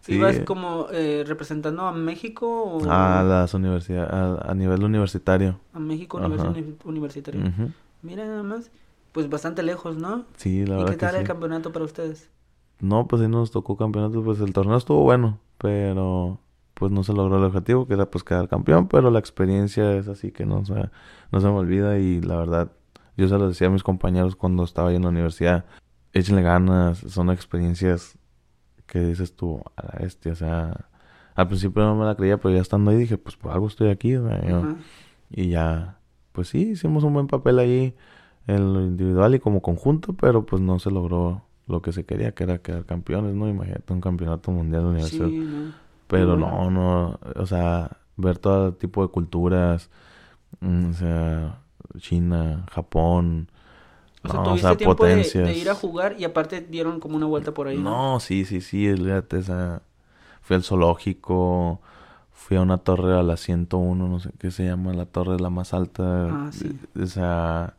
Sí. 0.00 0.14
¿Ibas 0.14 0.40
como 0.40 0.86
eh, 0.92 1.24
representando 1.26 1.82
a 1.82 1.92
México 1.92 2.64
o 2.64 2.84
A 2.90 3.22
las 3.22 3.52
universidades, 3.54 4.10
a, 4.10 4.50
a 4.50 4.54
nivel 4.54 4.82
universitario. 4.82 5.60
a 5.74 5.78
México 5.78 6.18
universi- 6.18 6.76
universitario? 6.84 7.42
Mira 8.02 8.24
nada 8.24 8.42
más, 8.42 8.70
pues 9.12 9.28
bastante 9.28 9.62
lejos, 9.62 9.96
¿no? 9.98 10.24
Sí, 10.36 10.64
la 10.64 10.76
¿Y 10.76 10.78
verdad 10.78 10.90
qué 10.92 10.96
tal 10.96 11.10
que 11.10 11.16
el 11.18 11.22
sí. 11.24 11.26
campeonato 11.26 11.72
para 11.72 11.84
ustedes? 11.84 12.30
No, 12.80 13.06
pues 13.06 13.20
ahí 13.20 13.28
nos 13.28 13.50
tocó 13.50 13.76
campeonato, 13.76 14.22
pues 14.24 14.40
el 14.40 14.54
torneo 14.54 14.76
estuvo 14.78 15.02
bueno, 15.02 15.38
pero 15.58 16.38
pues 16.72 16.90
no 16.90 17.02
se 17.04 17.12
logró 17.12 17.36
el 17.36 17.44
objetivo, 17.44 17.86
que 17.86 17.92
era 17.92 18.10
pues 18.10 18.24
quedar 18.24 18.48
campeón, 18.48 18.88
pero 18.88 19.10
la 19.10 19.18
experiencia 19.18 19.92
es 19.96 20.08
así 20.08 20.32
que 20.32 20.46
no 20.46 20.64
se, 20.64 20.72
no 21.30 21.40
se 21.42 21.46
me 21.46 21.52
olvida 21.52 21.98
y 21.98 22.22
la 22.22 22.36
verdad, 22.36 22.72
yo 23.18 23.28
se 23.28 23.36
lo 23.36 23.48
decía 23.48 23.66
a 23.66 23.70
mis 23.70 23.82
compañeros 23.82 24.34
cuando 24.34 24.64
estaba 24.64 24.88
ahí 24.88 24.96
en 24.96 25.02
la 25.02 25.10
universidad, 25.10 25.66
échenle 26.14 26.40
ganas, 26.40 26.96
son 27.00 27.28
experiencias 27.28 28.16
que 28.90 29.00
dices 29.00 29.34
tú, 29.36 29.62
a 29.76 29.82
la 29.86 29.98
bestia, 30.00 30.32
o 30.32 30.34
sea, 30.34 30.86
al 31.34 31.46
principio 31.48 31.82
no 31.84 31.94
me 31.96 32.04
la 32.04 32.14
creía, 32.16 32.36
pero 32.38 32.54
ya 32.54 32.60
estando 32.60 32.90
ahí 32.90 32.96
dije, 32.96 33.16
pues 33.18 33.36
por 33.36 33.52
algo 33.52 33.68
estoy 33.68 33.88
aquí, 33.90 34.16
o 34.16 34.26
sea, 34.28 34.44
yo- 34.46 34.58
Ajá. 34.62 34.74
y 35.30 35.48
ya, 35.50 35.98
pues 36.32 36.48
sí, 36.48 36.70
hicimos 36.72 37.04
un 37.04 37.14
buen 37.14 37.26
papel 37.28 37.58
ahí 37.58 37.94
en 38.46 38.74
lo 38.74 38.80
individual 38.82 39.34
y 39.34 39.38
como 39.40 39.62
conjunto, 39.62 40.12
pero 40.14 40.44
pues 40.44 40.60
no 40.60 40.78
se 40.78 40.90
logró 40.90 41.42
lo 41.68 41.82
que 41.82 41.92
se 41.92 42.04
quería, 42.04 42.32
que 42.32 42.44
era 42.44 42.58
quedar 42.58 42.84
campeones, 42.84 43.34
¿no? 43.34 43.48
Imagínate 43.48 43.92
un 43.92 44.00
campeonato 44.00 44.50
mundial 44.50 44.82
de 44.82 44.88
universidad. 44.88 45.28
Sí, 45.28 45.38
¿no? 45.38 45.72
pero 46.08 46.36
no, 46.36 46.70
no, 46.72 47.20
o 47.36 47.46
sea, 47.46 47.98
ver 48.16 48.38
todo 48.38 48.74
tipo 48.74 49.02
de 49.02 49.08
culturas, 49.12 49.88
mm, 50.60 50.90
o 50.90 50.92
sea, 50.94 51.60
China, 51.98 52.66
Japón, 52.72 53.48
O 54.22 54.28
sea, 54.28 54.40
no, 54.40 54.44
tuviste 54.50 54.76
tiempo 54.76 55.04
de, 55.04 55.12
potencias. 55.14 55.48
de 55.48 55.56
ir 55.56 55.70
a 55.70 55.74
jugar 55.74 56.16
y 56.18 56.24
aparte 56.24 56.60
dieron 56.60 57.00
como 57.00 57.16
una 57.16 57.26
vuelta 57.26 57.52
por 57.52 57.68
ahí, 57.68 57.78
¿no? 57.78 58.12
No, 58.12 58.20
sí, 58.20 58.44
sí, 58.44 58.60
sí, 58.60 58.94
fíjate, 58.94 59.38
o 59.38 59.42
sea, 59.42 59.82
fui 60.42 60.56
al 60.56 60.62
zoológico, 60.62 61.80
fui 62.32 62.56
a 62.56 62.62
una 62.62 62.78
torre 62.78 63.18
a 63.18 63.22
la 63.22 63.36
101, 63.36 64.08
no 64.08 64.20
sé 64.20 64.30
qué 64.38 64.50
se 64.50 64.64
llama, 64.64 64.92
la 64.92 65.06
torre 65.06 65.38
la 65.38 65.50
más 65.50 65.72
alta. 65.72 66.28
Ah, 66.30 66.48
sí. 66.52 66.78
O 67.00 67.06
sea, 67.06 67.74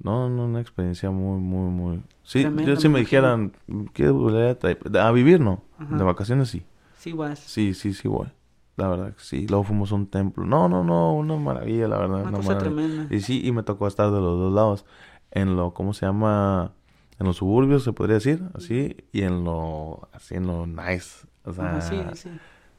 no, 0.00 0.28
no, 0.28 0.44
una 0.46 0.60
experiencia 0.60 1.10
muy, 1.10 1.40
muy, 1.40 1.70
muy... 1.70 2.02
Sí, 2.22 2.40
Tremendo, 2.40 2.74
yo 2.74 2.80
si 2.80 2.88
me 2.88 3.00
dijeran, 3.00 3.52
¿quieres 3.92 4.14
volver 4.14 4.58
a 4.98 5.10
vivir, 5.12 5.40
no. 5.40 5.62
Ajá. 5.78 5.96
De 5.96 6.04
vacaciones, 6.04 6.48
sí. 6.48 6.62
Sí, 6.98 7.12
vas. 7.12 7.38
Sí, 7.38 7.74
sí, 7.74 7.94
sí 7.94 8.08
voy. 8.08 8.28
La 8.76 8.88
verdad 8.88 9.12
que 9.12 9.22
sí. 9.22 9.46
Luego 9.48 9.64
fuimos 9.64 9.90
a 9.90 9.96
un 9.96 10.06
templo. 10.06 10.44
No, 10.44 10.68
no, 10.68 10.84
no, 10.84 11.12
una 11.14 11.36
maravilla, 11.36 11.88
la 11.88 11.98
verdad. 11.98 12.20
Una 12.20 12.28
una 12.28 12.36
cosa 12.38 12.54
maravilla. 12.54 12.76
tremenda. 12.76 13.14
Y 13.14 13.20
sí, 13.20 13.44
y 13.44 13.50
me 13.50 13.64
tocó 13.64 13.88
estar 13.88 14.06
de 14.12 14.20
los 14.20 14.38
dos 14.38 14.52
lados. 14.52 14.84
En 15.30 15.56
lo, 15.56 15.74
¿cómo 15.74 15.92
se 15.94 16.06
llama? 16.06 16.72
En 17.18 17.26
los 17.26 17.36
suburbios, 17.36 17.84
se 17.84 17.92
podría 17.92 18.14
decir, 18.14 18.42
así. 18.54 18.96
Y 19.12 19.22
en 19.22 19.44
lo, 19.44 20.08
así, 20.12 20.34
en 20.34 20.46
lo 20.46 20.66
nice. 20.66 21.26
O 21.44 21.52
sea... 21.52 21.80
Sí, 21.80 21.96
sí. 22.14 22.30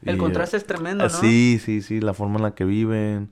El 0.03 0.15
y, 0.15 0.17
contraste 0.17 0.57
es 0.57 0.65
tremendo, 0.65 1.03
¿no? 1.03 1.09
Sí, 1.09 1.59
sí, 1.62 1.81
sí, 1.81 1.99
la 1.99 2.13
forma 2.13 2.38
en 2.38 2.43
la 2.43 2.55
que 2.55 2.63
viven. 2.63 3.31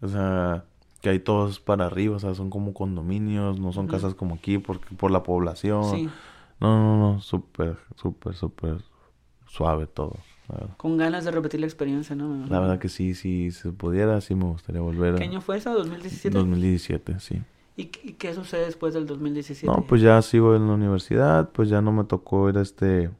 O 0.00 0.08
sea, 0.08 0.64
que 1.00 1.10
hay 1.10 1.20
todos 1.20 1.60
para 1.60 1.86
arriba, 1.86 2.16
o 2.16 2.18
sea, 2.18 2.34
son 2.34 2.50
como 2.50 2.74
condominios, 2.74 3.60
no 3.60 3.72
son 3.72 3.86
casas 3.86 4.14
como 4.14 4.36
aquí 4.36 4.58
porque 4.58 4.94
por 4.96 5.10
la 5.10 5.22
población. 5.22 5.84
Sí, 5.90 6.10
No, 6.60 6.78
no, 6.78 6.96
no, 6.96 7.20
súper, 7.20 7.76
súper, 7.96 8.34
súper 8.34 8.78
suave 9.46 9.86
todo. 9.86 10.16
Con 10.76 10.98
ganas 10.98 11.24
de 11.24 11.30
repetir 11.30 11.60
la 11.60 11.66
experiencia, 11.66 12.14
¿no? 12.14 12.46
La 12.46 12.60
verdad 12.60 12.78
que 12.78 12.88
sí, 12.88 13.14
sí, 13.14 13.50
si 13.50 13.58
se 13.62 13.72
pudiera, 13.72 14.20
sí 14.20 14.34
me 14.34 14.44
gustaría 14.44 14.80
volver. 14.80 15.14
¿Qué 15.14 15.24
año 15.24 15.40
fue 15.40 15.56
eso? 15.56 15.76
¿2017? 15.82 16.30
2017, 16.30 17.20
sí. 17.20 17.42
¿Y, 17.76 17.86
qué- 17.86 18.10
y 18.10 18.12
qué 18.14 18.34
sucede 18.34 18.66
después 18.66 18.94
del 18.94 19.06
2017? 19.06 19.66
No, 19.66 19.86
pues 19.86 20.02
ya 20.02 20.20
sigo 20.22 20.54
en 20.54 20.66
la 20.66 20.74
universidad, 20.74 21.50
pues 21.50 21.68
ya 21.68 21.80
no 21.80 21.92
me 21.92 22.04
tocó 22.04 22.48
ir 22.48 22.58
a 22.58 22.62
este 22.62 23.10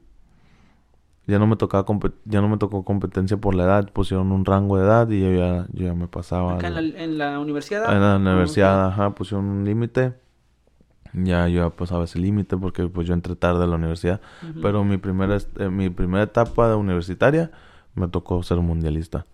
ya 1.25 1.39
no 1.39 1.47
me 1.47 1.55
tocaba 1.55 1.85
ya 2.25 2.41
no 2.41 2.49
me 2.49 2.57
tocó 2.57 2.83
competencia 2.83 3.37
por 3.37 3.55
la 3.55 3.63
edad, 3.63 3.89
pusieron 3.93 4.31
un 4.31 4.43
rango 4.43 4.77
de 4.77 4.83
edad 4.83 5.09
y 5.09 5.21
yo 5.21 5.31
ya, 5.33 5.67
yo 5.71 5.85
ya 5.85 5.93
me 5.93 6.07
pasaba. 6.07 6.55
Acá 6.55 6.67
en, 6.67 6.73
la, 6.73 6.81
en 7.03 7.17
la 7.17 7.39
universidad. 7.39 7.93
En 7.95 8.01
la 8.01 8.17
universidad, 8.17 8.87
ajá, 8.87 9.15
pusieron 9.15 9.45
un 9.45 9.63
límite. 9.63 10.15
Ya 11.13 11.47
yo 11.47 11.69
pasaba 11.69 12.05
ese 12.05 12.19
límite 12.19 12.57
porque 12.57 12.87
pues 12.87 13.07
yo 13.07 13.13
entré 13.13 13.35
tarde 13.35 13.63
a 13.63 13.67
la 13.67 13.75
universidad. 13.75 14.19
Pero 14.61 14.83
mi 14.83 14.97
primera, 14.97 15.37
eh, 15.59 15.69
mi 15.69 15.89
primera 15.89 16.23
etapa 16.23 16.75
universitaria 16.75 17.51
me 17.95 18.07
tocó 18.07 18.41
ser 18.43 18.57
mundialista. 18.57 19.25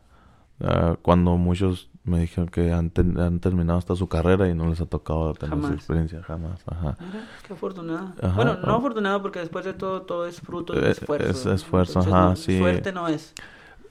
Uh, 0.60 0.96
cuando 1.02 1.38
muchos 1.38 1.90
me 2.10 2.20
dijeron 2.20 2.50
que 2.50 2.72
han, 2.72 2.92
han, 3.18 3.40
terminado 3.40 3.80
hasta 3.80 3.96
su 3.96 4.08
carrera 4.08 4.50
y 4.50 4.54
no 4.54 4.68
les 4.68 4.82
ha 4.82 4.86
tocado 4.86 5.34
tener 5.34 5.58
esa 5.58 5.74
experiencia 5.74 6.24
jamás. 6.24 6.62
Ajá. 6.66 6.98
qué 7.48 7.54
afortunado. 7.54 8.14
bueno, 8.36 8.58
no 8.58 8.76
afortunado 8.76 9.22
porque 9.22 9.40
después 9.40 9.64
de 9.64 9.74
todo, 9.74 10.02
todo 10.02 10.28
es 10.28 10.42
fruto 10.42 10.74
de 10.74 10.88
eh, 10.88 10.92
esfuerzo. 10.92 11.30
Es 11.30 11.46
esfuerzo, 11.46 12.00
ajá, 12.00 12.36
sí. 12.36 12.58
Suerte 12.58 12.92
no 12.92 13.08
es. 13.08 13.34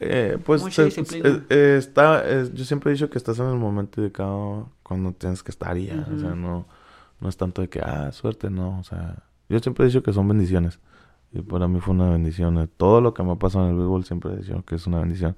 Eh, 0.01 0.39
pues 0.45 0.63
Mucha 0.63 0.85
disciplina. 0.85 1.43
Eh, 1.49 1.77
está, 1.79 2.25
yo 2.45 2.65
siempre 2.65 2.91
he 2.91 2.95
dicho 2.95 3.09
que 3.09 3.19
estás 3.19 3.39
en 3.39 3.47
el 3.47 3.57
momento 3.57 4.01
indicado 4.01 4.69
cuando 4.83 5.13
tienes 5.13 5.43
que 5.43 5.51
estar 5.51 5.77
ya. 5.77 6.07
O 6.15 6.19
sea, 6.19 6.35
no, 6.35 6.67
no 7.21 7.29
es 7.29 7.37
tanto 7.37 7.63
de 7.63 7.69
que, 7.69 7.81
ah, 7.81 8.13
suerte, 8.13 8.51
no. 8.51 8.79
O 8.79 8.85
sea, 8.85 9.17
yo 9.49 9.59
siempre 9.61 9.85
he 9.85 9.89
dicho 9.89 10.03
que 10.03 10.13
son 10.13 10.29
bendiciones. 10.29 10.79
Y 11.33 11.43
para 11.43 11.69
mí 11.69 11.81
fue 11.81 11.95
una 11.95 12.11
bendición. 12.11 12.71
Todo 12.77 13.01
lo 13.01 13.15
que 13.15 13.23
me 13.23 13.33
ha 13.33 13.37
pasado 13.37 13.65
en 13.67 13.73
el 13.73 13.77
béisbol 13.77 14.05
siempre 14.05 14.33
he 14.33 14.37
dicho 14.37 14.65
que 14.65 14.77
es 14.77 14.87
una 14.87 15.01
bendición 15.01 15.37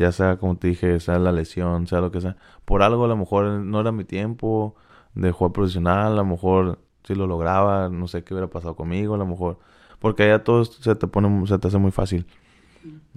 ya 0.00 0.12
sea 0.12 0.38
como 0.38 0.56
te 0.56 0.68
dije, 0.68 0.98
sea 0.98 1.18
la 1.18 1.30
lesión, 1.30 1.86
sea 1.86 2.00
lo 2.00 2.10
que 2.10 2.22
sea. 2.22 2.36
Por 2.64 2.82
algo 2.82 3.04
a 3.04 3.08
lo 3.08 3.16
mejor 3.18 3.44
no 3.44 3.80
era 3.80 3.92
mi 3.92 4.04
tiempo 4.04 4.74
de 5.14 5.30
jugar 5.30 5.52
profesional, 5.52 6.12
a 6.14 6.16
lo 6.16 6.24
mejor 6.24 6.78
si 7.04 7.14
lo 7.14 7.26
lograba, 7.26 7.90
no 7.90 8.08
sé 8.08 8.24
qué 8.24 8.32
hubiera 8.32 8.48
pasado 8.48 8.76
conmigo, 8.76 9.14
a 9.14 9.18
lo 9.18 9.26
mejor. 9.26 9.58
Porque 9.98 10.22
allá 10.22 10.42
todo 10.42 10.64
se 10.64 10.94
te 10.94 11.06
pone, 11.06 11.46
se 11.46 11.58
te 11.58 11.68
hace 11.68 11.76
muy 11.78 11.90
fácil. 11.90 12.26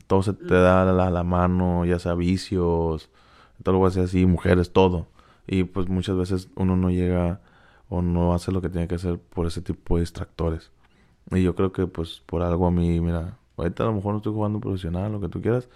Todo 0.08 0.24
se 0.24 0.34
te 0.34 0.56
da 0.56 0.84
la, 0.86 1.10
la 1.10 1.24
mano, 1.24 1.86
ya 1.86 2.00
sea 2.00 2.16
vicios, 2.16 3.10
todo 3.64 3.80
lo 3.80 3.86
así, 3.86 4.26
mujeres, 4.26 4.74
todo. 4.74 5.08
Y 5.48 5.64
pues 5.64 5.88
muchas 5.88 6.18
veces 6.18 6.50
uno 6.56 6.76
no 6.76 6.90
llega 6.90 7.40
o 7.90 8.02
no 8.02 8.34
hace 8.34 8.52
lo 8.52 8.62
que 8.62 8.70
tiene 8.70 8.90
que 8.90 8.96
hacer 8.96 9.20
por 9.20 9.48
ese 9.48 9.62
tipo 9.62 9.96
de 9.96 10.02
distractores. 10.02 10.72
Y 11.32 11.44
yo 11.44 11.56
creo 11.56 11.72
que 11.72 11.88
pues 11.88 12.22
por 12.26 12.42
algo 12.42 12.68
a 12.68 12.72
mí, 12.72 13.00
mira, 13.00 13.38
Ahorita 13.56 13.84
a 13.84 13.86
lo 13.88 13.94
mejor 13.94 14.14
no 14.14 14.18
estoy 14.18 14.34
jugando 14.34 14.60
profesional, 14.60 15.12
lo 15.12 15.22
que 15.22 15.30
tú 15.30 15.42
quieras, 15.42 15.70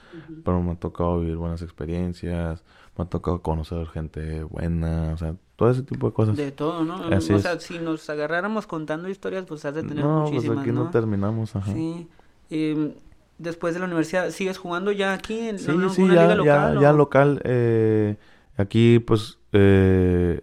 pero 0.43 0.61
me 0.63 0.71
ha 0.71 0.75
tocado 0.75 1.19
vivir 1.19 1.35
buenas 1.35 1.61
experiencias, 1.61 2.63
me 2.97 3.03
ha 3.03 3.07
tocado 3.07 3.41
conocer 3.41 3.85
gente 3.87 4.43
buena, 4.43 5.11
o 5.13 5.17
sea, 5.17 5.35
todo 5.55 5.69
ese 5.69 5.83
tipo 5.83 6.07
de 6.07 6.13
cosas. 6.13 6.35
De 6.35 6.51
todo, 6.51 6.83
¿no? 6.83 7.07
o 7.07 7.21
sea, 7.21 7.59
si 7.59 7.77
nos 7.77 8.09
agarráramos 8.09 8.65
contando 8.65 9.09
historias, 9.09 9.45
pues 9.45 9.63
has 9.65 9.75
de 9.75 9.83
tener 9.83 10.03
no, 10.03 10.21
muchísimas, 10.21 10.55
pues 10.55 10.59
aquí 10.59 10.71
no, 10.71 10.89
terminamos, 10.89 11.55
ajá. 11.55 11.71
Sí. 11.71 12.07
Eh, 12.49 12.95
después 13.37 13.75
de 13.75 13.79
la 13.79 13.85
universidad, 13.85 14.31
¿sigues 14.31 14.57
jugando 14.57 14.91
ya 14.91 15.13
aquí 15.13 15.39
en 15.39 15.59
sí, 15.59 15.69
una, 15.69 15.89
sí, 15.89 16.01
ya, 16.01 16.23
liga 16.23 16.35
local? 16.35 16.75
Ya, 16.75 16.81
ya 16.81 16.93
local, 16.93 17.41
eh, 17.43 18.15
aquí 18.57 18.97
pues 18.97 19.37
eh, 19.51 20.41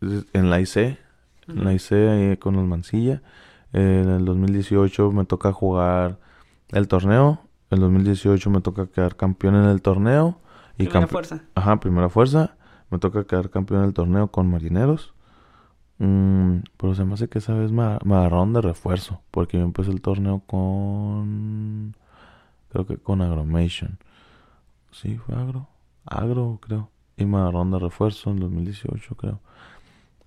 en 0.00 0.50
la 0.50 0.60
IC, 0.60 0.76
en 0.76 1.64
la 1.64 1.72
IC 1.72 1.92
ahí 1.92 2.36
con 2.38 2.56
los 2.56 2.64
Mancilla. 2.64 3.22
en 3.72 4.08
el 4.08 4.24
2018 4.24 5.12
me 5.12 5.24
toca 5.24 5.52
jugar 5.52 6.18
el 6.70 6.88
torneo. 6.88 7.40
En 7.70 7.80
2018 7.80 8.50
me 8.50 8.60
toca 8.60 8.86
quedar 8.86 9.16
campeón 9.16 9.56
en 9.56 9.64
el 9.64 9.82
torneo. 9.82 10.38
Y 10.78 10.86
primera 10.86 11.06
fuerza. 11.06 11.42
Ajá, 11.54 11.80
primera 11.80 12.08
fuerza. 12.08 12.56
Me 12.90 12.98
toca 12.98 13.24
quedar 13.24 13.50
campeón 13.50 13.80
en 13.80 13.86
el 13.86 13.94
torneo 13.94 14.28
con 14.28 14.50
Marineros. 14.50 15.14
Mm, 15.98 16.58
pero 16.76 16.94
se 16.94 17.04
me 17.04 17.14
hace 17.14 17.28
que 17.28 17.38
esa 17.38 17.54
vez 17.54 17.72
me, 17.72 17.82
agarraron 17.82 18.52
de 18.52 18.60
refuerzo. 18.60 19.22
Porque 19.30 19.58
yo 19.58 19.64
empecé 19.64 19.90
el 19.90 20.00
torneo 20.00 20.42
con. 20.46 21.96
Creo 22.70 22.86
que 22.86 22.98
con 22.98 23.22
Agromation. 23.22 23.98
Sí, 24.92 25.16
fue 25.16 25.34
Agro. 25.34 25.68
Agro, 26.04 26.58
creo. 26.62 26.90
Y 27.16 27.24
me 27.24 27.38
agarraron 27.38 27.70
de 27.70 27.78
refuerzo 27.78 28.30
en 28.30 28.40
2018, 28.40 29.14
creo. 29.16 29.40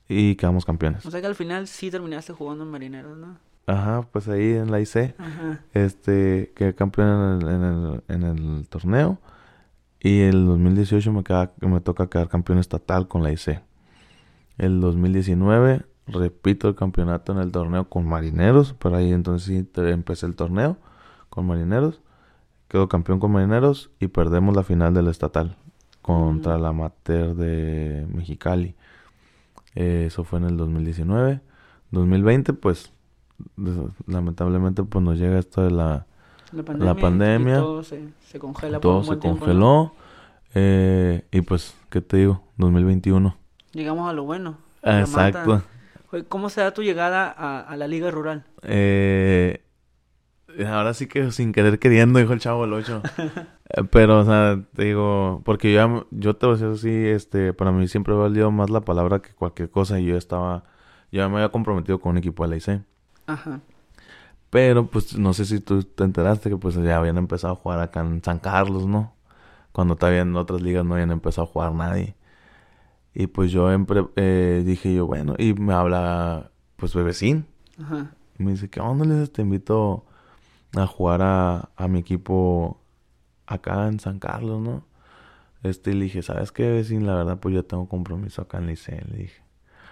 Y 0.08 0.36
quedamos 0.36 0.66
campeones. 0.66 1.06
O 1.06 1.12
sea 1.12 1.22
que 1.22 1.28
al 1.28 1.36
final 1.36 1.68
sí 1.68 1.92
terminaste 1.92 2.34
jugando 2.34 2.64
en 2.64 2.72
Marineros, 2.72 3.18
¿no? 3.18 3.38
Ajá, 3.70 4.02
pues 4.12 4.28
ahí 4.28 4.54
en 4.54 4.72
la 4.72 4.82
IC. 4.82 5.16
Ajá. 5.20 5.60
Este, 5.74 6.52
quedé 6.56 6.74
campeón 6.74 7.44
en 7.44 7.64
el, 7.64 8.04
en 8.08 8.24
el, 8.24 8.68
torneo. 8.68 9.20
Y 10.00 10.22
el 10.22 10.46
2018 10.48 11.12
me, 11.12 11.24
me 11.68 11.80
toca 11.80 12.08
quedar 12.08 12.30
campeón 12.30 12.58
estatal 12.58 13.08
con 13.08 13.22
la 13.22 13.32
IC. 13.32 13.62
El 14.58 14.82
2019 14.82 15.86
repito 16.08 16.68
el 16.68 16.74
campeonato 16.74 17.32
en 17.34 17.38
el 17.38 17.52
torneo 17.52 17.88
con 17.88 18.08
Marineros. 18.08 18.74
Pero 18.80 18.96
ahí 18.96 19.12
entonces 19.12 19.46
sí 19.46 19.70
empecé 19.76 20.26
el 20.26 20.36
torneo 20.36 20.78
con 21.30 21.46
Marineros. 21.46 22.02
Quedo 22.70 22.88
campeón 22.90 23.20
con 23.20 23.32
Marineros 23.32 23.92
y 24.00 24.08
perdemos 24.08 24.56
la 24.56 24.64
final 24.64 24.96
del 24.96 25.10
estatal 25.10 25.58
contra 26.02 26.58
la 26.58 26.70
Amateur 26.70 27.36
de 27.36 28.08
Mexicali. 28.12 28.76
eso 29.76 30.24
fue 30.24 30.40
en 30.40 30.46
el 30.46 30.58
2019. 30.58 31.42
2020 31.92 32.54
pues 32.54 32.94
lamentablemente 34.08 34.84
pues 34.84 35.04
nos 35.04 35.18
llega 35.18 35.40
esto 35.40 35.62
de 35.62 35.72
la, 35.72 36.06
la 36.52 36.96
pandemia. 36.96 37.60
todo 37.60 37.84
se, 37.84 38.12
congela. 38.40 38.80
Todo 38.80 39.04
se 39.04 39.18
congeló. 39.18 39.94
Eh, 40.56 41.26
y 41.32 41.42
pues, 41.42 41.76
¿qué 41.90 42.02
te 42.02 42.18
digo? 42.18 42.44
2021. 42.58 43.36
Llegamos 43.74 44.10
a 44.10 44.14
lo 44.14 44.24
bueno. 44.24 44.58
Exacto. 44.82 45.64
¿Cómo 46.28 46.50
se 46.50 46.62
da 46.62 46.74
tu 46.74 46.82
llegada 46.82 47.30
a, 47.30 47.76
la 47.78 47.88
liga 47.88 48.10
rural? 48.10 48.44
Eh, 48.64 49.64
ahora 50.68 50.96
sí 50.96 51.08
que 51.08 51.32
sin 51.32 51.52
querer 51.52 51.78
queriendo, 51.78 52.18
dijo 52.18 52.34
el 52.34 52.40
chavo 52.40 52.66
el 52.66 52.74
8. 52.74 53.02
Eh, 53.72 53.84
pero, 53.92 54.22
o 54.22 54.26
sea, 54.26 54.60
te 54.76 54.86
digo, 54.86 55.44
porque 55.46 55.72
yo, 55.72 56.08
yo 56.10 56.36
te 56.36 56.48
voy 56.48 56.56
a 56.56 56.58
decir 56.58 56.74
así, 56.74 57.08
este, 57.08 57.54
para 57.54 57.72
mí 57.72 57.88
siempre 57.88 58.16
ha 58.16 58.18
valido 58.18 58.50
más 58.50 58.72
la 58.72 58.82
palabra 58.82 59.22
que 59.22 59.32
cualquier 59.34 59.70
cosa 59.70 60.00
y 60.00 60.06
yo 60.06 60.18
estaba, 60.18 60.64
ya 61.12 61.30
me 61.30 61.36
había 61.36 61.50
comprometido 61.50 62.00
con 62.00 62.14
un 62.14 62.18
equipo 62.18 62.42
de 62.42 62.50
la 62.50 62.56
IC. 62.58 62.82
Ajá. 63.30 63.62
Pero 64.50 64.88
pues 64.88 65.18
no 65.18 65.34
sé 65.34 65.46
si 65.46 65.60
tú 65.60 65.84
te 65.84 66.04
enteraste 66.04 66.50
que 66.50 66.58
pues 66.58 66.76
ya 66.76 66.98
habían 66.98 67.18
empezado 67.18 67.54
a 67.54 67.56
jugar 67.56 67.80
acá 67.80 68.02
en 68.02 68.24
San 68.24 68.40
Carlos, 68.40 68.88
¿no? 68.88 69.14
Cuando 69.72 69.96
todavía 69.96 70.22
en 70.22 70.36
otras 70.36 70.62
ligas 70.62 70.84
no 70.86 70.96
habían 70.96 71.12
empezado 71.12 71.48
a 71.48 71.52
jugar 71.52 71.74
nadie. 71.74 72.16
Y 73.14 73.28
pues 73.28 73.52
yo 73.52 73.70
eh, 74.16 74.64
dije 74.66 74.94
yo, 74.94 75.06
bueno, 75.06 75.36
y 75.38 75.54
me 75.54 75.74
habla 75.74 76.52
pues 76.78 76.96
Bebecín. 76.96 77.46
Ajá. 77.80 78.12
Y 78.40 78.44
me 78.44 78.52
dice, 78.52 78.70
¿qué 78.70 78.80
onda, 78.80 79.06
les 79.06 79.32
te 79.32 79.44
invito 79.44 80.06
a 80.76 80.88
jugar 80.88 81.22
a, 81.22 81.70
a 81.76 81.88
mi 81.88 82.00
equipo 82.00 82.82
acá 83.46 83.88
en 83.88 84.00
San 84.00 84.20
Carlos, 84.20 84.62
¿no? 84.62 84.84
Este, 85.62 85.92
y 85.92 85.94
le 85.94 86.06
dije, 86.06 86.22
¿sabes 86.24 86.52
qué, 86.52 86.64
Bebecín? 86.64 87.06
La 87.06 87.16
verdad, 87.16 87.40
pues 87.40 87.54
yo 87.54 87.66
tengo 87.66 87.88
compromiso 87.88 88.42
acá 88.42 88.58
en 88.60 88.68
Liceo, 88.68 89.02
le 89.12 89.18
dije. 89.18 89.49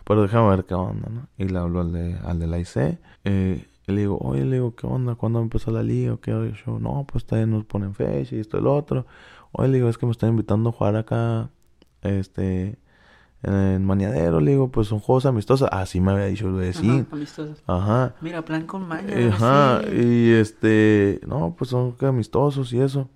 Pero 0.07 0.21
déjame 0.21 0.49
ver 0.49 0.63
qué 0.63 0.73
onda, 0.73 1.09
¿no? 1.09 1.27
Y 1.37 1.49
le 1.49 1.59
hablo 1.59 1.81
al 1.81 1.91
de, 1.91 2.17
al 2.23 2.39
de 2.39 2.47
la 2.47 2.59
IC. 2.59 2.97
Eh, 3.25 3.67
y 3.87 3.91
le 3.91 4.01
digo, 4.01 4.17
oye, 4.19 4.45
le 4.45 4.55
digo, 4.55 4.73
¿qué 4.73 4.87
onda? 4.87 5.15
¿Cuándo 5.15 5.41
empezó 5.41 5.69
la 5.69 5.83
liga? 5.83 6.17
¿Qué 6.21 6.31
yo? 6.65 6.79
No, 6.79 7.05
pues 7.11 7.25
todavía 7.25 7.47
nos 7.47 7.65
ponen 7.65 7.93
fecha 7.93 8.35
y 8.35 8.39
esto 8.39 8.57
y 8.57 8.61
lo 8.61 8.73
otro. 8.73 9.05
Oye, 9.51 9.67
le 9.67 9.77
digo, 9.77 9.89
es 9.89 9.97
que 9.97 10.05
me 10.05 10.13
están 10.13 10.29
invitando 10.29 10.69
a 10.69 10.71
jugar 10.71 10.95
acá, 10.95 11.49
este, 12.03 12.79
en 13.43 13.85
Maniadero. 13.85 14.39
Le 14.39 14.51
digo, 14.51 14.69
pues 14.69 14.87
son 14.87 14.99
juegos 14.99 15.25
amistosos. 15.25 15.67
Así 15.73 15.99
me 15.99 16.13
había 16.13 16.25
dicho 16.27 16.49
lo 16.49 16.57
de 16.57 16.71
sí. 16.71 17.05
amistosos. 17.11 17.61
Ajá. 17.67 18.15
Mira, 18.21 18.43
plan 18.43 18.65
con 18.65 18.87
maña. 18.87 19.13
Ajá. 19.33 19.81
Y 19.91 20.31
este, 20.31 21.19
no, 21.27 21.53
pues 21.57 21.69
son 21.69 21.95
amistosos 21.99 22.71
y 22.71 22.79
eso. 22.79 23.09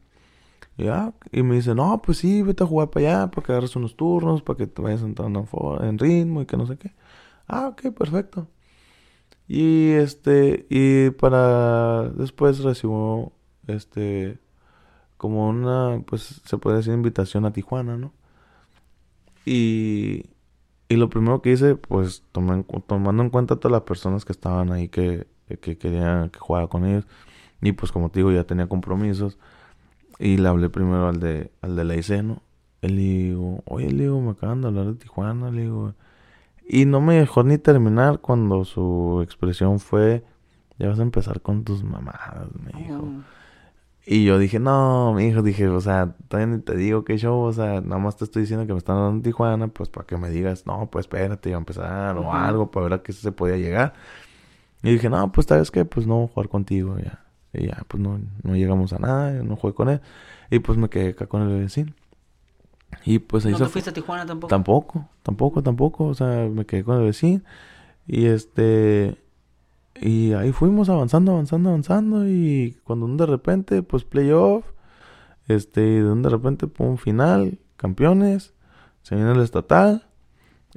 Y, 0.78 0.88
ah, 0.88 1.14
y 1.32 1.44
me 1.44 1.56
dice, 1.56 1.76
no, 1.76 2.02
pues 2.02 2.20
sí, 2.20 2.42
vete 2.42 2.64
a 2.64 2.68
jugar 2.68 2.90
para 2.90 3.22
allá, 3.24 3.32
para 3.32 3.46
que 3.46 3.52
agarres 3.54 3.76
unos 3.76 3.96
turnos, 3.96 4.42
para 4.42 4.58
que 4.58 4.68
te 4.68 4.82
vayas 4.82 5.02
entrando 5.02 5.48
en 5.82 5.98
ritmo 6.00 6.42
y 6.42 6.46
que 6.46 6.58
no 6.58 6.66
sé 6.66 6.78
qué. 6.78 6.94
Ah, 7.48 7.68
ok, 7.70 7.94
perfecto. 7.94 8.48
Y 9.48 9.92
este, 9.92 10.66
y 10.70 11.12
para 11.12 12.10
después 12.12 12.60
recibo, 12.64 13.34
este, 13.68 14.40
como 15.18 15.50
una, 15.50 16.04
pues 16.08 16.42
se 16.46 16.58
puede 16.58 16.78
decir 16.78 16.94
invitación 16.94 17.46
a 17.46 17.54
Tijuana, 17.54 17.98
¿no? 17.98 18.14
Y, 19.46 20.26
y 20.90 20.96
lo 20.96 21.10
primero 21.10 21.42
que 21.42 21.52
hice, 21.54 21.76
pues 21.76 22.24
tomando 22.32 23.24
en 23.24 23.30
cuenta 23.30 23.56
todas 23.58 23.72
las 23.72 23.82
personas 23.82 24.26
que 24.26 24.32
estaban 24.34 24.72
ahí 24.72 24.88
que, 24.90 25.28
que 25.62 25.78
querían 25.78 26.30
que 26.30 26.40
jugara 26.40 26.68
con 26.68 26.86
ellos. 26.86 27.06
Y 27.62 27.74
pues 27.74 27.92
como 27.92 28.10
te 28.10 28.20
digo, 28.20 28.32
ya 28.32 28.46
tenía 28.46 28.68
compromisos. 28.68 29.38
Y 30.22 30.38
le 30.38 30.48
hablé 30.48 30.70
primero 30.70 31.08
al 31.08 31.20
de, 31.20 31.52
al 31.62 31.76
de 31.76 31.84
la 31.84 31.96
IC, 31.96 32.24
¿no? 32.24 32.44
Él 32.82 32.96
le 32.96 33.02
digo, 33.02 33.64
oye, 33.66 33.90
le 33.90 34.04
digo, 34.04 34.22
me 34.22 34.32
acaban 34.32 34.62
de 34.62 34.68
hablar 34.68 34.86
de 34.86 34.94
Tijuana, 34.94 35.50
le 35.50 35.64
digo. 35.64 35.96
Y 36.68 36.86
no 36.86 37.02
me 37.02 37.16
dejó 37.16 37.44
ni 37.44 37.58
terminar 37.58 38.20
cuando 38.20 38.64
su 38.64 39.22
expresión 39.24 39.80
fue, 39.80 40.24
ya 40.78 40.90
vas 40.90 41.00
a 41.00 41.02
empezar 41.02 41.42
con 41.42 41.64
tus 41.64 41.84
mamadas, 41.84 42.48
me 42.54 42.72
dijo. 42.80 43.04
Y 44.06 44.24
yo 44.24 44.38
dije, 44.38 44.60
no, 44.60 45.14
mi 45.14 45.26
hijo, 45.26 45.42
dije, 45.42 45.68
o 45.68 45.82
sea, 45.82 46.16
todavía 46.28 46.56
ni 46.56 46.62
te 46.62 46.76
digo 46.76 47.04
que 47.04 47.18
yo, 47.18 47.40
o 47.40 47.52
sea, 47.54 47.82
nada 47.82 47.98
más 47.98 48.16
te 48.16 48.26
estoy 48.26 48.44
diciendo 48.44 48.68
que 48.68 48.74
me 48.74 48.80
están 48.80 48.98
dando 48.98 49.18
en 49.18 49.22
Tijuana, 49.24 49.70
pues 49.70 49.90
para 49.90 50.06
que 50.06 50.18
me 50.18 50.30
digas, 50.30 50.68
no, 50.68 50.88
pues 50.92 51.06
espérate, 51.06 51.50
iba 51.50 51.58
a 51.58 51.60
empezar, 51.60 52.18
o 52.18 52.32
algo, 52.32 52.70
para 52.70 52.84
ver 52.86 52.94
a 52.94 53.04
qué 53.04 53.12
se 53.12 53.32
podía 53.32 53.58
llegar. 53.58 53.94
Y 54.84 54.92
dije, 54.94 55.10
no, 55.10 55.32
pues 55.32 55.48
sabes 55.48 55.72
que, 55.72 55.84
pues 55.86 56.06
no 56.06 56.16
voy 56.16 56.26
a 56.26 56.28
jugar 56.28 56.50
contigo 56.50 56.98
ya. 57.00 57.26
Y 57.54 57.68
ya, 57.68 57.84
pues 57.88 58.02
no, 58.02 58.20
no 58.44 58.56
llegamos 58.56 58.94
a 58.94 59.00
nada, 59.00 59.32
no 59.44 59.56
jugué 59.56 59.74
con 59.74 59.90
él. 59.90 60.02
Y 60.50 60.60
pues 60.60 60.78
me 60.78 60.90
quedé 60.90 61.10
acá 61.10 61.28
con 61.28 61.42
el 61.42 61.60
vecino. 61.60 61.94
Y 63.06 63.20
pues 63.20 63.46
ahí 63.46 63.54
¿No 63.54 63.58
te 63.58 63.66
fuiste 63.66 63.90
a 63.90 63.94
Tijuana 63.94 64.26
tampoco? 64.26 64.50
Tampoco, 64.50 65.10
tampoco, 65.24 65.64
tampoco. 65.64 66.06
O 66.06 66.14
sea, 66.14 66.50
me 66.50 66.66
quedé 66.66 66.84
con 66.84 66.98
el 66.98 67.06
vecino. 67.06 67.42
Y 68.08 68.26
este. 68.26 69.18
Y 70.00 70.34
ahí 70.34 70.52
fuimos 70.52 70.90
avanzando, 70.90 71.34
avanzando, 71.34 71.70
avanzando. 71.70 72.28
Y 72.28 72.78
cuando 72.84 73.08
de 73.08 73.26
repente, 73.26 73.84
pues 73.84 74.04
playoff. 74.04 74.66
Este, 75.48 75.82
y 75.82 75.96
de 75.96 76.12
un 76.12 76.22
de 76.22 76.30
repente, 76.30 76.68
pum, 76.68 76.98
final, 76.98 77.60
campeones. 77.78 78.54
Se 79.04 79.16
viene 79.16 79.32
el 79.32 79.42
estatal. 79.42 80.06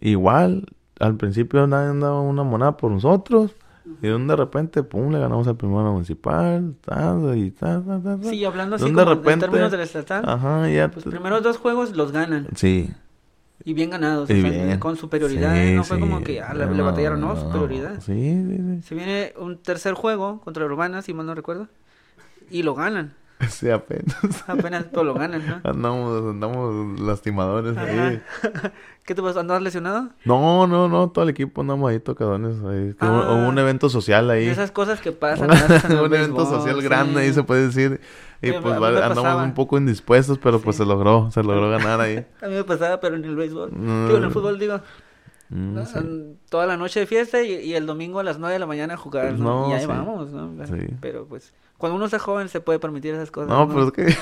Igual, 0.01 0.67
al 0.99 1.17
principio 1.17 1.67
nadie 1.67 1.99
daba 1.99 2.21
una 2.21 2.43
moneda 2.43 2.77
por 2.77 2.91
nosotros. 2.91 3.55
Y 4.03 4.09
de 4.09 4.37
repente, 4.37 4.83
pum, 4.83 5.13
le 5.13 5.19
ganamos 5.19 5.47
al 5.47 5.57
primero 5.57 5.93
municipal. 5.93 6.75
y 7.37 7.51
ta, 7.51 7.83
ta, 7.85 8.01
ta, 8.03 8.19
ta. 8.19 8.29
Sí, 8.31 8.45
hablando 8.45 8.77
así 8.77 8.87
De 8.87 8.93
como 8.93 9.15
de 9.15 9.33
en 9.33 9.41
términos 9.41 9.71
del 9.71 9.81
estatal. 9.81 10.25
Ajá, 10.27 10.69
ya. 10.71 10.89
Los 10.89 11.05
te- 11.05 11.11
primeros 11.11 11.43
dos 11.43 11.59
juegos 11.59 11.95
los 11.95 12.11
ganan. 12.13 12.49
Sí, 12.57 12.91
Y 13.65 13.75
bien 13.75 13.91
ganados. 13.91 14.31
Y 14.31 14.39
o 14.39 14.41
sea, 14.43 14.51
bien. 14.51 14.79
con 14.79 14.97
superioridad. 14.97 15.55
Sí, 15.55 15.75
no 15.75 15.85
fue 15.85 16.01
como 16.01 16.23
que 16.23 16.41
ah, 16.41 16.55
le, 16.55 16.67
le 16.67 16.83
batallaron, 16.83 17.21
no, 17.21 17.35
no. 17.35 17.41
superioridad. 17.41 18.01
Sí, 18.01 18.13
sí, 18.13 18.57
sí. 18.57 18.83
Se 18.83 18.95
viene 18.95 19.33
un 19.39 19.59
tercer 19.59 19.95
juego 19.95 20.41
contra 20.41 20.65
Urbana, 20.65 21.03
si 21.03 21.13
mal 21.15 21.27
no 21.27 21.35
recuerdo. 21.35 21.69
Y 22.51 22.63
lo 22.63 22.75
ganan. 22.75 23.15
Sí, 23.49 23.69
apenas. 23.69 24.17
Apenas 24.47 24.87
pero 24.91 25.05
lo 25.05 25.15
ganan, 25.15 25.47
¿no? 25.47 25.61
Andamos, 25.69 26.31
andamos 26.31 27.01
lastimadores 27.01 27.77
ahí. 27.77 28.23
¿Qué 29.05 29.15
te 29.15 29.23
pasó? 29.23 29.41
¿Andabas 29.41 29.63
lesionado? 29.63 30.11
No, 30.25 30.67
no, 30.67 30.89
no, 30.89 31.11
todo 31.11 31.25
el 31.25 31.31
equipo 31.31 31.61
andamos 31.61 31.91
ahí 31.91 32.01
tocadones. 32.01 32.57
Ahí. 32.65 32.95
Ah. 33.01 33.33
Hubo 33.35 33.49
un 33.49 33.59
evento 33.59 33.91
social 33.91 34.31
ahí. 34.31 34.47
Esas 34.47 34.71
cosas 34.71 35.01
que 35.01 35.13
pasan. 35.13 35.51
un 35.91 36.15
evento 36.15 36.47
social 36.47 36.77
sí. 36.77 36.83
grande 36.83 37.21
ahí 37.21 37.33
se 37.33 37.43
puede 37.43 37.67
decir. 37.67 38.01
Y 38.41 38.47
Sí, 38.49 38.53
pues 38.63 38.75
a 38.75 38.77
mí 38.79 38.83
va- 38.83 38.91
me 38.91 38.97
andamos 38.99 39.25
pasaba. 39.25 39.43
un 39.43 39.55
poco 39.55 39.77
indispuestos, 39.79 40.39
pero 40.39 40.61
pues 40.61 40.77
se 40.77 40.85
logró, 40.87 41.31
se 41.31 41.43
logró 41.43 41.69
ganar 41.71 42.01
ahí. 42.01 42.25
A 42.43 42.47
mí 42.47 42.55
me 42.55 42.65
pasaba, 42.65 43.01
pero 43.01 43.17
en 43.17 43.25
el 43.25 43.37
béisbol. 43.37 43.73
Mm. 43.73 44.07
Digo, 44.07 44.19
en 44.19 44.25
el 44.25 44.31
fútbol, 44.31 44.59
digo. 44.59 44.81
Mm, 45.51 45.79
sí. 45.85 46.37
Toda 46.49 46.67
la 46.67 46.77
noche 46.77 47.01
de 47.01 47.07
fiesta 47.07 47.43
y, 47.43 47.53
y 47.57 47.75
el 47.75 47.85
domingo 47.87 48.19
a 48.21 48.23
las 48.25 48.39
9 48.39 48.55
de 48.55 48.59
la 48.59 48.67
mañana 48.67 48.95
a 48.95 48.97
jugar. 48.97 49.33
¿no? 49.39 49.67
No, 49.67 49.71
y 49.71 49.75
ahí 49.75 49.83
sí. 49.83 49.87
vamos, 49.87 50.31
¿no? 50.31 50.67
Sí. 50.67 50.87
Pero 51.01 51.27
pues, 51.27 51.53
cuando 51.85 51.97
uno 51.97 52.07
está 52.07 52.19
joven 52.19 52.49
se 52.49 52.61
puede 52.63 52.79
permitir 52.79 53.13
esas 53.13 53.31
cosas. 53.31 53.51
No, 53.51 53.69
pero 53.69 53.89
es 53.89 53.93
que 53.93 54.17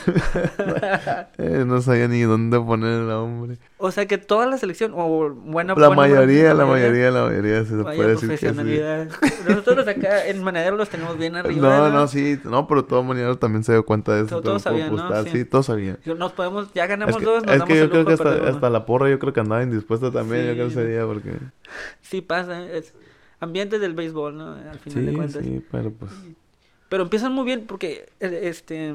eh, 1.38 1.64
no 1.64 1.80
sabía 1.80 2.08
ni 2.08 2.22
dónde 2.22 2.58
poner 2.58 3.02
el 3.02 3.06
nombre. 3.06 3.56
O 3.78 3.92
sea 3.92 4.06
que 4.06 4.18
toda 4.18 4.46
la 4.46 4.58
selección, 4.58 4.92
o 4.96 5.30
buena 5.30 5.74
La 5.76 5.86
buena- 5.86 6.02
mayoría, 6.02 6.54
la 6.54 6.66
mayoría, 6.66 7.12
la 7.12 7.24
mayoría, 7.26 7.62
sí 7.62 7.70
se 7.70 7.76
Vaya 7.76 7.96
puede 7.96 8.08
decir 8.10 8.30
que 8.30 8.36
sí. 8.38 9.48
Nosotros 9.48 9.86
acá 9.86 10.26
en 10.26 10.42
Manadero 10.42 10.76
los 10.76 10.88
tenemos 10.88 11.16
bien 11.16 11.36
arriba. 11.36 11.60
No, 11.78 11.90
no, 11.90 12.08
sí, 12.08 12.40
no, 12.42 12.66
pero 12.66 12.84
todo 12.84 13.04
Manero 13.04 13.38
también 13.38 13.62
se 13.62 13.70
dio 13.72 13.84
cuenta 13.84 14.14
de 14.16 14.22
eso. 14.24 14.36
Lo 14.36 14.42
todos 14.42 14.62
sabían, 14.62 14.94
¿no? 14.94 15.02
apostar, 15.02 15.24
Sí. 15.24 15.38
Sí, 15.38 15.44
todos 15.44 15.66
sabían. 15.66 15.98
Nos 16.18 16.32
podemos, 16.32 16.72
ya 16.74 16.86
ganamos 16.88 17.14
Es 17.14 17.20
que, 17.20 17.24
dos, 17.24 17.44
nos 17.44 17.52
es 17.52 17.58
damos 17.60 17.68
que 17.68 17.76
yo 17.78 17.84
el 17.84 17.90
creo 17.90 18.04
que 18.04 18.08
de 18.08 18.14
hasta, 18.14 18.48
hasta 18.50 18.70
la 18.70 18.84
porra 18.86 19.08
yo 19.08 19.18
creo 19.20 19.32
que 19.32 19.40
andaba 19.40 19.62
indispuesta 19.62 20.10
también, 20.10 20.46
yo 20.48 20.52
creo 20.54 20.66
Sí. 20.70 20.78
ese 20.80 20.86
día 20.88 21.06
porque... 21.06 21.30
Sí 22.00 22.22
pasa, 22.22 22.64
es 22.66 22.92
ambiente 23.38 23.78
del 23.78 23.94
béisbol, 23.94 24.36
¿no? 24.36 24.52
Al 24.54 24.78
final 24.80 25.04
de 25.06 25.10
Sí, 25.12 25.16
cuentas. 25.16 25.44
sí, 25.44 25.64
pero 25.70 25.90
pues... 25.92 26.10
Pero 26.92 27.04
empiezan 27.04 27.32
muy 27.32 27.46
bien 27.46 27.64
porque, 27.66 28.10
eh, 28.20 28.40
este, 28.42 28.94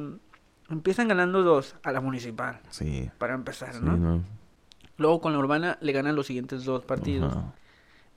empiezan 0.69 1.07
ganando 1.07 1.41
dos 1.41 1.75
a 1.81 1.91
la 1.91 1.99
municipal, 1.99 2.59
Sí, 2.69 3.09
para 3.17 3.33
empezar, 3.33 3.73
sí, 3.73 3.79
¿no? 3.81 3.97
no. 3.97 4.23
Luego 4.97 5.19
con 5.19 5.33
la 5.33 5.39
urbana 5.39 5.79
le 5.81 5.93
ganan 5.93 6.15
los 6.15 6.27
siguientes 6.27 6.63
dos 6.63 6.85
partidos. 6.85 7.35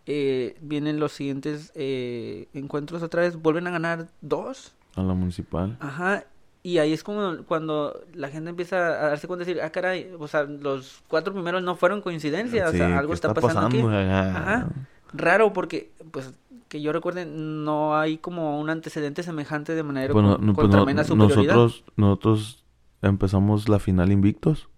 Eh, 0.05 0.59
vienen 0.61 1.01
los 1.01 1.13
siguientes 1.13 1.73
eh, 1.75 2.49
encuentros 2.53 3.03
otra 3.03 3.23
vez, 3.23 3.37
vuelven 3.37 3.69
a 3.69 3.71
ganar 3.71 4.09
dos. 4.21 4.75
A 4.97 5.03
la 5.03 5.15
municipal. 5.15 5.79
Ajá. 5.81 6.25
Y 6.63 6.77
ahí 6.77 6.93
es 6.93 7.03
como 7.03 7.45
cuando 7.45 8.05
la 8.13 8.29
gente 8.29 8.51
empieza 8.51 8.77
a 8.77 9.09
darse 9.09 9.29
cuenta 9.29 9.47
de 9.47 9.55
decir, 9.55 9.65
ah, 9.65 9.71
caray, 9.71 10.13
o 10.19 10.29
sea, 10.29 10.43
los 10.43 11.03
cuatro 11.09 11.33
primeros 11.33 11.63
no 11.63 11.75
fueron 11.75 12.03
coincidencia, 12.03 12.69
o 12.69 12.73
sea, 12.73 12.99
algo 12.99 13.13
¿qué 13.13 13.15
está, 13.15 13.33
pasando, 13.33 13.69
aquí. 13.69 13.81
Ajá. 13.81 14.29
Ajá. 14.37 14.69
Raro 15.15 15.55
porque, 15.55 15.91
pues, 16.11 16.35
que 16.71 16.81
yo 16.81 16.93
recuerde, 16.93 17.27
no 17.27 17.99
hay 17.99 18.17
como 18.17 18.59
un 18.61 18.71
antecedente 18.71 19.23
semejante 19.23 19.75
de 19.75 19.83
manera 19.83 20.13
Bueno, 20.15 20.37
con, 20.37 20.47
no, 20.47 20.55
con 20.55 20.65
pues 20.65 20.69
no- 20.69 20.77
tremenda 20.85 21.05
superioridad. 21.05 21.55
nosotros, 21.57 21.85
nosotros 21.97 22.65
empezamos 23.03 23.69
la 23.69 23.79
final 23.79 24.11
invictos. 24.13 24.69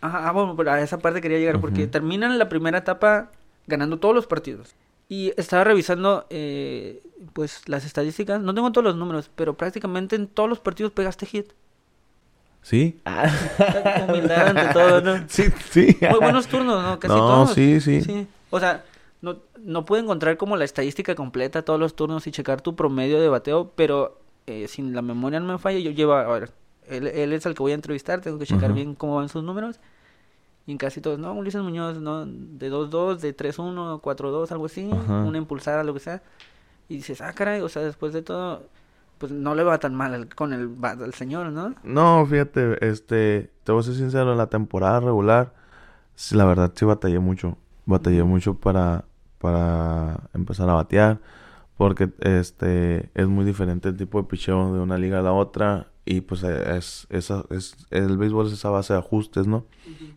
Ajá, 0.00 0.28
ah, 0.28 0.32
bueno, 0.32 0.56
pero 0.56 0.72
a 0.72 0.80
esa 0.80 0.98
parte 0.98 1.20
quería 1.20 1.38
llegar 1.38 1.60
porque 1.60 1.86
terminan 1.86 2.36
la 2.38 2.48
primera 2.48 2.78
etapa 2.78 3.30
ganando 3.68 3.98
todos 4.00 4.14
los 4.14 4.26
partidos. 4.26 4.74
Y 5.08 5.32
estaba 5.36 5.62
revisando, 5.62 6.26
eh, 6.30 7.02
pues, 7.34 7.68
las 7.68 7.84
estadísticas. 7.84 8.40
No 8.40 8.54
tengo 8.54 8.72
todos 8.72 8.84
los 8.86 8.96
números, 8.96 9.30
pero 9.36 9.54
prácticamente 9.54 10.16
en 10.16 10.26
todos 10.28 10.48
los 10.48 10.58
partidos 10.58 10.90
pegaste 10.92 11.26
hit. 11.26 11.52
¿Sí? 12.62 12.98
Humildad 14.08 14.48
ante 14.56 14.72
todo, 14.72 15.00
¿no? 15.02 15.24
Sí, 15.28 15.44
sí. 15.70 15.96
Muy 16.10 16.18
buenos 16.18 16.46
turnos, 16.46 16.82
¿no? 16.82 16.98
Casi 16.98 17.12
no, 17.14 17.18
todos. 17.20 17.52
sí, 17.54 17.80
sí, 17.80 18.00
Sí. 18.00 18.26
O 18.50 18.58
sea, 18.58 18.84
no, 19.22 19.38
no 19.58 19.84
pude 19.84 20.00
encontrar 20.00 20.36
como 20.36 20.56
la 20.56 20.64
estadística 20.64 21.14
completa, 21.14 21.62
todos 21.64 21.80
los 21.80 21.96
turnos 21.96 22.26
y 22.26 22.30
checar 22.32 22.60
tu 22.60 22.76
promedio 22.76 23.20
de 23.20 23.28
bateo, 23.28 23.72
pero 23.74 24.18
eh, 24.46 24.68
sin 24.68 24.94
la 24.94 25.00
memoria 25.02 25.40
no 25.40 25.50
me 25.52 25.58
falla, 25.58 25.78
yo 25.78 25.90
llevo, 25.92 26.12
a 26.14 26.26
ver, 26.26 26.50
él, 26.88 27.06
él 27.06 27.32
es 27.32 27.46
el 27.46 27.54
que 27.54 27.62
voy 27.62 27.72
a 27.72 27.76
entrevistar, 27.76 28.20
tengo 28.20 28.38
que 28.38 28.46
checar 28.46 28.72
bien 28.72 28.94
cómo 28.94 29.16
van 29.16 29.28
sus 29.28 29.42
números. 29.42 29.80
Y 30.66 30.72
en 30.72 30.78
casi 30.78 31.00
todos, 31.00 31.18
no, 31.18 31.32
Ulises 31.34 31.60
Muñoz, 31.62 31.98
no, 32.00 32.24
de 32.24 32.70
2-2, 32.70 33.18
de 33.20 33.32
3-1, 33.36 34.00
4-2, 34.00 34.52
algo 34.52 34.66
así, 34.66 34.88
Ajá. 34.92 35.22
una 35.22 35.38
impulsada, 35.38 35.82
lo 35.82 35.92
que 35.94 35.98
sea. 36.00 36.22
Y 36.88 36.96
dices, 36.96 37.20
ah, 37.20 37.32
caray, 37.32 37.60
o 37.62 37.68
sea, 37.68 37.82
después 37.82 38.12
de 38.12 38.22
todo, 38.22 38.62
pues 39.18 39.32
no 39.32 39.54
le 39.56 39.64
va 39.64 39.78
tan 39.78 39.94
mal 39.94 40.14
al- 40.14 40.28
con 40.34 40.52
el 40.52 40.70
al 40.82 41.14
señor, 41.14 41.50
¿no? 41.50 41.74
No, 41.82 42.24
fíjate, 42.26 42.86
este, 42.88 43.50
te 43.64 43.72
voy 43.72 43.80
a 43.80 43.82
ser 43.84 43.94
sincero, 43.94 44.32
en 44.32 44.38
la 44.38 44.48
temporada 44.48 45.00
regular, 45.00 45.52
sí, 46.14 46.36
la 46.36 46.44
verdad 46.44 46.72
sí 46.74 46.84
batallé 46.84 47.18
mucho. 47.18 47.56
Batallé 47.86 48.22
mucho 48.22 48.54
para, 48.54 49.04
para 49.42 50.30
empezar 50.32 50.70
a 50.70 50.74
batear, 50.74 51.20
porque 51.76 52.10
este, 52.20 53.10
es 53.14 53.26
muy 53.26 53.44
diferente 53.44 53.88
el 53.88 53.96
tipo 53.96 54.22
de 54.22 54.28
picheo 54.28 54.72
de 54.72 54.80
una 54.80 54.96
liga 54.96 55.18
a 55.18 55.22
la 55.22 55.32
otra, 55.32 55.88
y 56.04 56.20
pues 56.20 56.42
es, 56.44 57.06
esa, 57.10 57.44
es, 57.50 57.76
el 57.90 58.16
béisbol 58.16 58.46
es 58.46 58.52
esa 58.52 58.70
base 58.70 58.92
de 58.92 59.00
ajustes, 59.00 59.46
¿no? 59.46 59.66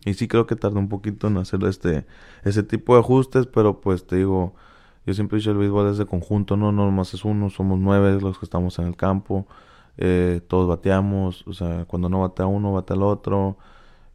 Y 0.04 0.14
sí 0.14 0.28
creo 0.28 0.46
que 0.46 0.56
tardé 0.56 0.78
un 0.78 0.88
poquito 0.88 1.26
en 1.26 1.36
hacer 1.38 1.62
este, 1.64 2.06
ese 2.44 2.62
tipo 2.62 2.94
de 2.94 3.00
ajustes, 3.00 3.46
pero 3.46 3.80
pues 3.80 4.06
te 4.06 4.16
digo, 4.16 4.54
yo 5.04 5.14
siempre 5.14 5.36
he 5.36 5.40
dicho 5.40 5.50
el 5.50 5.58
béisbol 5.58 5.90
es 5.90 5.98
de 5.98 6.06
conjunto, 6.06 6.56
no, 6.56 6.70
no 6.70 6.86
nomás 6.86 7.14
es 7.14 7.24
uno, 7.24 7.50
somos 7.50 7.78
nueve 7.80 8.20
los 8.20 8.38
que 8.38 8.46
estamos 8.46 8.78
en 8.78 8.86
el 8.86 8.96
campo, 8.96 9.46
eh, 9.96 10.40
todos 10.46 10.68
bateamos, 10.68 11.44
o 11.48 11.52
sea, 11.52 11.84
cuando 11.86 12.08
no 12.08 12.20
batea 12.20 12.46
uno, 12.46 12.72
batea 12.72 12.96
el 12.96 13.02
otro, 13.02 13.58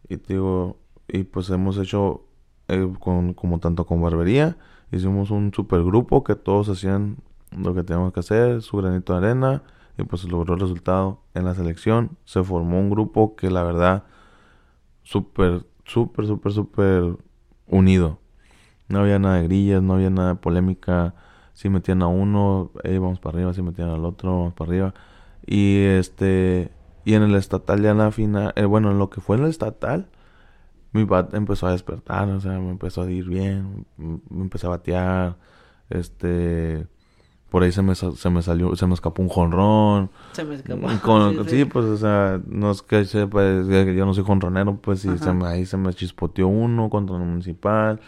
y 0.07 0.18
te 0.18 0.34
digo, 0.34 0.78
y 1.07 1.24
pues 1.24 1.49
hemos 1.49 1.78
hecho, 1.78 2.26
eh, 2.68 2.91
con, 2.99 3.34
como 3.34 3.59
tanto 3.59 3.86
con 3.86 4.01
barbería, 4.01 4.57
hicimos 4.91 5.32
un 5.32 5.53
super 5.53 5.84
grupo 5.84 6.24
que 6.24 6.36
todos 6.36 6.70
hacían 6.70 7.18
lo 7.55 7.74
que 7.74 7.84
teníamos 7.84 8.14
que 8.14 8.22
hacer, 8.22 8.62
su 8.62 8.78
granito 8.78 9.14
de 9.14 9.28
arena, 9.28 9.64
y 9.97 10.03
pues 10.03 10.24
logró 10.26 10.53
el 10.53 10.59
resultado 10.59 11.20
en 11.34 11.45
la 11.45 11.53
selección, 11.53 12.18
se 12.26 12.43
formó 12.43 12.80
un 12.80 12.89
grupo 12.89 13.36
que 13.36 13.49
la 13.49 13.64
verdad, 13.64 14.03
súper, 15.03 15.66
súper, 15.86 16.26
súper, 16.28 16.51
súper 16.51 17.18
unido. 17.68 18.20
No 18.88 18.99
había 18.99 19.20
nada 19.20 19.38
de 19.38 19.43
grillas, 19.43 19.82
no 19.82 19.93
había 19.93 20.09
nada 20.09 20.30
de 20.30 20.36
polémica. 20.36 21.16
Si 21.53 21.70
metían 21.70 22.01
a 22.01 22.07
uno, 22.07 22.72
eh, 22.84 22.97
vamos 22.99 23.20
para 23.20 23.38
arriba, 23.38 23.53
si 23.53 23.62
metían 23.62 23.89
al 23.89 24.05
otro, 24.05 24.32
vamos 24.32 24.53
para 24.53 24.70
arriba. 24.70 24.93
Y 25.45 25.84
este, 25.84 26.72
y 27.05 27.14
en 27.14 27.24
el 27.24 27.36
estatal 27.36 27.82
ya 27.82 27.91
en 27.91 27.97
la 27.99 28.12
final, 28.12 28.53
eh, 28.55 28.66
bueno, 28.66 28.91
en 28.91 28.99
lo 28.99 29.09
que 29.09 29.22
fue 29.22 29.38
en 29.38 29.43
el 29.43 29.49
estatal, 29.49 30.07
mi 30.94 31.04
bat 31.06 31.34
empezó 31.34 31.68
a 31.68 31.72
despertar, 31.72 32.30
o 32.30 32.39
sea, 32.39 32.60
me 32.60 32.70
empezó 32.72 33.04
a 33.04 33.12
ir 33.12 33.26
bien, 33.28 33.86
me 33.98 34.42
empecé 34.42 34.68
a 34.68 34.72
batear, 34.72 35.38
este, 35.89 36.88
por 37.50 37.64
ahí 37.64 37.72
se 37.72 37.82
me, 37.82 37.96
se 37.96 38.30
me 38.30 38.42
salió, 38.42 38.76
se 38.76 38.88
me 38.88 38.94
escapó 38.94 39.22
un 39.22 39.30
jonrón. 39.30 40.10
Se 40.34 40.44
me 40.46 40.56
escapó. 40.56 40.88
Con- 41.02 41.32
Sí, 41.46 41.50
sí, 41.50 41.58
sí. 41.60 41.66
pues, 41.66 41.86
o 41.86 41.98
sea, 41.98 42.42
no 42.48 42.72
es 42.72 42.82
que 42.82 43.04
sepa, 43.06 43.44
es 43.46 43.68
que 43.68 43.96
yo 43.96 44.06
no 44.06 44.14
soy 44.14 44.24
jonronero, 44.24 44.78
pues, 44.78 45.00
sí, 45.02 45.18
se 45.18 45.34
me, 45.34 45.46
ahí 45.48 45.66
se 45.66 45.78
me 45.78 45.94
chispoteó 45.94 46.48
uno 46.48 46.89
contra 46.89 47.16
el 47.18 47.24
municipal, 47.24 48.00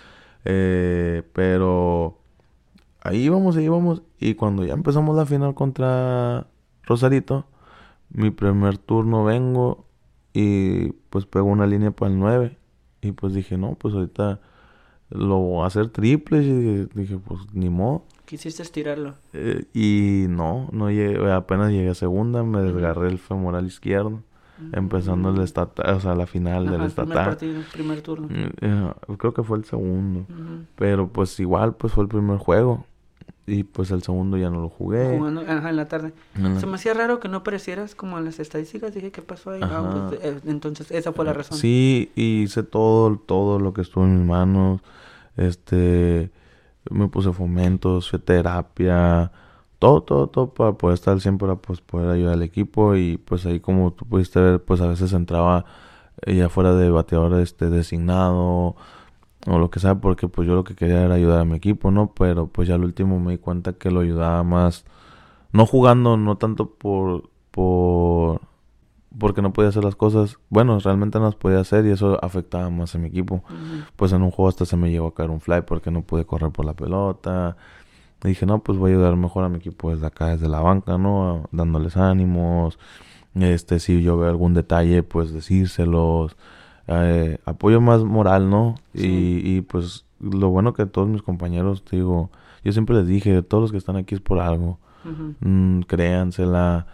eh, 0.45 1.23
pero 1.33 2.17
ahí 3.01 3.23
íbamos, 3.23 3.55
ahí 3.57 3.65
íbamos, 3.65 4.01
y 4.19 4.35
cuando 4.35 4.65
ya 4.65 4.73
empezamos 4.73 5.15
la 5.15 5.25
final 5.25 5.53
contra 5.55 6.47
Rosarito, 6.83 7.45
mi 8.09 8.29
primer 8.29 8.77
turno 8.77 9.23
vengo 9.23 9.85
y 10.33 10.91
pues 11.09 11.25
pego 11.25 11.45
una 11.47 11.65
línea 11.67 11.91
para 11.91 12.11
el 12.11 12.19
9, 12.19 12.57
y 13.07 13.11
pues 13.11 13.33
dije, 13.33 13.57
no, 13.57 13.75
pues 13.75 13.93
ahorita 13.93 14.39
lo 15.09 15.37
voy 15.37 15.63
a 15.63 15.67
hacer 15.67 15.89
triples, 15.89 16.45
y 16.45 16.51
dije, 16.53 16.87
dije, 16.95 17.17
pues, 17.17 17.41
ni 17.53 17.69
modo. 17.69 18.05
Quisiste 18.25 18.63
estirarlo. 18.63 19.15
Eh, 19.33 19.65
y 19.73 20.25
no, 20.29 20.69
no 20.71 20.89
llegué, 20.89 21.31
apenas 21.31 21.71
llegué 21.71 21.89
a 21.89 21.93
segunda, 21.95 22.43
me 22.43 22.61
desgarré 22.61 23.09
el 23.09 23.19
femoral 23.19 23.65
izquierdo, 23.67 24.21
empezando 24.71 25.29
el 25.29 25.41
estatal, 25.41 25.95
o 25.95 25.99
sea, 25.99 26.15
la 26.15 26.25
final 26.25 26.65
del 26.65 26.81
Ajá, 26.81 26.89
primer 26.95 27.07
estatal. 27.09 27.25
partido, 27.25 27.61
primer 27.71 28.01
turno. 28.01 28.27
Mm, 28.29 28.49
eh, 28.61 28.93
creo 29.17 29.33
que 29.33 29.43
fue 29.43 29.57
el 29.57 29.65
segundo, 29.65 30.25
pero 30.75 31.09
pues 31.09 31.39
igual, 31.39 31.75
pues 31.75 31.93
fue 31.93 32.03
el 32.03 32.09
primer 32.09 32.37
juego. 32.37 32.85
Y 33.45 33.63
pues 33.63 33.91
el 33.91 34.03
segundo 34.03 34.37
ya 34.37 34.49
no 34.49 34.61
lo 34.61 34.69
jugué. 34.69 35.17
Jugando, 35.17 35.41
ajá, 35.41 35.69
en 35.69 35.75
la 35.75 35.87
tarde. 35.87 36.13
Se 36.59 36.65
me 36.65 36.75
hacía 36.75 36.93
raro 36.93 37.19
que 37.19 37.27
no 37.27 37.37
aparecieras 37.37 37.93
como 37.93 38.17
en 38.17 38.25
las 38.25 38.39
estadísticas. 38.39 38.93
Dije, 38.93 39.11
¿qué 39.11 39.21
pasó 39.21 39.51
ahí? 39.51 39.61
Ah, 39.63 40.07
pues, 40.09 40.21
eh, 40.23 40.39
entonces, 40.45 40.91
esa 40.91 41.11
fue 41.11 41.25
la 41.25 41.33
razón. 41.33 41.57
Sí, 41.57 42.11
y 42.15 42.43
hice 42.43 42.63
todo, 42.63 43.17
todo 43.17 43.59
lo 43.59 43.73
que 43.73 43.81
estuvo 43.81 44.05
en 44.05 44.19
mis 44.19 44.27
manos. 44.27 44.81
Este, 45.35 46.31
me 46.89 47.07
puse 47.09 47.33
fomentos, 47.33 48.09
fui 48.09 48.19
a 48.19 48.23
terapia, 48.23 49.31
todo, 49.77 50.03
todo, 50.03 50.27
todo 50.27 50.53
para 50.53 50.73
poder 50.73 50.93
estar 50.93 51.13
al 51.13 51.21
100 51.21 51.37
para 51.37 51.55
pues, 51.55 51.81
poder 51.81 52.11
ayudar 52.11 52.35
al 52.35 52.43
equipo. 52.43 52.95
Y 52.95 53.17
pues 53.17 53.45
ahí 53.45 53.59
como 53.59 53.91
tú 53.91 54.05
pudiste 54.05 54.39
ver, 54.39 54.63
pues 54.63 54.79
a 54.79 54.87
veces 54.87 55.11
entraba 55.11 55.65
eh, 56.25 56.35
ya 56.35 56.47
fuera 56.47 56.73
de 56.73 56.89
bateador 56.89 57.39
este, 57.41 57.69
designado 57.69 58.77
o 59.47 59.59
lo 59.59 59.69
que 59.69 59.79
sea, 59.79 59.95
porque 59.95 60.27
pues 60.27 60.47
yo 60.47 60.55
lo 60.55 60.63
que 60.63 60.75
quería 60.75 61.03
era 61.03 61.15
ayudar 61.15 61.39
a 61.39 61.45
mi 61.45 61.55
equipo, 61.55 61.91
¿no? 61.91 62.13
Pero 62.13 62.47
pues 62.47 62.67
ya 62.67 62.75
al 62.75 62.83
último 62.83 63.19
me 63.19 63.33
di 63.33 63.37
cuenta 63.37 63.73
que 63.73 63.91
lo 63.91 64.01
ayudaba 64.01 64.43
más, 64.43 64.85
no 65.51 65.65
jugando, 65.65 66.17
no 66.17 66.37
tanto 66.37 66.69
por, 66.71 67.29
por, 67.51 68.41
porque 69.17 69.41
no 69.41 69.53
podía 69.53 69.69
hacer 69.69 69.83
las 69.83 69.95
cosas, 69.95 70.39
bueno, 70.49 70.79
realmente 70.79 71.19
no 71.19 71.25
las 71.25 71.35
podía 71.35 71.59
hacer 71.59 71.85
y 71.85 71.91
eso 71.91 72.23
afectaba 72.23 72.69
más 72.69 72.95
a 72.95 72.97
mi 72.99 73.07
equipo. 73.07 73.43
Pues 73.95 74.13
en 74.13 74.23
un 74.23 74.31
juego 74.31 74.49
hasta 74.49 74.65
se 74.65 74.77
me 74.77 74.91
llegó 74.91 75.07
a 75.07 75.13
caer 75.13 75.29
un 75.29 75.41
fly 75.41 75.61
porque 75.61 75.91
no 75.91 76.01
pude 76.03 76.25
correr 76.25 76.51
por 76.51 76.65
la 76.65 76.73
pelota. 76.73 77.57
Y 78.23 78.29
dije, 78.29 78.45
no, 78.45 78.59
pues 78.59 78.77
voy 78.77 78.91
a 78.91 78.95
ayudar 78.95 79.15
mejor 79.17 79.43
a 79.43 79.49
mi 79.49 79.57
equipo 79.57 79.91
desde 79.91 80.07
acá, 80.07 80.29
desde 80.29 80.47
la 80.47 80.61
banca, 80.61 80.97
¿no? 80.97 81.49
Dándoles 81.51 81.97
ánimos. 81.97 82.79
Este, 83.35 83.79
si 83.79 84.01
yo 84.01 84.17
veo 84.17 84.29
algún 84.29 84.53
detalle, 84.53 85.03
pues 85.03 85.33
decírselos. 85.33 86.37
Eh, 86.87 87.37
apoyo 87.45 87.81
más 87.81 88.03
moral, 88.03 88.49
¿no? 88.49 88.75
Sí. 88.93 89.41
Y, 89.43 89.57
y 89.57 89.61
pues 89.61 90.05
lo 90.19 90.49
bueno 90.49 90.73
que 90.73 90.85
todos 90.85 91.07
mis 91.07 91.21
compañeros, 91.21 91.83
te 91.83 91.97
digo, 91.97 92.29
yo 92.63 92.71
siempre 92.71 92.95
les 92.95 93.07
dije, 93.07 93.41
todos 93.41 93.61
los 93.61 93.71
que 93.71 93.77
están 93.77 93.95
aquí 93.95 94.15
es 94.15 94.21
por 94.21 94.39
algo. 94.39 94.79
Ujú. 95.05 95.35
Mm, 95.41 95.81
créansela, 95.81 96.87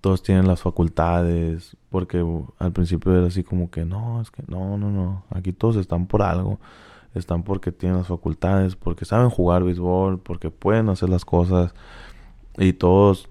todos 0.00 0.22
tienen 0.22 0.46
las 0.46 0.60
facultades, 0.62 1.76
porque 1.90 2.22
uh, 2.22 2.46
al 2.58 2.72
principio 2.72 3.16
era 3.16 3.26
así 3.26 3.42
como 3.42 3.70
que 3.70 3.84
no, 3.84 4.20
es 4.20 4.30
que 4.30 4.42
no, 4.46 4.76
no, 4.76 4.90
no, 4.90 5.24
aquí 5.30 5.52
todos 5.52 5.76
están 5.76 6.06
por 6.06 6.22
algo, 6.22 6.58
están 7.14 7.42
porque 7.42 7.72
tienen 7.72 7.98
las 7.98 8.08
facultades, 8.08 8.76
porque 8.76 9.04
saben 9.04 9.30
jugar 9.30 9.64
béisbol, 9.64 10.18
porque 10.20 10.50
pueden 10.50 10.90
hacer 10.90 11.08
las 11.08 11.24
cosas 11.24 11.74
y 12.58 12.74
todos, 12.74 13.28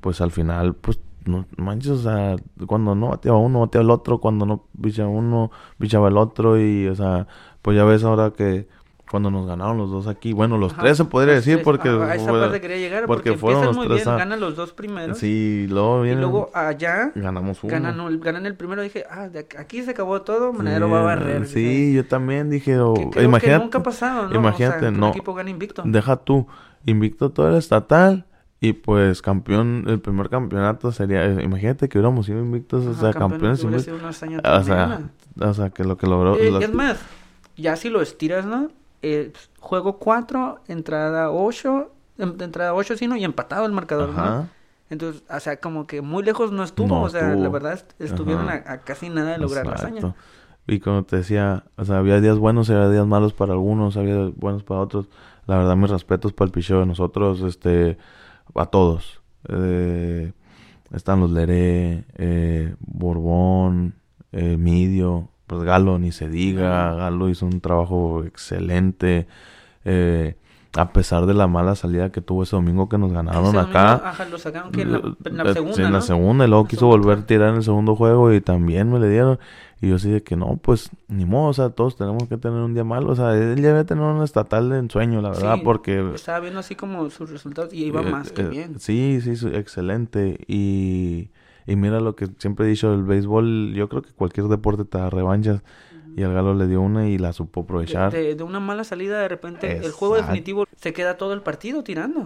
pues 0.00 0.20
al 0.20 0.30
final, 0.30 0.74
pues 0.74 1.00
no 1.24 1.46
manches, 1.56 1.90
o 1.92 1.98
sea, 1.98 2.36
cuando 2.66 2.94
no 2.94 3.08
bateaba 3.10 3.38
uno, 3.38 3.60
bateaba 3.60 3.84
el 3.84 3.90
otro, 3.90 4.18
cuando 4.18 4.46
no 4.46 4.66
bichaba 4.72 5.08
uno, 5.08 5.50
bichaba 5.78 6.08
el 6.08 6.16
otro 6.16 6.60
y, 6.60 6.86
o 6.88 6.94
sea, 6.94 7.26
pues 7.62 7.76
ya 7.76 7.84
ves 7.84 8.04
ahora 8.04 8.30
que 8.30 8.66
cuando 9.10 9.30
nos 9.30 9.46
ganaron 9.46 9.76
los 9.78 9.90
dos 9.90 10.06
aquí, 10.08 10.32
bueno, 10.32 10.58
los 10.58 10.72
Ajá, 10.72 10.82
tres 10.82 10.96
se 10.96 11.04
podría 11.04 11.34
decir 11.34 11.54
tres. 11.56 11.64
porque 11.64 11.88
A, 11.88 11.92
a 12.04 12.14
esa 12.16 12.30
fue- 12.30 12.40
parte 12.40 12.60
quería 12.60 12.78
llegar 12.78 13.06
porque 13.06 13.30
porque, 13.32 13.38
fueron 13.38 13.62
empiezan 13.64 13.66
los 13.66 13.76
muy 13.76 13.86
tres 13.94 14.04
bien, 14.06 14.14
a- 14.14 14.18
ganan 14.18 14.40
los 14.40 14.56
dos 14.56 14.72
primeros. 14.72 15.18
Sí, 15.18 15.66
luego 15.68 16.00
y 16.00 16.08
viene. 16.08 16.20
luego 16.22 16.50
allá 16.52 17.12
ganamos 17.14 17.62
uno. 17.62 17.70
ganan, 17.70 18.00
el- 18.00 18.18
ganan 18.18 18.46
el 18.46 18.56
primero. 18.56 18.82
Dije, 18.82 19.04
ah, 19.08 19.28
de 19.28 19.46
aquí 19.58 19.82
se 19.82 19.90
acabó 19.92 20.22
todo, 20.22 20.52
Manadero 20.52 20.90
va 20.90 21.00
a 21.00 21.04
barrer. 21.04 21.46
Sí, 21.46 21.92
yo 21.94 22.06
también 22.06 22.50
dije, 22.50 22.78
o- 22.80 22.94
Que 22.94 23.10
creo 23.10 23.24
imagínate, 23.24 23.58
que 23.58 23.64
nunca 23.64 23.78
ha 23.78 23.82
pasado, 23.82 24.28
¿no? 24.28 24.34
imagínate, 24.34 24.76
o 24.78 24.80
sea, 24.80 24.90
que 24.90 24.96
no. 24.98 25.06
Un 25.06 25.10
equipo 25.12 25.34
gana 25.34 25.50
invicto. 25.50 25.82
deja 25.84 26.16
tú, 26.16 26.46
invicto 26.86 27.30
todo 27.30 27.48
el 27.50 27.56
estatal 27.56 28.26
y 28.68 28.72
pues 28.72 29.22
campeón, 29.22 29.84
el 29.88 30.00
primer 30.00 30.28
campeonato 30.28 30.92
sería, 30.92 31.24
eh, 31.26 31.42
imagínate 31.42 31.88
que 31.88 31.98
hubiéramos 31.98 32.26
sido 32.26 32.40
invictos, 32.40 32.84
o 32.86 32.90
Ajá, 32.92 33.00
sea, 33.00 33.12
campeones, 33.12 33.62
invictos. 33.62 33.94
una 34.00 34.08
O 34.58 34.64
sea, 34.64 35.10
o 35.40 35.54
sea, 35.54 35.70
que 35.70 35.84
lo 35.84 35.96
que 35.96 36.06
logró. 36.06 36.34
Eh, 36.36 36.50
lo- 36.50 36.58
es 36.60 36.72
más, 36.72 36.98
ya 37.56 37.76
si 37.76 37.88
lo 37.90 38.00
estiras, 38.00 38.46
¿no? 38.46 38.68
Eh, 39.02 39.32
juego 39.60 39.98
4, 39.98 40.60
entrada 40.68 41.30
8, 41.30 41.92
entrada 42.18 42.74
8, 42.74 42.96
sí, 42.96 43.06
¿no? 43.06 43.16
Y 43.16 43.24
empatado 43.24 43.66
el 43.66 43.72
marcador, 43.72 44.10
¿no? 44.14 44.48
Entonces, 44.90 45.22
o 45.28 45.40
sea, 45.40 45.56
como 45.58 45.86
que 45.86 46.02
muy 46.02 46.22
lejos 46.22 46.52
no 46.52 46.62
estuvo, 46.62 46.88
No 46.88 47.02
o 47.02 47.08
sea, 47.08 47.34
la 47.36 47.48
verdad 47.48 47.72
est- 47.74 48.00
estuvieron 48.00 48.48
a, 48.48 48.78
casi 48.78 49.08
nada 49.08 49.32
de 49.32 49.38
lograr 49.38 49.66
la 49.66 49.74
hazaña. 49.74 49.96
Exacto. 50.00 50.14
Y 50.66 50.80
como 50.80 51.04
te 51.04 51.16
decía, 51.16 51.64
o 51.76 51.84
sea, 51.84 51.98
había 51.98 52.20
días 52.20 52.38
buenos 52.38 52.68
y 52.68 52.72
había 52.72 52.88
días 52.88 53.06
malos 53.06 53.34
para 53.34 53.52
algunos, 53.52 53.96
había 53.96 54.14
días 54.16 54.32
buenos 54.36 54.62
para 54.62 54.80
otros. 54.80 55.08
La 55.46 55.58
verdad, 55.58 55.76
mis 55.76 55.90
respetos 55.90 56.32
para 56.32 56.46
el 56.46 56.52
picheo 56.52 56.80
de 56.80 56.86
nosotros, 56.86 57.42
este, 57.42 57.98
a 58.54 58.66
todos. 58.66 59.20
Eh, 59.48 60.32
están 60.92 61.20
los 61.20 61.30
Leré, 61.30 62.04
eh, 62.16 62.74
Borbón, 62.80 63.94
eh, 64.32 64.56
Midio, 64.56 65.28
pues 65.46 65.62
Galo, 65.62 65.98
ni 65.98 66.12
se 66.12 66.28
diga. 66.28 66.94
Galo 66.94 67.28
hizo 67.28 67.46
un 67.46 67.60
trabajo 67.60 68.24
excelente. 68.24 69.26
Eh, 69.84 70.36
a 70.76 70.92
pesar 70.92 71.26
de 71.26 71.34
la 71.34 71.46
mala 71.46 71.76
salida 71.76 72.10
que 72.10 72.20
tuvo 72.20 72.42
ese 72.42 72.56
domingo 72.56 72.88
que 72.88 72.98
nos 72.98 73.12
ganaron 73.12 73.46
Ese 73.46 73.58
acá. 73.58 73.84
domingo, 73.90 74.06
ajá, 74.08 74.24
lo 74.24 74.38
sacaron 74.38 74.72
que 74.72 74.82
en 74.82 74.92
la, 74.92 74.98
en 75.24 75.36
la 75.36 75.44
Eh, 75.44 75.52
segunda, 75.54 75.76
en 75.76 75.82
la 75.84 75.90
¿no? 75.90 76.00
segunda, 76.00 76.44
y 76.44 76.48
luego 76.48 76.66
quiso 76.66 76.86
volver 76.88 77.18
a 77.18 77.26
tirar 77.26 77.50
en 77.50 77.56
el 77.56 77.62
segundo 77.62 77.94
juego 77.94 78.32
y 78.32 78.40
también 78.40 78.90
me 78.90 78.98
le 78.98 79.08
dieron. 79.08 79.38
Y 79.84 79.88
yo 79.90 79.96
así 79.96 80.10
de 80.10 80.22
que 80.22 80.34
no, 80.34 80.56
pues 80.56 80.88
ni 81.08 81.26
modo, 81.26 81.50
o 81.50 81.52
sea, 81.52 81.68
todos 81.68 81.94
tenemos 81.96 82.26
que 82.26 82.38
tener 82.38 82.58
un 82.58 82.72
día 82.72 82.84
malo. 82.84 83.10
O 83.10 83.14
sea, 83.16 83.34
él 83.36 83.56
ya 83.60 83.68
debe 83.68 83.84
tener 83.84 84.02
un 84.02 84.22
estatal 84.22 84.70
de 84.70 84.78
ensueño, 84.78 85.20
la 85.20 85.28
verdad, 85.30 85.56
Sí, 85.56 85.60
porque... 85.62 86.12
Estaba 86.14 86.40
viendo 86.40 86.60
así 86.60 86.74
como 86.74 87.10
sus 87.10 87.28
resultados 87.30 87.74
y 87.74 87.84
iba 87.84 88.00
eh, 88.00 88.10
más 88.10 88.32
que 88.32 88.42
eh, 88.42 88.48
bien. 88.48 88.80
Sí, 88.80 89.20
sí, 89.20 89.34
excelente. 89.52 90.38
Y, 90.48 91.28
y 91.66 91.76
mira 91.76 92.00
lo 92.00 92.16
que 92.16 92.28
siempre 92.38 92.64
he 92.64 92.68
dicho, 92.70 92.94
el 92.94 93.02
béisbol, 93.02 93.74
yo 93.74 93.90
creo 93.90 94.00
que 94.00 94.12
cualquier 94.12 94.46
deporte 94.46 94.86
te 94.86 94.96
da 94.96 95.10
revanchas. 95.10 95.62
Y 96.16 96.22
al 96.22 96.32
Galo 96.32 96.54
le 96.54 96.68
dio 96.68 96.80
una 96.80 97.08
y 97.08 97.18
la 97.18 97.32
supo 97.32 97.62
aprovechar. 97.62 98.12
de- 98.12 98.36
de 98.36 98.42
una 98.44 98.60
mala 98.60 98.84
salida, 98.84 99.18
de 99.20 99.28
repente, 99.28 99.84
el 99.84 99.90
juego 99.92 100.14
definitivo 100.14 100.64
se 100.76 100.92
queda 100.92 101.16
todo 101.18 101.32
el 101.34 101.42
partido 101.42 101.82
tirando. 101.84 102.24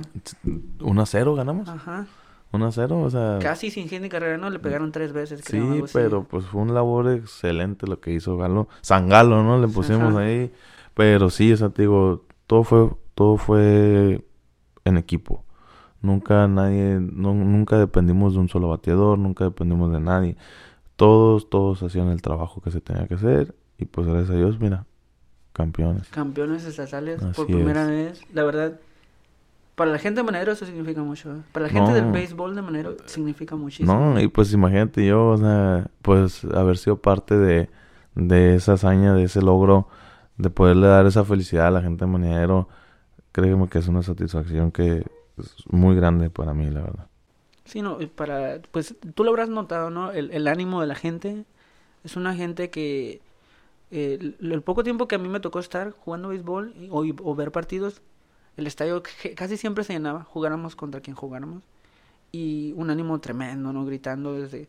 1 0.80 1.02
a 1.02 1.06
0 1.06 1.34
ganamos. 1.34 1.68
Ajá. 1.68 2.06
1 2.52 2.66
a 2.66 2.72
0, 2.72 3.00
o 3.02 3.10
sea... 3.10 3.38
Casi 3.42 3.70
sin 3.70 3.88
gente 3.88 4.08
carrera, 4.08 4.38
¿no? 4.38 4.48
Le 4.50 4.58
pegaron 4.58 4.90
tres 4.92 5.12
veces. 5.12 5.42
Sí, 5.44 5.60
pero 5.92 6.24
pues 6.24 6.46
fue 6.46 6.62
un 6.62 6.72
labor 6.74 7.10
excelente 7.10 7.86
lo 7.86 8.00
que 8.00 8.12
hizo 8.12 8.36
Galo. 8.38 8.68
San 8.80 9.08
Galo, 9.08 9.42
¿no? 9.42 9.58
Le 9.60 9.68
pusimos 9.68 10.14
Ajá. 10.14 10.20
ahí. 10.20 10.50
Pero 10.94 11.28
sí, 11.30 11.52
o 11.52 11.56
sea, 11.56 11.68
te 11.70 11.82
digo, 11.82 12.24
todo 12.46 12.64
fue, 12.64 12.90
todo 13.14 13.36
fue 13.36 14.24
en 14.84 14.96
equipo. 14.96 15.44
Nunca 16.00 16.46
nadie, 16.48 16.98
no- 17.00 17.34
nunca 17.34 17.76
dependimos 17.78 18.32
de 18.34 18.40
un 18.40 18.48
solo 18.48 18.68
bateador, 18.68 19.18
nunca 19.18 19.44
dependimos 19.44 19.92
de 19.92 20.00
nadie. 20.00 20.36
Todos, 20.96 21.50
todos 21.50 21.82
hacían 21.82 22.08
el 22.08 22.22
trabajo 22.22 22.60
que 22.60 22.70
se 22.70 22.80
tenía 22.80 23.06
que 23.06 23.14
hacer. 23.14 23.54
Y 23.78 23.84
pues 23.84 24.06
gracias 24.06 24.30
a 24.30 24.34
Dios, 24.36 24.58
mira, 24.58 24.86
campeones. 25.52 26.08
Campeones 26.08 26.64
estatales 26.64 27.20
por 27.36 27.46
primera 27.46 27.82
es. 27.84 27.88
vez. 28.20 28.22
La 28.32 28.44
verdad, 28.44 28.80
para 29.78 29.90
la 29.92 29.98
gente 29.98 30.20
de 30.20 30.24
Manero 30.24 30.52
eso 30.52 30.66
significa 30.66 31.02
mucho. 31.02 31.32
¿eh? 31.32 31.40
Para 31.52 31.66
la 31.66 31.72
gente 31.72 31.92
del 31.94 32.06
No. 32.06 32.12
béisbol 32.12 32.54
de 32.54 32.60
Manero 32.62 32.96
significa 33.06 33.56
muchísimo. 33.56 33.94
No, 33.94 34.20
y 34.20 34.28
pues 34.28 34.52
imagínate 34.52 35.06
yo, 35.06 35.28
o 35.28 35.38
sea, 35.38 35.88
pues 36.02 36.44
haber 36.44 36.76
sido 36.76 36.98
parte 37.00 37.38
de, 37.38 37.70
de 38.14 38.56
esa 38.56 38.74
hazaña, 38.74 39.14
de 39.14 39.24
ese 39.24 39.40
logro, 39.40 39.88
de 40.36 40.50
poderle 40.50 40.88
dar 40.88 41.06
esa 41.06 41.24
felicidad 41.24 41.68
a 41.68 41.70
la 41.70 41.80
gente 41.80 42.04
de 42.04 42.10
Maniadero, 42.10 42.68
créeme 43.32 43.68
que 43.68 43.78
es 43.78 43.88
una 43.88 44.02
satisfacción 44.02 44.70
que 44.72 45.04
es 45.38 45.54
muy 45.70 45.96
grande 45.96 46.28
para 46.30 46.52
mí, 46.54 46.70
la 46.70 46.82
verdad. 46.82 47.06
Sí, 47.64 47.82
no, 47.82 47.98
para, 48.14 48.60
pues 48.70 48.94
tú 49.14 49.24
lo 49.24 49.30
habrás 49.30 49.48
notado, 49.48 49.90
¿no? 49.90 50.10
El, 50.12 50.30
el 50.32 50.48
ánimo 50.48 50.80
de 50.80 50.86
la 50.86 50.94
gente 50.94 51.44
es 52.04 52.16
una 52.16 52.34
gente 52.34 52.70
que 52.70 53.20
eh, 53.90 54.18
el, 54.40 54.52
el 54.52 54.62
poco 54.62 54.82
tiempo 54.82 55.06
que 55.08 55.14
a 55.16 55.18
mí 55.18 55.28
me 55.28 55.40
tocó 55.40 55.58
estar 55.60 55.90
jugando 55.92 56.28
béisbol 56.28 56.74
o, 56.90 57.04
o 57.22 57.34
ver 57.34 57.52
partidos, 57.52 58.02
el 58.58 58.66
estadio 58.66 59.02
casi 59.36 59.56
siempre 59.56 59.84
se 59.84 59.92
llenaba, 59.94 60.24
jugáramos 60.24 60.74
contra 60.76 61.00
quien 61.00 61.16
jugáramos 61.16 61.62
y 62.32 62.74
un 62.76 62.90
ánimo 62.90 63.18
tremendo, 63.20 63.72
¿no? 63.72 63.86
Gritando 63.86 64.34
desde... 64.34 64.68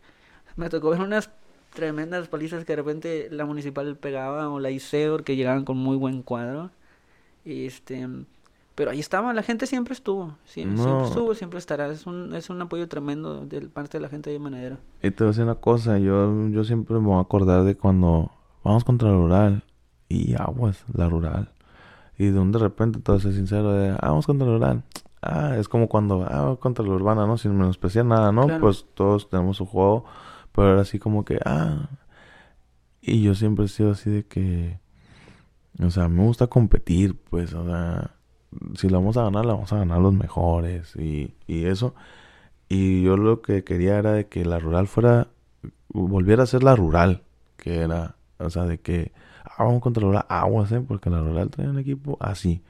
Me 0.56 0.70
tocó 0.70 0.90
ver 0.90 1.00
unas 1.00 1.30
tremendas 1.74 2.28
palizas 2.28 2.64
que 2.64 2.72
de 2.72 2.76
repente 2.76 3.28
la 3.30 3.44
municipal 3.44 3.96
pegaba 3.96 4.48
o 4.48 4.60
la 4.60 4.70
ICEOR 4.70 5.24
que 5.24 5.36
llegaban 5.36 5.64
con 5.64 5.76
muy 5.76 5.96
buen 5.96 6.22
cuadro. 6.22 6.70
Este, 7.44 8.08
pero 8.74 8.90
ahí 8.90 9.00
estaba, 9.00 9.32
la 9.34 9.42
gente 9.42 9.66
siempre 9.66 9.94
estuvo, 9.94 10.36
siempre 10.44 10.82
No. 10.84 11.04
estuvo, 11.06 11.34
siempre 11.34 11.58
estará. 11.58 11.88
Es 11.88 12.06
un, 12.06 12.34
es 12.34 12.48
un 12.48 12.62
apoyo 12.62 12.88
tremendo 12.88 13.44
de 13.44 13.60
parte 13.62 13.98
de 13.98 14.02
la 14.02 14.08
gente 14.08 14.30
de 14.30 14.38
Manadero. 14.38 14.78
Y 15.02 15.10
te 15.10 15.24
voy 15.24 15.28
a 15.28 15.30
decir 15.32 15.44
una 15.44 15.54
cosa, 15.56 15.98
yo, 15.98 16.48
yo 16.48 16.64
siempre 16.64 16.94
me 16.98 17.06
voy 17.06 17.18
a 17.18 17.22
acordar 17.22 17.64
de 17.64 17.76
cuando 17.76 18.30
vamos 18.62 18.84
contra 18.84 19.08
la 19.10 19.16
rural 19.16 19.64
y 20.08 20.34
aguas, 20.34 20.84
la 20.92 21.08
rural. 21.08 21.50
Y 22.20 22.28
de 22.28 22.38
un 22.38 22.52
de 22.52 22.58
repente, 22.58 23.00
todo 23.00 23.18
ser 23.18 23.32
sincero, 23.32 23.72
de, 23.72 23.92
ah, 23.92 24.08
vamos 24.10 24.26
contra 24.26 24.46
la 24.46 24.52
rural. 24.52 24.82
Ah, 25.22 25.56
es 25.56 25.70
como 25.70 25.88
cuando, 25.88 26.26
ah, 26.28 26.54
contra 26.60 26.84
la 26.84 26.92
urbana, 26.92 27.26
¿no? 27.26 27.38
Sin 27.38 27.56
menospreciar 27.56 28.04
nada, 28.04 28.30
¿no? 28.30 28.44
Claro. 28.44 28.60
Pues 28.60 28.84
todos 28.92 29.30
tenemos 29.30 29.56
su 29.56 29.64
juego, 29.64 30.04
pero 30.52 30.72
era 30.72 30.82
así 30.82 30.98
como 30.98 31.24
que, 31.24 31.38
ah. 31.46 31.88
Y 33.00 33.22
yo 33.22 33.34
siempre 33.34 33.64
he 33.64 33.68
sido 33.68 33.92
así 33.92 34.10
de 34.10 34.26
que, 34.26 34.78
o 35.82 35.88
sea, 35.88 36.10
me 36.10 36.22
gusta 36.22 36.48
competir, 36.48 37.16
pues, 37.30 37.54
o 37.54 37.64
sea, 37.64 38.10
si 38.74 38.90
la 38.90 38.98
vamos 38.98 39.16
a 39.16 39.22
ganar, 39.22 39.46
la 39.46 39.54
vamos 39.54 39.72
a 39.72 39.78
ganar 39.78 39.98
los 40.00 40.12
mejores 40.12 40.94
y, 40.96 41.34
y 41.46 41.64
eso. 41.64 41.94
Y 42.68 43.02
yo 43.02 43.16
lo 43.16 43.40
que 43.40 43.64
quería 43.64 43.98
era 43.98 44.12
de 44.12 44.28
que 44.28 44.44
la 44.44 44.58
rural 44.58 44.88
fuera, 44.88 45.28
volviera 45.88 46.42
a 46.42 46.46
ser 46.46 46.64
la 46.64 46.76
rural, 46.76 47.22
que 47.56 47.78
era, 47.78 48.16
o 48.38 48.50
sea, 48.50 48.66
de 48.66 48.78
que, 48.78 49.10
ah, 49.44 49.64
vamos 49.64 49.80
contra 49.82 50.02
la 50.02 50.06
rural, 50.08 50.26
aguas, 50.28 50.72
¿eh? 50.72 50.80
Porque 50.86 51.10
la 51.10 51.20
rural 51.20 51.50
trae 51.50 51.68
un 51.68 51.78
equipo 51.78 52.16
así. 52.20 52.62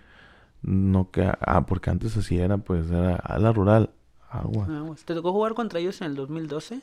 No 0.63 1.11
que... 1.11 1.31
Ah, 1.41 1.65
porque 1.67 1.91
antes 1.91 2.17
así 2.17 2.39
era, 2.39 2.59
pues 2.59 2.91
era 2.91 3.17
a 3.17 3.39
la 3.39 3.53
rural, 3.53 3.91
agua. 4.31 4.67
Ah, 4.69 4.85
¿Te 5.05 5.15
tocó 5.15 5.33
jugar 5.33 5.55
contra 5.55 5.81
ellos 5.81 6.01
en 6.01 6.09
el 6.09 6.17
2012? 6.17 6.81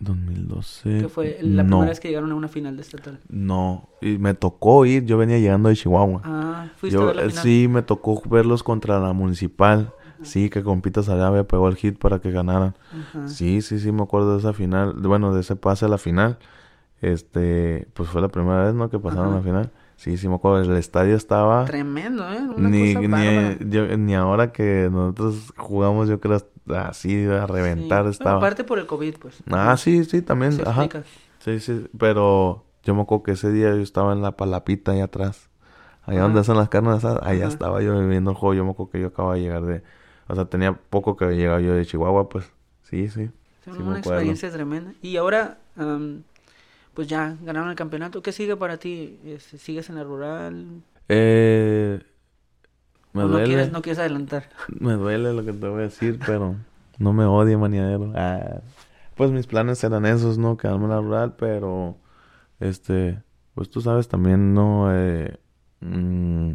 2012. 0.00 0.98
Que 1.00 1.08
fue 1.08 1.38
la 1.40 1.62
no, 1.62 1.68
primera 1.68 1.88
vez 1.90 2.00
que 2.00 2.08
llegaron 2.08 2.30
a 2.32 2.34
una 2.34 2.48
final 2.48 2.76
de 2.76 2.82
estatal. 2.82 3.18
No, 3.28 3.88
y 4.00 4.18
me 4.18 4.34
tocó 4.34 4.84
ir, 4.84 5.04
yo 5.06 5.16
venía 5.16 5.38
llegando 5.38 5.68
de 5.68 5.76
Chihuahua. 5.76 6.20
Ah, 6.24 6.66
fuiste 6.76 6.98
a 6.98 7.00
Yo, 7.00 7.06
ver 7.06 7.16
la 7.16 7.22
eh, 7.22 7.30
final. 7.30 7.42
sí, 7.42 7.68
me 7.68 7.82
tocó 7.82 8.22
verlos 8.28 8.62
contra 8.62 8.98
la 8.98 9.12
municipal. 9.12 9.92
Sí, 10.22 10.48
que 10.48 10.62
con 10.62 10.80
Pita 10.80 11.02
Sarabia 11.02 11.44
pegó 11.46 11.68
el 11.68 11.76
hit 11.76 11.98
para 11.98 12.20
que 12.20 12.30
ganaran. 12.30 12.74
Ajá. 12.90 13.28
Sí, 13.28 13.60
sí, 13.60 13.78
sí, 13.78 13.92
me 13.92 14.02
acuerdo 14.02 14.32
de 14.32 14.38
esa 14.38 14.54
final. 14.54 14.94
Bueno, 14.94 15.34
de 15.34 15.42
ese 15.42 15.56
pase 15.56 15.84
a 15.84 15.88
la 15.88 15.98
final. 15.98 16.38
Este, 17.00 17.86
pues 17.94 18.08
fue 18.08 18.20
la 18.20 18.28
primera 18.28 18.64
vez, 18.64 18.74
¿no? 18.74 18.88
Que 18.90 18.98
pasaron 18.98 19.34
la 19.34 19.42
final. 19.42 19.70
Sí, 19.96 20.16
sí, 20.16 20.28
me 20.28 20.34
acuerdo. 20.36 20.60
El 20.62 20.76
estadio 20.76 21.16
estaba. 21.16 21.64
Tremendo, 21.64 22.30
¿eh? 22.30 22.38
Una 22.56 22.68
Ni, 22.68 22.94
cosa 22.94 23.08
ni, 23.08 23.70
yo- 23.70 23.96
ni 23.96 24.14
ahora 24.14 24.52
que 24.52 24.88
nosotros 24.90 25.52
jugamos, 25.56 26.08
yo 26.08 26.20
creo 26.20 26.38
así 26.74 27.24
a 27.26 27.46
reventar 27.46 28.04
Sí. 28.04 28.10
estaba. 28.10 28.32
Bueno, 28.32 28.46
aparte 28.46 28.64
por 28.64 28.78
el 28.78 28.86
COVID, 28.86 29.16
pues. 29.18 29.42
Ah, 29.50 29.76
sí, 29.76 30.04
sí, 30.04 30.22
también. 30.22 30.52
Se 30.52 30.62
Ajá. 30.62 30.84
explica. 30.84 31.06
Sí, 31.38 31.60
sí, 31.60 31.86
pero 31.98 32.64
yo 32.82 32.94
me 32.94 33.02
acuerdo 33.02 33.22
que 33.24 33.32
ese 33.32 33.50
día 33.52 33.68
yo 33.70 33.80
estaba 33.82 34.12
en 34.12 34.20
la 34.22 34.32
palapita 34.36 34.92
allá 34.92 35.04
atrás. 35.04 35.48
Allá 36.04 36.22
donde 36.22 36.40
hacen 36.40 36.56
las 36.56 36.68
carnes 36.68 36.94
asadas, 36.96 37.20
allá 37.22 37.44
Ajá. 37.46 37.48
estaba 37.52 37.82
yo 37.82 37.98
viviendo 37.98 38.30
el 38.30 38.36
juego. 38.36 38.54
Yo 38.54 38.64
me 38.64 38.70
acuerdo 38.72 38.90
que 38.92 39.00
yo 39.00 39.08
acababa 39.08 39.34
de 39.34 39.40
llegar 39.40 39.62
de... 39.64 39.82
O 40.28 40.34
sea, 40.34 40.44
tenía 40.44 40.72
poco 40.72 41.16
que 41.16 41.26
llegaba 41.34 41.60
yo 41.60 41.74
de 41.74 41.84
Chihuahua, 41.84 42.28
pues. 42.28 42.50
Sí, 42.82 43.08
sí. 43.08 43.26
Sí, 43.64 43.70
Sí, 43.72 43.78
me 43.78 43.82
una 43.88 43.98
experiencia 43.98 44.50
tremenda. 44.52 44.92
Y 45.02 45.16
ahora, 45.16 45.58
pues 46.96 47.08
ya 47.08 47.36
ganaron 47.42 47.68
el 47.70 47.76
campeonato. 47.76 48.22
¿Qué 48.22 48.32
sigue 48.32 48.56
para 48.56 48.78
ti? 48.78 49.20
¿Sigues 49.38 49.90
en 49.90 49.96
la 49.96 50.04
rural? 50.04 50.82
Eh... 51.08 52.00
Me 53.12 53.22
¿O 53.22 53.28
no 53.28 53.32
duele. 53.32 53.46
quieres, 53.46 53.72
no 53.72 53.82
quieres 53.82 53.98
adelantar? 53.98 54.48
Me 54.68 54.94
duele 54.94 55.32
lo 55.32 55.44
que 55.44 55.52
te 55.52 55.68
voy 55.68 55.80
a 55.80 55.82
decir, 55.84 56.18
pero 56.26 56.56
no 56.98 57.12
me 57.12 57.24
odie, 57.24 57.56
maniadero. 57.56 58.12
Ah, 58.14 58.60
pues 59.14 59.30
mis 59.30 59.46
planes 59.46 59.82
eran 59.84 60.04
esos, 60.06 60.38
¿no? 60.38 60.56
Quedarme 60.56 60.84
en 60.84 60.90
la 60.90 61.00
rural, 61.00 61.36
pero 61.36 61.96
este, 62.60 63.22
pues 63.54 63.70
tú 63.70 63.80
sabes 63.80 64.08
también, 64.08 64.54
no, 64.54 64.94
eh, 64.94 65.38
mm, 65.80 66.52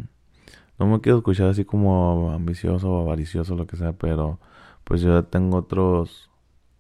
no 0.80 0.86
me 0.88 1.02
quiero 1.02 1.20
escuchar 1.20 1.48
así 1.50 1.66
como 1.66 2.32
ambicioso 2.32 2.92
o 2.92 3.02
avaricioso, 3.02 3.56
lo 3.56 3.68
que 3.68 3.78
sea, 3.78 3.94
pero 3.94 4.40
pues 4.84 5.02
yo 5.02 5.14
ya 5.20 5.24
tengo 5.24 5.58
otros, 5.58 6.30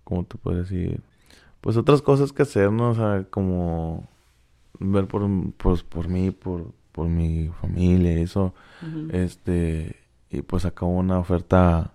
¿cómo 0.03 0.25
te 0.25 0.37
puedo 0.37 0.57
decir? 0.57 1.01
Pues 1.61 1.77
otras 1.77 2.01
cosas 2.01 2.33
que 2.33 2.41
hacer, 2.41 2.71
¿no? 2.71 2.89
O 2.89 2.95
sea, 2.95 3.25
como 3.29 4.07
ver 4.79 5.07
por, 5.07 5.27
pues, 5.57 5.83
por 5.83 6.07
mí, 6.07 6.31
por, 6.31 6.71
por 6.91 7.07
mi 7.07 7.49
familia 7.61 8.17
y 8.17 8.23
eso. 8.23 8.53
Este, 9.11 9.95
y 10.29 10.41
pues 10.41 10.65
acabó 10.65 10.91
una 10.91 11.19
oferta, 11.19 11.91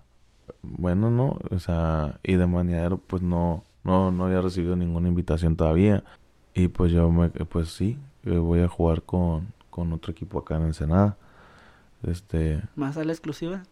bueno, 0.61 1.11
¿no? 1.11 1.37
O 1.51 1.59
sea, 1.59 2.19
y 2.23 2.35
de 2.35 2.47
maniadero, 2.47 2.97
pues 2.97 3.21
no, 3.21 3.63
no, 3.83 4.11
no 4.11 4.25
había 4.25 4.41
recibido 4.41 4.75
ninguna 4.75 5.09
invitación 5.09 5.55
todavía. 5.55 6.03
Y 6.53 6.69
pues 6.69 6.91
yo 6.91 7.11
me, 7.11 7.29
pues 7.29 7.69
sí, 7.69 7.97
eh, 8.23 8.37
voy 8.37 8.61
a 8.61 8.67
jugar 8.67 9.03
con, 9.03 9.53
con 9.69 9.91
otro 9.93 10.11
equipo 10.11 10.39
acá 10.39 10.55
en 10.55 10.63
Ensenada. 10.63 11.17
Este, 12.03 12.61
¿Más 12.75 12.95
a 12.97 13.03
la 13.03 13.11
exclusiva? 13.11 13.63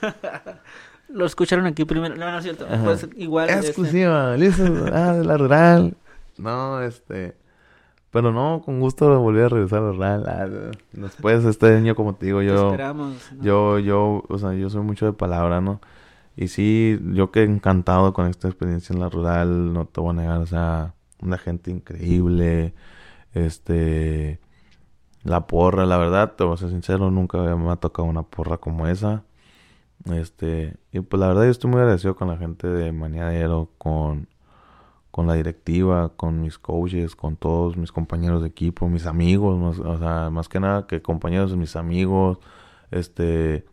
Lo 1.12 1.26
escucharon 1.26 1.66
aquí 1.66 1.84
primero. 1.84 2.16
No, 2.16 2.30
no 2.30 2.38
es 2.38 2.44
cierto. 2.44 2.66
Ajá. 2.66 2.82
Pues 2.84 3.08
igual. 3.16 3.50
este, 3.50 3.66
exclusiva, 3.66 4.36
listo, 4.36 4.64
ah, 4.92 5.12
de 5.14 5.24
la 5.24 5.36
rural. 5.36 5.94
No, 6.38 6.80
este, 6.82 7.34
pero 8.10 8.32
no, 8.32 8.62
con 8.64 8.80
gusto 8.80 9.20
volví 9.20 9.40
a 9.40 9.48
regresar 9.48 9.80
a 9.80 9.82
la 9.82 9.92
rural. 9.92 10.24
Ah, 10.26 10.46
después 10.92 11.44
este 11.44 11.76
año, 11.76 11.94
como 11.94 12.14
te 12.14 12.26
digo, 12.26 12.40
te 12.40 12.46
yo... 12.46 12.70
esperamos. 12.70 13.16
¿no? 13.32 13.42
Yo, 13.42 13.78
yo, 13.78 14.24
o 14.28 14.38
sea, 14.38 14.54
yo 14.54 14.70
soy 14.70 14.82
mucho 14.82 15.06
de 15.06 15.12
palabra, 15.12 15.60
¿no? 15.60 15.80
Y 16.36 16.48
sí, 16.48 16.98
yo 17.12 17.30
que 17.30 17.42
encantado 17.42 18.12
con 18.12 18.26
esta 18.26 18.48
experiencia 18.48 18.94
en 18.94 19.00
la 19.00 19.08
rural, 19.08 19.72
no 19.72 19.86
te 19.86 20.00
voy 20.00 20.10
a 20.10 20.20
negar, 20.20 20.38
o 20.40 20.46
sea, 20.46 20.94
una 21.20 21.38
gente 21.38 21.70
increíble, 21.70 22.74
este, 23.34 24.40
la 25.24 25.46
porra, 25.46 25.86
la 25.86 25.98
verdad, 25.98 26.32
te 26.32 26.44
voy 26.44 26.54
a 26.54 26.56
ser 26.56 26.70
sincero, 26.70 27.10
nunca 27.10 27.38
me 27.38 27.70
ha 27.70 27.76
tocado 27.76 28.08
una 28.08 28.22
porra 28.22 28.58
como 28.58 28.86
esa, 28.88 29.24
este, 30.06 30.76
y 30.92 31.00
pues 31.00 31.20
la 31.20 31.28
verdad 31.28 31.44
yo 31.44 31.50
estoy 31.50 31.70
muy 31.70 31.80
agradecido 31.80 32.16
con 32.16 32.28
la 32.28 32.36
gente 32.36 32.66
de 32.68 32.92
Maniadero, 32.92 33.70
con, 33.78 34.28
con 35.10 35.26
la 35.26 35.34
directiva, 35.34 36.10
con 36.16 36.40
mis 36.42 36.58
coaches, 36.58 37.16
con 37.16 37.36
todos 37.36 37.76
mis 37.76 37.92
compañeros 37.92 38.42
de 38.42 38.48
equipo, 38.48 38.88
mis 38.88 39.06
amigos, 39.06 39.58
más- 39.58 39.78
o 39.80 39.98
sea, 39.98 40.30
más 40.30 40.48
que 40.48 40.60
nada 40.60 40.86
que 40.86 41.02
compañeros, 41.02 41.56
mis 41.56 41.76
amigos, 41.76 42.38
este, 42.90 43.64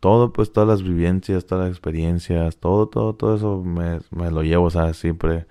todo, 0.00 0.32
pues 0.32 0.52
todas 0.52 0.68
las 0.68 0.82
vivencias, 0.82 1.46
todas 1.46 1.64
las 1.68 1.70
experiencias, 1.72 2.56
todo, 2.58 2.88
todo, 2.88 3.14
todo 3.14 3.36
eso 3.36 3.62
me, 3.64 4.00
lo 4.30 4.42
llevo, 4.42 4.66
o 4.66 4.70
siempre. 4.94 5.46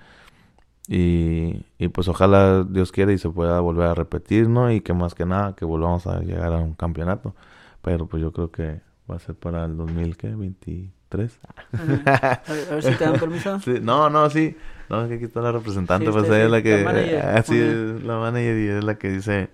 Y, 0.88 1.66
y 1.80 1.88
pues 1.90 2.08
ojalá 2.08 2.64
Dios 2.64 2.92
quiera 2.92 3.14
y 3.14 3.18
se 3.18 3.30
pueda 3.30 3.60
volver 3.62 3.88
a 3.88 3.94
repetir, 3.96 4.50
¿no? 4.50 4.72
Y 4.72 4.82
que 4.82 4.94
más 4.94 5.16
que 5.16 5.26
nada, 5.26 5.56
que 5.56 5.66
volvamos 5.66 6.08
a 6.08 6.20
llegar 6.22 6.54
a 6.54 6.58
un 6.60 6.74
campeonato. 6.74 7.36
Pero 7.82 8.08
pues 8.08 8.22
yo 8.22 8.32
creo 8.34 8.52
que 8.52 8.82
va 9.12 9.18
a 9.18 9.20
ser 9.20 9.36
para 9.36 9.66
el 9.66 9.76
2023. 9.76 11.40
Ajá. 11.74 12.42
A 12.46 12.54
ver, 12.54 12.68
a 12.72 12.76
ver 12.76 12.84
si 12.84 12.96
te 12.96 13.04
dan 13.04 13.20
permiso. 13.20 13.60
Sí, 13.64 13.74
no, 13.82 14.10
no, 14.10 14.30
sí. 14.30 14.56
No, 14.90 15.04
es 15.04 15.10
que 15.10 15.16
aquí 15.16 15.26
está 15.26 15.42
la 15.42 15.52
representante, 15.52 16.06
Sí, 16.06 16.12
pues 16.12 16.26
ella 16.26 16.46
es 16.46 16.52
la 16.52 16.62
que... 16.62 17.18
así 17.18 17.58
la 18.04 18.18
manager 18.18 18.58
y 18.58 18.68
es 18.68 18.84
la 18.84 18.96
que 18.98 19.10
dice, 19.10 19.50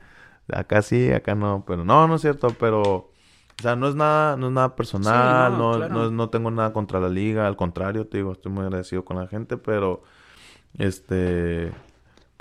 acá 0.51 0.81
sí, 0.81 1.11
acá 1.11 1.35
no, 1.35 1.63
pero 1.67 1.83
no, 1.83 2.07
no 2.07 2.15
es 2.15 2.21
cierto, 2.21 2.49
pero... 2.59 2.81
O 3.59 3.61
sea, 3.61 3.75
no 3.75 3.87
es 3.87 3.95
nada, 3.95 4.37
no 4.37 4.47
es 4.47 4.53
nada 4.53 4.75
personal, 4.75 5.51
no, 5.53 5.71
no, 5.71 5.77
claro. 5.77 5.93
no, 5.93 6.11
no 6.11 6.29
tengo 6.29 6.51
nada 6.51 6.73
contra 6.73 6.99
la 6.99 7.09
liga, 7.09 7.47
al 7.47 7.55
contrario, 7.55 8.05
te 8.05 8.17
digo, 8.17 8.31
estoy 8.31 8.51
muy 8.51 8.63
agradecido 8.63 9.03
con 9.05 9.17
la 9.17 9.27
gente, 9.27 9.57
pero... 9.57 10.03
Este... 10.77 11.71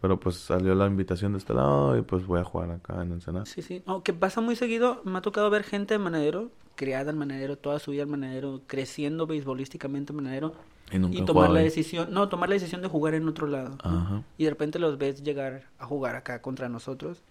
Pero 0.00 0.20
pues 0.20 0.36
salió 0.36 0.74
la 0.74 0.86
invitación 0.86 1.32
de 1.32 1.38
este 1.38 1.54
lado 1.54 1.96
y 1.96 2.02
pues 2.02 2.26
voy 2.26 2.40
a 2.40 2.44
jugar 2.44 2.70
acá 2.70 3.02
en 3.02 3.12
Ensenada. 3.12 3.46
Sí, 3.46 3.62
sí. 3.62 3.82
No, 3.86 4.02
que 4.02 4.12
pasa 4.12 4.42
muy 4.42 4.54
seguido. 4.54 5.00
Me 5.04 5.18
ha 5.18 5.22
tocado 5.22 5.48
ver 5.48 5.64
gente 5.64 5.94
en 5.94 6.02
Manadero, 6.02 6.50
criada 6.76 7.10
en 7.10 7.18
Manadero, 7.18 7.56
toda 7.58 7.78
su 7.80 7.90
vida 7.90 8.02
en 8.02 8.10
Manadero, 8.10 8.60
creciendo 8.66 9.26
beisbolísticamente 9.26 10.12
en 10.12 10.16
Manadero. 10.16 10.54
Y 10.92 10.98
nunca 11.00 11.16
Y 11.18 11.22
he 11.22 11.24
tomar 11.24 11.50
la 11.50 11.58
ahí. 11.58 11.64
decisión, 11.64 12.08
no, 12.12 12.28
tomar 12.28 12.48
la 12.48 12.54
decisión 12.54 12.80
de 12.82 12.88
jugar 12.88 13.14
en 13.14 13.26
otro 13.28 13.48
lado. 13.48 13.70
¿no? 13.84 13.90
Ajá. 13.90 14.22
Y 14.38 14.44
de 14.44 14.50
repente 14.50 14.78
los 14.78 14.98
ves 14.98 15.22
llegar 15.22 15.64
a 15.78 15.84
jugar 15.86 16.14
acá 16.14 16.40
contra 16.40 16.68
nosotros. 16.68 17.22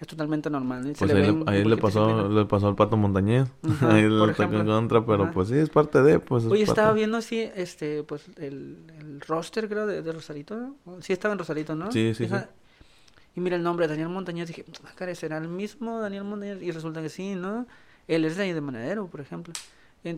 Es 0.00 0.08
totalmente 0.08 0.50
normal. 0.50 0.92
Pues 0.98 1.12
le 1.12 1.22
ahí, 1.22 1.32
le, 1.32 1.42
ahí 1.46 1.64
le 1.64 1.76
pasó, 1.76 2.28
le 2.28 2.44
pasó 2.46 2.68
al 2.68 2.74
Pato 2.74 2.96
Montañez. 2.96 3.48
Ajá, 3.62 3.88
ahí 3.94 4.08
por 4.08 4.28
le 4.28 4.34
tocó 4.34 4.54
en 4.54 4.66
contra, 4.66 5.04
pero 5.06 5.24
Ajá. 5.24 5.32
pues 5.32 5.48
sí, 5.48 5.54
es 5.56 5.70
parte 5.70 6.02
de, 6.02 6.18
pues 6.18 6.44
es 6.44 6.50
Oye, 6.50 6.62
estaba 6.62 6.92
viendo 6.92 7.16
así, 7.18 7.40
este, 7.54 8.02
pues, 8.02 8.26
el, 8.38 8.78
el 8.98 9.20
roster, 9.20 9.68
creo, 9.68 9.86
de, 9.86 10.02
de 10.02 10.12
Rosarito, 10.12 10.56
¿no? 10.56 10.76
Sí 11.00 11.12
estaba 11.12 11.32
en 11.32 11.38
Rosarito, 11.38 11.74
¿no? 11.76 11.92
Sí, 11.92 12.12
sí, 12.14 12.24
Esa- 12.24 12.40
sí. 12.42 12.46
Y 13.36 13.40
mira 13.40 13.56
el 13.56 13.62
nombre, 13.62 13.86
Daniel 13.88 14.08
Montañez, 14.08 14.48
dije, 14.48 14.64
ah, 14.84 15.14
¿será 15.14 15.38
el 15.38 15.48
mismo 15.48 16.00
Daniel 16.00 16.24
Montañez? 16.24 16.62
Y 16.62 16.70
resulta 16.70 17.02
que 17.02 17.08
sí, 17.08 17.34
¿no? 17.34 17.66
Él 18.08 18.24
es 18.24 18.36
de 18.36 18.60
Manadero, 18.60 19.06
por 19.06 19.20
ejemplo. 19.20 19.52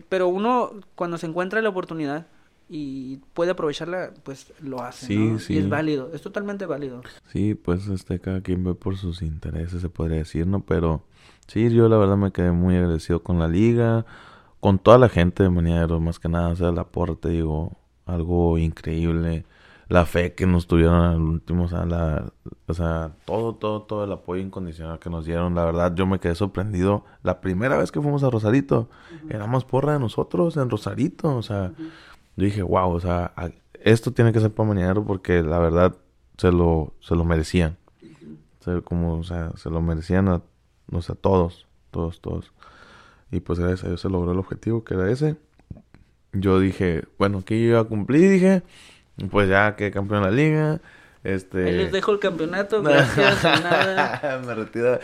Pero 0.09 0.27
uno, 0.27 0.71
cuando 0.95 1.17
se 1.17 1.27
encuentra 1.27 1.61
la 1.61 1.69
oportunidad 1.69 2.27
y 2.69 3.17
puede 3.33 3.51
aprovecharla, 3.51 4.11
pues 4.23 4.53
lo 4.61 4.81
hace, 4.83 5.07
Sí, 5.07 5.17
¿no? 5.17 5.39
sí. 5.39 5.53
Y 5.53 5.57
es 5.59 5.69
válido, 5.69 6.11
es 6.13 6.21
totalmente 6.21 6.65
válido. 6.65 7.01
Sí, 7.31 7.55
pues 7.55 7.87
este, 7.87 8.19
cada 8.19 8.41
quien 8.41 8.63
ve 8.63 8.75
por 8.75 8.97
sus 8.97 9.21
intereses, 9.21 9.81
se 9.81 9.89
podría 9.89 10.17
decir, 10.17 10.45
¿no? 10.47 10.59
Pero 10.61 11.03
sí, 11.47 11.69
yo 11.69 11.87
la 11.87 11.97
verdad 11.97 12.17
me 12.17 12.31
quedé 12.33 12.51
muy 12.51 12.75
agradecido 12.75 13.23
con 13.23 13.39
la 13.39 13.47
liga, 13.47 14.05
con 14.59 14.79
toda 14.79 14.97
la 14.97 15.07
gente 15.07 15.43
de 15.43 15.49
Maniadero, 15.49 16.01
más 16.01 16.19
que 16.19 16.27
nada, 16.27 16.49
o 16.49 16.55
sea, 16.57 16.69
el 16.69 16.79
aporte, 16.79 17.29
digo, 17.29 17.77
algo 18.05 18.57
increíble. 18.57 19.45
La 19.89 20.05
fe 20.05 20.33
que 20.33 20.45
nos 20.45 20.67
tuvieron 20.67 20.95
al 20.95 21.21
último, 21.21 21.63
o 21.63 21.67
sea, 21.69 21.85
la, 21.85 22.25
o 22.67 22.73
sea, 22.73 23.11
todo, 23.25 23.55
todo, 23.55 23.83
todo 23.83 24.03
el 24.03 24.11
apoyo 24.11 24.41
incondicional 24.41 24.99
que 24.99 25.09
nos 25.09 25.25
dieron. 25.25 25.55
La 25.55 25.63
verdad, 25.63 25.95
yo 25.95 26.05
me 26.05 26.19
quedé 26.19 26.35
sorprendido. 26.35 27.05
La 27.23 27.39
primera 27.39 27.77
vez 27.77 27.91
que 27.91 28.01
fuimos 28.01 28.23
a 28.23 28.29
Rosarito, 28.29 28.89
éramos 29.29 29.63
porra 29.63 29.93
de 29.93 29.99
nosotros 29.99 30.57
en 30.57 30.69
Rosarito, 30.69 31.35
o 31.37 31.41
sea, 31.41 31.71
yo 32.35 32.45
dije, 32.45 32.61
wow, 32.63 32.91
o 32.91 32.99
sea, 32.99 33.31
a- 33.37 33.49
esto 33.81 34.11
tiene 34.11 34.33
que 34.33 34.41
ser 34.41 34.51
para 34.51 34.67
Maniadero 34.67 35.05
porque 35.05 35.41
la 35.41 35.59
verdad 35.59 35.95
se 36.37 36.51
lo, 36.51 36.93
se 36.99 37.15
lo 37.15 37.23
merecían. 37.23 37.77
Se, 38.59 38.81
como, 38.81 39.13
o 39.19 39.23
sea, 39.23 39.51
se 39.55 39.69
lo 39.69 39.81
merecían 39.81 40.27
a, 40.27 40.41
o 40.91 41.01
sea, 41.01 41.15
todos, 41.15 41.65
todos, 41.91 42.19
todos. 42.19 42.51
Y 43.31 43.39
pues 43.39 43.57
gracias 43.59 43.85
a 43.85 43.87
Dios 43.87 44.01
se 44.01 44.09
logró 44.09 44.33
el 44.33 44.39
objetivo 44.39 44.83
que 44.83 44.95
era 44.95 45.09
ese. 45.09 45.37
Yo 46.33 46.59
dije, 46.59 47.05
bueno, 47.17 47.43
que 47.45 47.59
yo 47.61 47.69
iba 47.69 47.79
a 47.79 47.83
cumplir, 47.85 48.29
dije, 48.29 48.63
pues 49.31 49.49
ya 49.49 49.75
que 49.75 49.91
campeón 49.91 50.23
de 50.23 50.29
la 50.29 50.35
liga, 50.35 50.79
este... 51.23 51.65
Ahí 51.65 51.75
les 51.77 51.91
dejo 51.91 52.11
el 52.11 52.19
campeonato, 52.19 52.81
gracias, 52.83 53.43
nada. 53.63 54.41
me 54.45 54.53
retiro. 54.53 54.99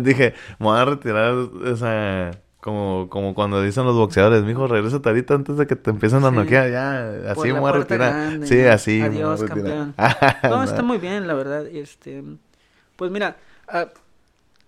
Dije, 0.00 0.34
me 0.58 0.66
voy 0.66 0.78
a 0.78 0.84
retirar, 0.84 1.32
o 1.32 1.76
sea, 1.76 2.30
como, 2.60 3.08
como 3.10 3.34
cuando 3.34 3.60
dicen 3.62 3.84
los 3.84 3.94
boxeadores, 3.96 4.42
mijo, 4.44 4.66
regresa 4.66 5.00
ahorita 5.04 5.34
antes 5.34 5.56
de 5.56 5.66
que 5.66 5.76
te 5.76 5.90
empiecen 5.90 6.24
a 6.24 6.30
Sí. 6.30 6.36
noquear, 6.36 6.70
ya, 6.70 7.30
así 7.32 7.52
me 7.52 7.58
voy 7.60 7.70
a 7.70 7.74
retirar. 7.74 8.12
grande, 8.12 8.46
sí, 8.46 8.60
así. 8.62 9.00
me 9.00 9.08
voy 9.08 9.18
a 9.22 9.32
Adiós, 9.32 9.40
retirar. 9.40 9.86
No, 10.44 10.62
está 10.62 10.82
muy 10.82 10.98
bien, 10.98 11.26
la 11.26 11.34
verdad. 11.34 11.66
Este, 11.66 12.22
pues 12.96 13.10
mira, 13.10 13.36
ah, 13.68 13.88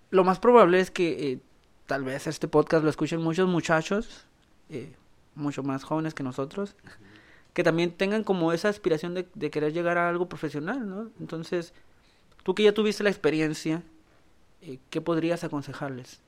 lo 0.09 0.23
más 0.23 0.39
probable 0.39 0.79
es 0.79 0.91
que 0.91 1.31
eh, 1.31 1.39
tal 1.85 2.03
vez 2.03 2.27
este 2.27 2.47
podcast 2.47 2.83
lo 2.83 2.89
escuchen 2.89 3.21
muchos 3.21 3.47
muchachos, 3.47 4.25
eh, 4.69 4.93
mucho 5.35 5.63
más 5.63 5.83
jóvenes 5.83 6.13
que 6.13 6.23
nosotros, 6.23 6.75
que 7.57 7.63
también 7.63 7.89
tengan 7.89 8.23
como 8.23 8.53
esa 8.53 8.69
aspiración 8.69 9.15
de, 9.15 9.49
querer 9.49 9.73
llegar 9.73 9.97
a 9.97 10.09
algo 10.09 10.29
profesional, 10.29 10.87
¿no? 10.87 11.09
Entonces, 11.19 11.73
tú 12.43 12.53
que 12.53 12.61
ya 12.61 12.71
tuviste 12.71 13.03
la 13.03 13.09
experiencia, 13.09 13.81
eh, 14.61 14.77
¿qué 14.91 15.01
podrías 15.01 15.43
aconsejarles? 15.43 16.21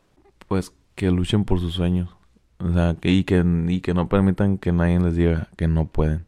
Pues 0.47 0.73
que 0.95 1.11
luchen 1.11 1.45
por 1.45 1.59
sus 1.59 1.75
sueños. 1.75 2.09
O 2.57 2.73
sea, 2.73 2.95
que, 2.99 3.11
y, 3.11 3.25
que, 3.25 3.45
y 3.67 3.81
que 3.81 3.93
no 3.93 4.09
permitan 4.09 4.57
que 4.57 4.71
nadie 4.71 4.99
les 4.99 5.15
diga 5.15 5.49
que 5.55 5.67
no 5.67 5.85
pueden. 5.85 6.25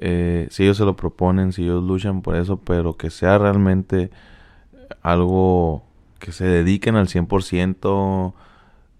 Eh, 0.00 0.48
si 0.50 0.62
ellos 0.62 0.78
se 0.78 0.86
lo 0.86 0.96
proponen, 0.96 1.52
si 1.52 1.64
ellos 1.64 1.84
luchan 1.84 2.22
por 2.22 2.34
eso, 2.34 2.56
pero 2.56 2.96
que 2.96 3.10
sea 3.10 3.36
realmente 3.36 4.10
algo 5.02 5.84
que 6.18 6.32
se 6.32 6.46
dediquen 6.46 6.96
al 6.96 7.08
100%, 7.08 7.84
o 7.84 8.34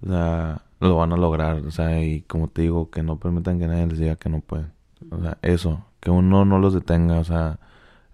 sea, 0.07 0.61
lo 0.81 0.97
van 0.97 1.15
a 1.15 1.17
lograr. 1.17 1.65
O 1.65 1.71
sea, 1.71 1.99
y 2.05 2.21
como 2.21 2.49
te 2.49 2.61
digo, 2.61 2.91
que 2.91 3.03
no 3.03 3.19
permitan 3.19 3.59
que 3.59 3.69
nadie 3.69 3.87
les 3.87 3.99
diga 3.99 4.17
que 4.17 4.29
no 4.29 4.41
pueden. 4.41 4.77
O 5.11 5.21
sea, 5.21 5.39
eso, 5.43 5.85
que 6.01 6.11
uno 6.11 6.45
no 6.45 6.59
los 6.59 6.75
detenga. 6.75 7.19
O 7.19 7.25
sea, 7.25 7.59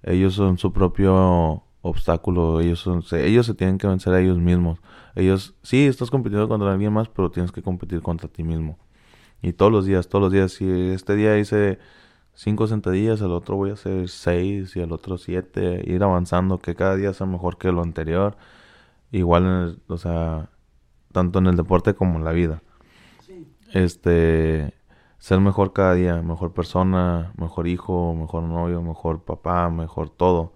ellos 0.03 0.35
son 0.35 0.59
su 0.59 0.73
propio 0.73 1.63
obstáculo, 1.83 2.61
ellos 2.61 2.81
son, 2.81 3.03
se, 3.03 3.27
ellos 3.27 3.47
se 3.47 3.55
tienen 3.55 3.79
que 3.79 3.87
vencer 3.87 4.15
a 4.15 4.21
ellos 4.21 4.39
mismos. 4.39 4.81
Ellos, 5.15 5.55
sí, 5.63 5.87
estás 5.87 6.11
compitiendo 6.11 6.49
contra 6.49 6.73
alguien 6.73 6.93
más, 6.93 7.09
pero 7.09 7.31
tienes 7.31 7.53
que 7.53 7.63
competir 7.63 8.01
contra 8.03 8.29
ti 8.29 8.43
mismo. 8.43 8.79
Y 9.43 9.53
todos 9.53 9.71
los 9.71 9.85
días, 9.87 10.09
todos 10.09 10.23
los 10.23 10.33
días, 10.33 10.53
si 10.53 10.67
este 10.69 11.15
día 11.17 11.39
hice 11.39 11.79
cinco 12.35 12.67
sentadillas, 12.67 13.21
el 13.21 13.33
otro 13.33 13.57
voy 13.57 13.71
a 13.71 13.75
hacer 13.75 14.09
seis 14.09 14.75
y 14.77 14.81
el 14.81 14.93
otro 14.93 15.19
siete, 15.19 15.83
ir 15.87 16.03
avanzando, 16.03 16.59
que 16.59 16.75
cada 16.75 16.97
día 16.97 17.13
sea 17.13 17.27
mejor 17.27 17.59
que 17.59 17.71
lo 17.71 17.83
anterior. 17.83 18.37
Igual, 19.13 19.45
en 19.45 19.51
el, 19.51 19.83
o 19.89 19.99
sea, 19.99 20.51
tanto 21.13 21.39
en 21.39 21.47
el 21.47 21.57
deporte 21.57 21.95
como 21.95 22.19
en 22.19 22.25
la 22.25 22.33
vida. 22.33 22.63
Este, 23.73 24.75
ser 25.25 25.41
mejor 25.41 25.73
cada 25.73 25.95
día, 25.95 26.21
mejor 26.21 26.53
persona, 26.53 27.33
mejor 27.39 27.67
hijo, 27.67 28.15
mejor 28.15 28.43
novio, 28.43 28.83
mejor 28.83 29.23
papá, 29.23 29.71
mejor 29.71 30.11
todo. 30.11 30.53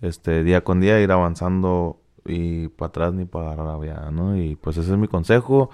Este, 0.00 0.42
día 0.42 0.64
con 0.64 0.80
día 0.80 0.98
ir 1.00 1.12
avanzando 1.12 2.00
y 2.24 2.66
para 2.66 2.88
atrás 2.88 3.12
ni 3.12 3.26
para 3.26 3.54
rabia, 3.54 4.10
¿no? 4.10 4.36
Y 4.36 4.56
pues 4.56 4.76
ese 4.76 4.90
es 4.90 4.98
mi 4.98 5.06
consejo, 5.06 5.70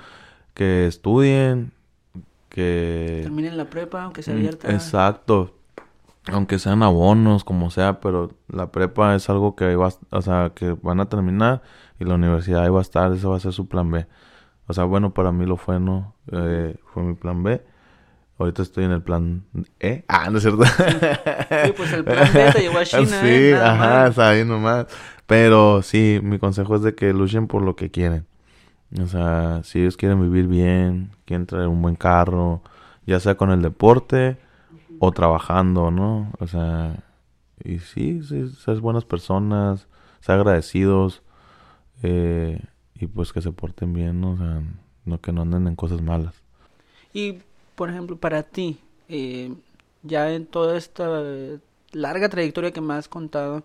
que 0.52 0.86
estudien, 0.86 1.72
que... 2.50 3.20
Terminen 3.22 3.56
la 3.56 3.64
prepa, 3.64 4.02
aunque 4.02 4.22
sea 4.22 4.34
Mm, 4.34 4.36
abierta. 4.36 4.74
Exacto. 4.74 5.54
Aunque 6.30 6.58
sean 6.58 6.82
abonos, 6.82 7.44
como 7.44 7.70
sea, 7.70 7.98
pero 7.98 8.32
la 8.48 8.70
prepa 8.70 9.14
es 9.14 9.30
algo 9.30 9.56
que 9.56 9.74
va, 9.74 9.88
o 10.10 10.20
sea, 10.20 10.52
que 10.54 10.72
van 10.82 11.00
a 11.00 11.08
terminar 11.08 11.62
y 11.98 12.04
la 12.04 12.16
universidad 12.16 12.64
ahí 12.64 12.68
va 12.68 12.80
a 12.80 12.82
estar, 12.82 13.10
ese 13.10 13.26
va 13.26 13.36
a 13.36 13.40
ser 13.40 13.54
su 13.54 13.68
plan 13.68 13.90
B. 13.90 14.06
O 14.66 14.74
sea, 14.74 14.84
bueno, 14.84 15.14
para 15.14 15.32
mí 15.32 15.46
lo 15.46 15.56
fue, 15.56 15.80
¿no? 15.80 16.12
Eh, 16.30 16.76
fue 16.92 17.02
mi 17.04 17.14
plan 17.14 17.42
B. 17.42 17.62
Ahorita 18.38 18.62
estoy 18.62 18.84
en 18.84 18.92
el 18.92 19.02
plan 19.02 19.44
E. 19.80 20.04
Ah, 20.08 20.30
no 20.30 20.38
es 20.38 20.44
cierto. 20.44 20.64
Sí, 20.64 21.72
pues 21.76 21.92
el 21.92 22.04
plan 22.04 22.30
B 22.32 22.52
te 22.52 22.60
llevó 22.60 22.78
a 22.78 22.84
China, 22.84 23.20
Sí, 23.20 23.26
¿eh? 23.26 23.54
Ajá, 23.56 23.76
mal. 23.76 24.10
está 24.10 24.28
ahí 24.28 24.44
nomás. 24.44 24.86
Pero 25.26 25.82
sí, 25.82 26.20
mi 26.22 26.38
consejo 26.38 26.76
es 26.76 26.82
de 26.82 26.94
que 26.94 27.12
luchen 27.12 27.48
por 27.48 27.62
lo 27.62 27.74
que 27.74 27.90
quieren. 27.90 28.26
O 29.02 29.06
sea, 29.06 29.60
si 29.64 29.80
ellos 29.80 29.96
quieren 29.96 30.20
vivir 30.22 30.46
bien, 30.46 31.10
quieren 31.26 31.46
traer 31.46 31.68
un 31.68 31.82
buen 31.82 31.96
carro, 31.96 32.62
ya 33.06 33.20
sea 33.20 33.36
con 33.36 33.50
el 33.50 33.60
deporte 33.60 34.38
o 35.00 35.12
trabajando, 35.12 35.90
¿no? 35.90 36.32
O 36.38 36.46
sea, 36.46 36.96
y 37.62 37.80
sí, 37.80 38.22
sí 38.22 38.48
ser 38.50 38.80
buenas 38.80 39.04
personas, 39.04 39.88
ser 40.20 40.36
agradecidos, 40.36 41.22
eh, 42.02 42.62
y 42.94 43.06
pues 43.06 43.32
que 43.32 43.42
se 43.42 43.52
porten 43.52 43.92
bien, 43.92 44.20
¿no? 44.20 44.32
O 44.32 44.36
sea, 44.36 44.62
no 45.04 45.20
que 45.20 45.32
no 45.32 45.42
anden 45.42 45.66
en 45.66 45.76
cosas 45.76 46.00
malas. 46.00 46.34
Y, 47.12 47.38
por 47.78 47.90
ejemplo, 47.90 48.16
para 48.16 48.42
ti, 48.42 48.80
eh, 49.08 49.54
ya 50.02 50.32
en 50.32 50.46
toda 50.46 50.76
esta 50.76 51.22
larga 51.92 52.28
trayectoria 52.28 52.72
que 52.72 52.80
me 52.80 52.94
has 52.94 53.06
contado, 53.06 53.62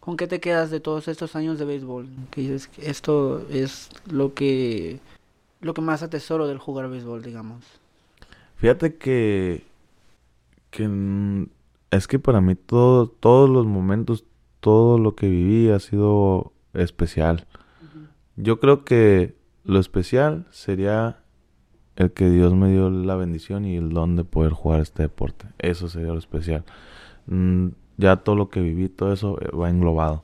¿con 0.00 0.16
qué 0.16 0.26
te 0.26 0.40
quedas 0.40 0.70
de 0.70 0.80
todos 0.80 1.08
estos 1.08 1.36
años 1.36 1.58
de 1.58 1.66
béisbol? 1.66 2.08
Que 2.30 2.40
dices 2.40 2.68
que 2.68 2.88
esto 2.88 3.46
es 3.50 3.90
lo 4.10 4.32
que 4.32 5.00
lo 5.60 5.74
que 5.74 5.82
más 5.82 6.02
atesoro 6.02 6.46
del 6.46 6.56
jugar 6.56 6.88
béisbol, 6.88 7.22
digamos. 7.22 7.66
Fíjate 8.56 8.96
que, 8.96 9.62
que 10.70 11.46
es 11.90 12.08
que 12.08 12.18
para 12.18 12.40
mí 12.40 12.54
todo, 12.54 13.08
todos 13.08 13.50
los 13.50 13.66
momentos, 13.66 14.24
todo 14.60 14.96
lo 14.96 15.14
que 15.14 15.28
viví 15.28 15.68
ha 15.68 15.80
sido 15.80 16.52
especial. 16.72 17.46
Yo 18.36 18.58
creo 18.58 18.86
que 18.86 19.34
lo 19.64 19.80
especial 19.80 20.46
sería 20.50 21.18
el 21.98 22.12
que 22.12 22.30
Dios 22.30 22.54
me 22.54 22.70
dio 22.70 22.90
la 22.90 23.16
bendición 23.16 23.64
y 23.64 23.76
el 23.76 23.90
don 23.90 24.14
de 24.14 24.22
poder 24.22 24.52
jugar 24.52 24.80
este 24.80 25.02
deporte. 25.02 25.48
Eso 25.58 25.88
sería 25.88 26.12
lo 26.12 26.18
especial. 26.18 26.64
Mm, 27.26 27.70
ya 27.96 28.16
todo 28.16 28.36
lo 28.36 28.50
que 28.50 28.60
viví, 28.60 28.88
todo 28.88 29.12
eso 29.12 29.36
eh, 29.40 29.48
va 29.54 29.68
englobado. 29.68 30.22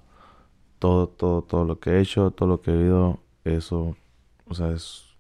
Todo, 0.79 1.09
todo, 1.09 1.43
todo 1.43 1.65
lo 1.65 1.81
que 1.81 1.91
he 1.91 2.01
hecho, 2.01 2.31
todo 2.31 2.49
lo 2.49 2.61
que 2.61 2.71
he 2.71 2.77
vivido, 2.77 3.19
eso, 3.43 3.97
o 4.47 4.55
sea, 4.55 4.71
es, 4.71 5.17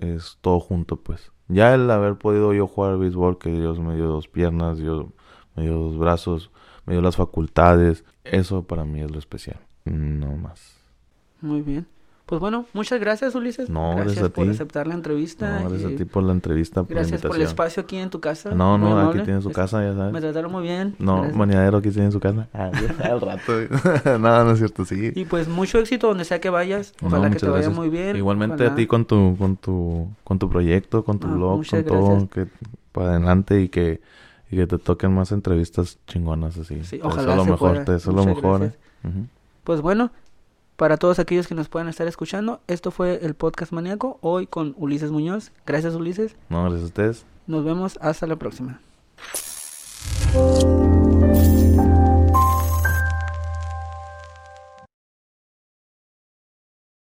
es 0.00 0.38
todo 0.40 0.60
junto, 0.60 0.96
pues. 0.96 1.30
Ya 1.48 1.74
el 1.74 1.90
haber 1.90 2.16
podido 2.16 2.54
yo 2.54 2.66
jugar 2.66 2.96
béisbol, 2.96 3.38
que 3.38 3.50
Dios 3.50 3.78
me 3.78 3.94
dio 3.94 4.06
dos 4.06 4.28
piernas, 4.28 4.78
Dios 4.78 5.04
me 5.56 5.64
dio 5.64 5.74
dos 5.74 5.98
brazos, 5.98 6.50
me 6.86 6.94
dio 6.94 7.02
las 7.02 7.16
facultades, 7.16 8.02
eso 8.24 8.62
para 8.62 8.86
mí 8.86 9.02
es 9.02 9.10
lo 9.10 9.18
especial. 9.18 9.60
No 9.84 10.36
más. 10.38 10.74
Muy 11.42 11.60
bien. 11.60 11.86
Pues 12.26 12.40
bueno, 12.40 12.64
muchas 12.72 12.98
gracias, 13.00 13.34
Ulises. 13.34 13.68
No, 13.68 13.88
gracias 13.96 14.04
gracias 14.06 14.24
a 14.26 14.28
por 14.30 14.44
ti. 14.44 14.50
aceptar 14.52 14.86
la 14.86 14.94
entrevista. 14.94 15.60
No, 15.60 15.68
gracias 15.68 15.92
a 15.92 15.96
ti 15.96 16.04
por 16.06 16.22
la 16.22 16.32
entrevista, 16.32 16.82
por 16.82 16.94
Gracias 16.94 17.22
la 17.22 17.28
por 17.28 17.36
el 17.36 17.42
espacio 17.42 17.82
aquí 17.82 17.96
en 17.98 18.08
tu 18.10 18.20
casa. 18.20 18.54
No, 18.54 18.78
no, 18.78 18.98
aquí 19.10 19.20
tiene 19.22 19.42
su 19.42 19.50
casa, 19.50 19.82
ya 19.82 19.90
Me 19.90 19.96
sabes. 19.96 20.20
trataron 20.22 20.50
muy 20.52 20.62
bien. 20.62 20.94
No, 20.98 21.16
gracias. 21.16 21.36
Maniadero 21.36 21.78
aquí 21.78 21.90
tiene 21.90 22.10
su 22.10 22.20
casa. 22.20 22.48
Ah, 22.54 22.70
al 23.04 23.20
rato. 23.20 23.52
no, 24.18 24.44
no 24.44 24.50
es 24.52 24.58
cierto, 24.58 24.84
sí. 24.86 25.12
Y 25.14 25.24
pues 25.26 25.48
mucho 25.48 25.78
éxito 25.78 26.06
donde 26.08 26.24
sea 26.24 26.40
que 26.40 26.48
vayas. 26.48 26.94
No, 27.02 27.08
Ojalá 27.08 27.28
que 27.28 27.36
te 27.36 27.46
vaya 27.46 27.56
gracias. 27.56 27.76
muy 27.76 27.90
bien. 27.90 28.16
Igualmente 28.16 28.54
ojalá- 28.54 28.72
a 28.72 28.76
ti 28.76 28.86
con 28.86 29.04
tu, 29.04 29.36
con 29.36 29.56
tu, 29.56 30.08
con 30.24 30.38
tu 30.38 30.48
proyecto, 30.48 31.04
con 31.04 31.18
tu 31.18 31.26
Ah, 31.26 31.32
blog, 31.32 31.66
con 31.66 31.84
todo, 31.84 32.06
gracias. 32.06 32.30
que 32.30 32.46
para 32.92 33.10
adelante 33.10 33.60
y 33.60 33.68
que, 33.68 34.00
y 34.50 34.56
que 34.56 34.66
te 34.66 34.78
toquen 34.78 35.12
más 35.14 35.32
entrevistas 35.32 35.98
chingonas 36.06 36.56
así. 36.56 36.82
Sí, 36.84 36.96
Eso 36.96 37.08
ojalá 37.08 37.32
es 37.32 37.36
lo 37.36 37.44
mejor, 37.44 37.84
pueda. 37.84 37.96
eso 37.96 38.10
es 38.10 38.16
lo 38.16 38.24
mejor. 38.24 38.72
Pues 39.64 39.80
bueno, 39.80 40.10
para 40.82 40.96
todos 40.96 41.20
aquellos 41.20 41.46
que 41.46 41.54
nos 41.54 41.68
puedan 41.68 41.86
estar 41.86 42.08
escuchando, 42.08 42.60
esto 42.66 42.90
fue 42.90 43.20
el 43.22 43.34
podcast 43.34 43.70
maníaco. 43.70 44.18
Hoy 44.20 44.48
con 44.48 44.74
Ulises 44.76 45.12
Muñoz. 45.12 45.52
Gracias, 45.64 45.94
Ulises. 45.94 46.34
No, 46.48 46.62
gracias 46.62 46.82
a 46.82 46.86
ustedes. 46.86 47.26
Nos 47.46 47.64
vemos 47.64 48.00
hasta 48.02 48.26
la 48.26 48.34
próxima. 48.34 48.80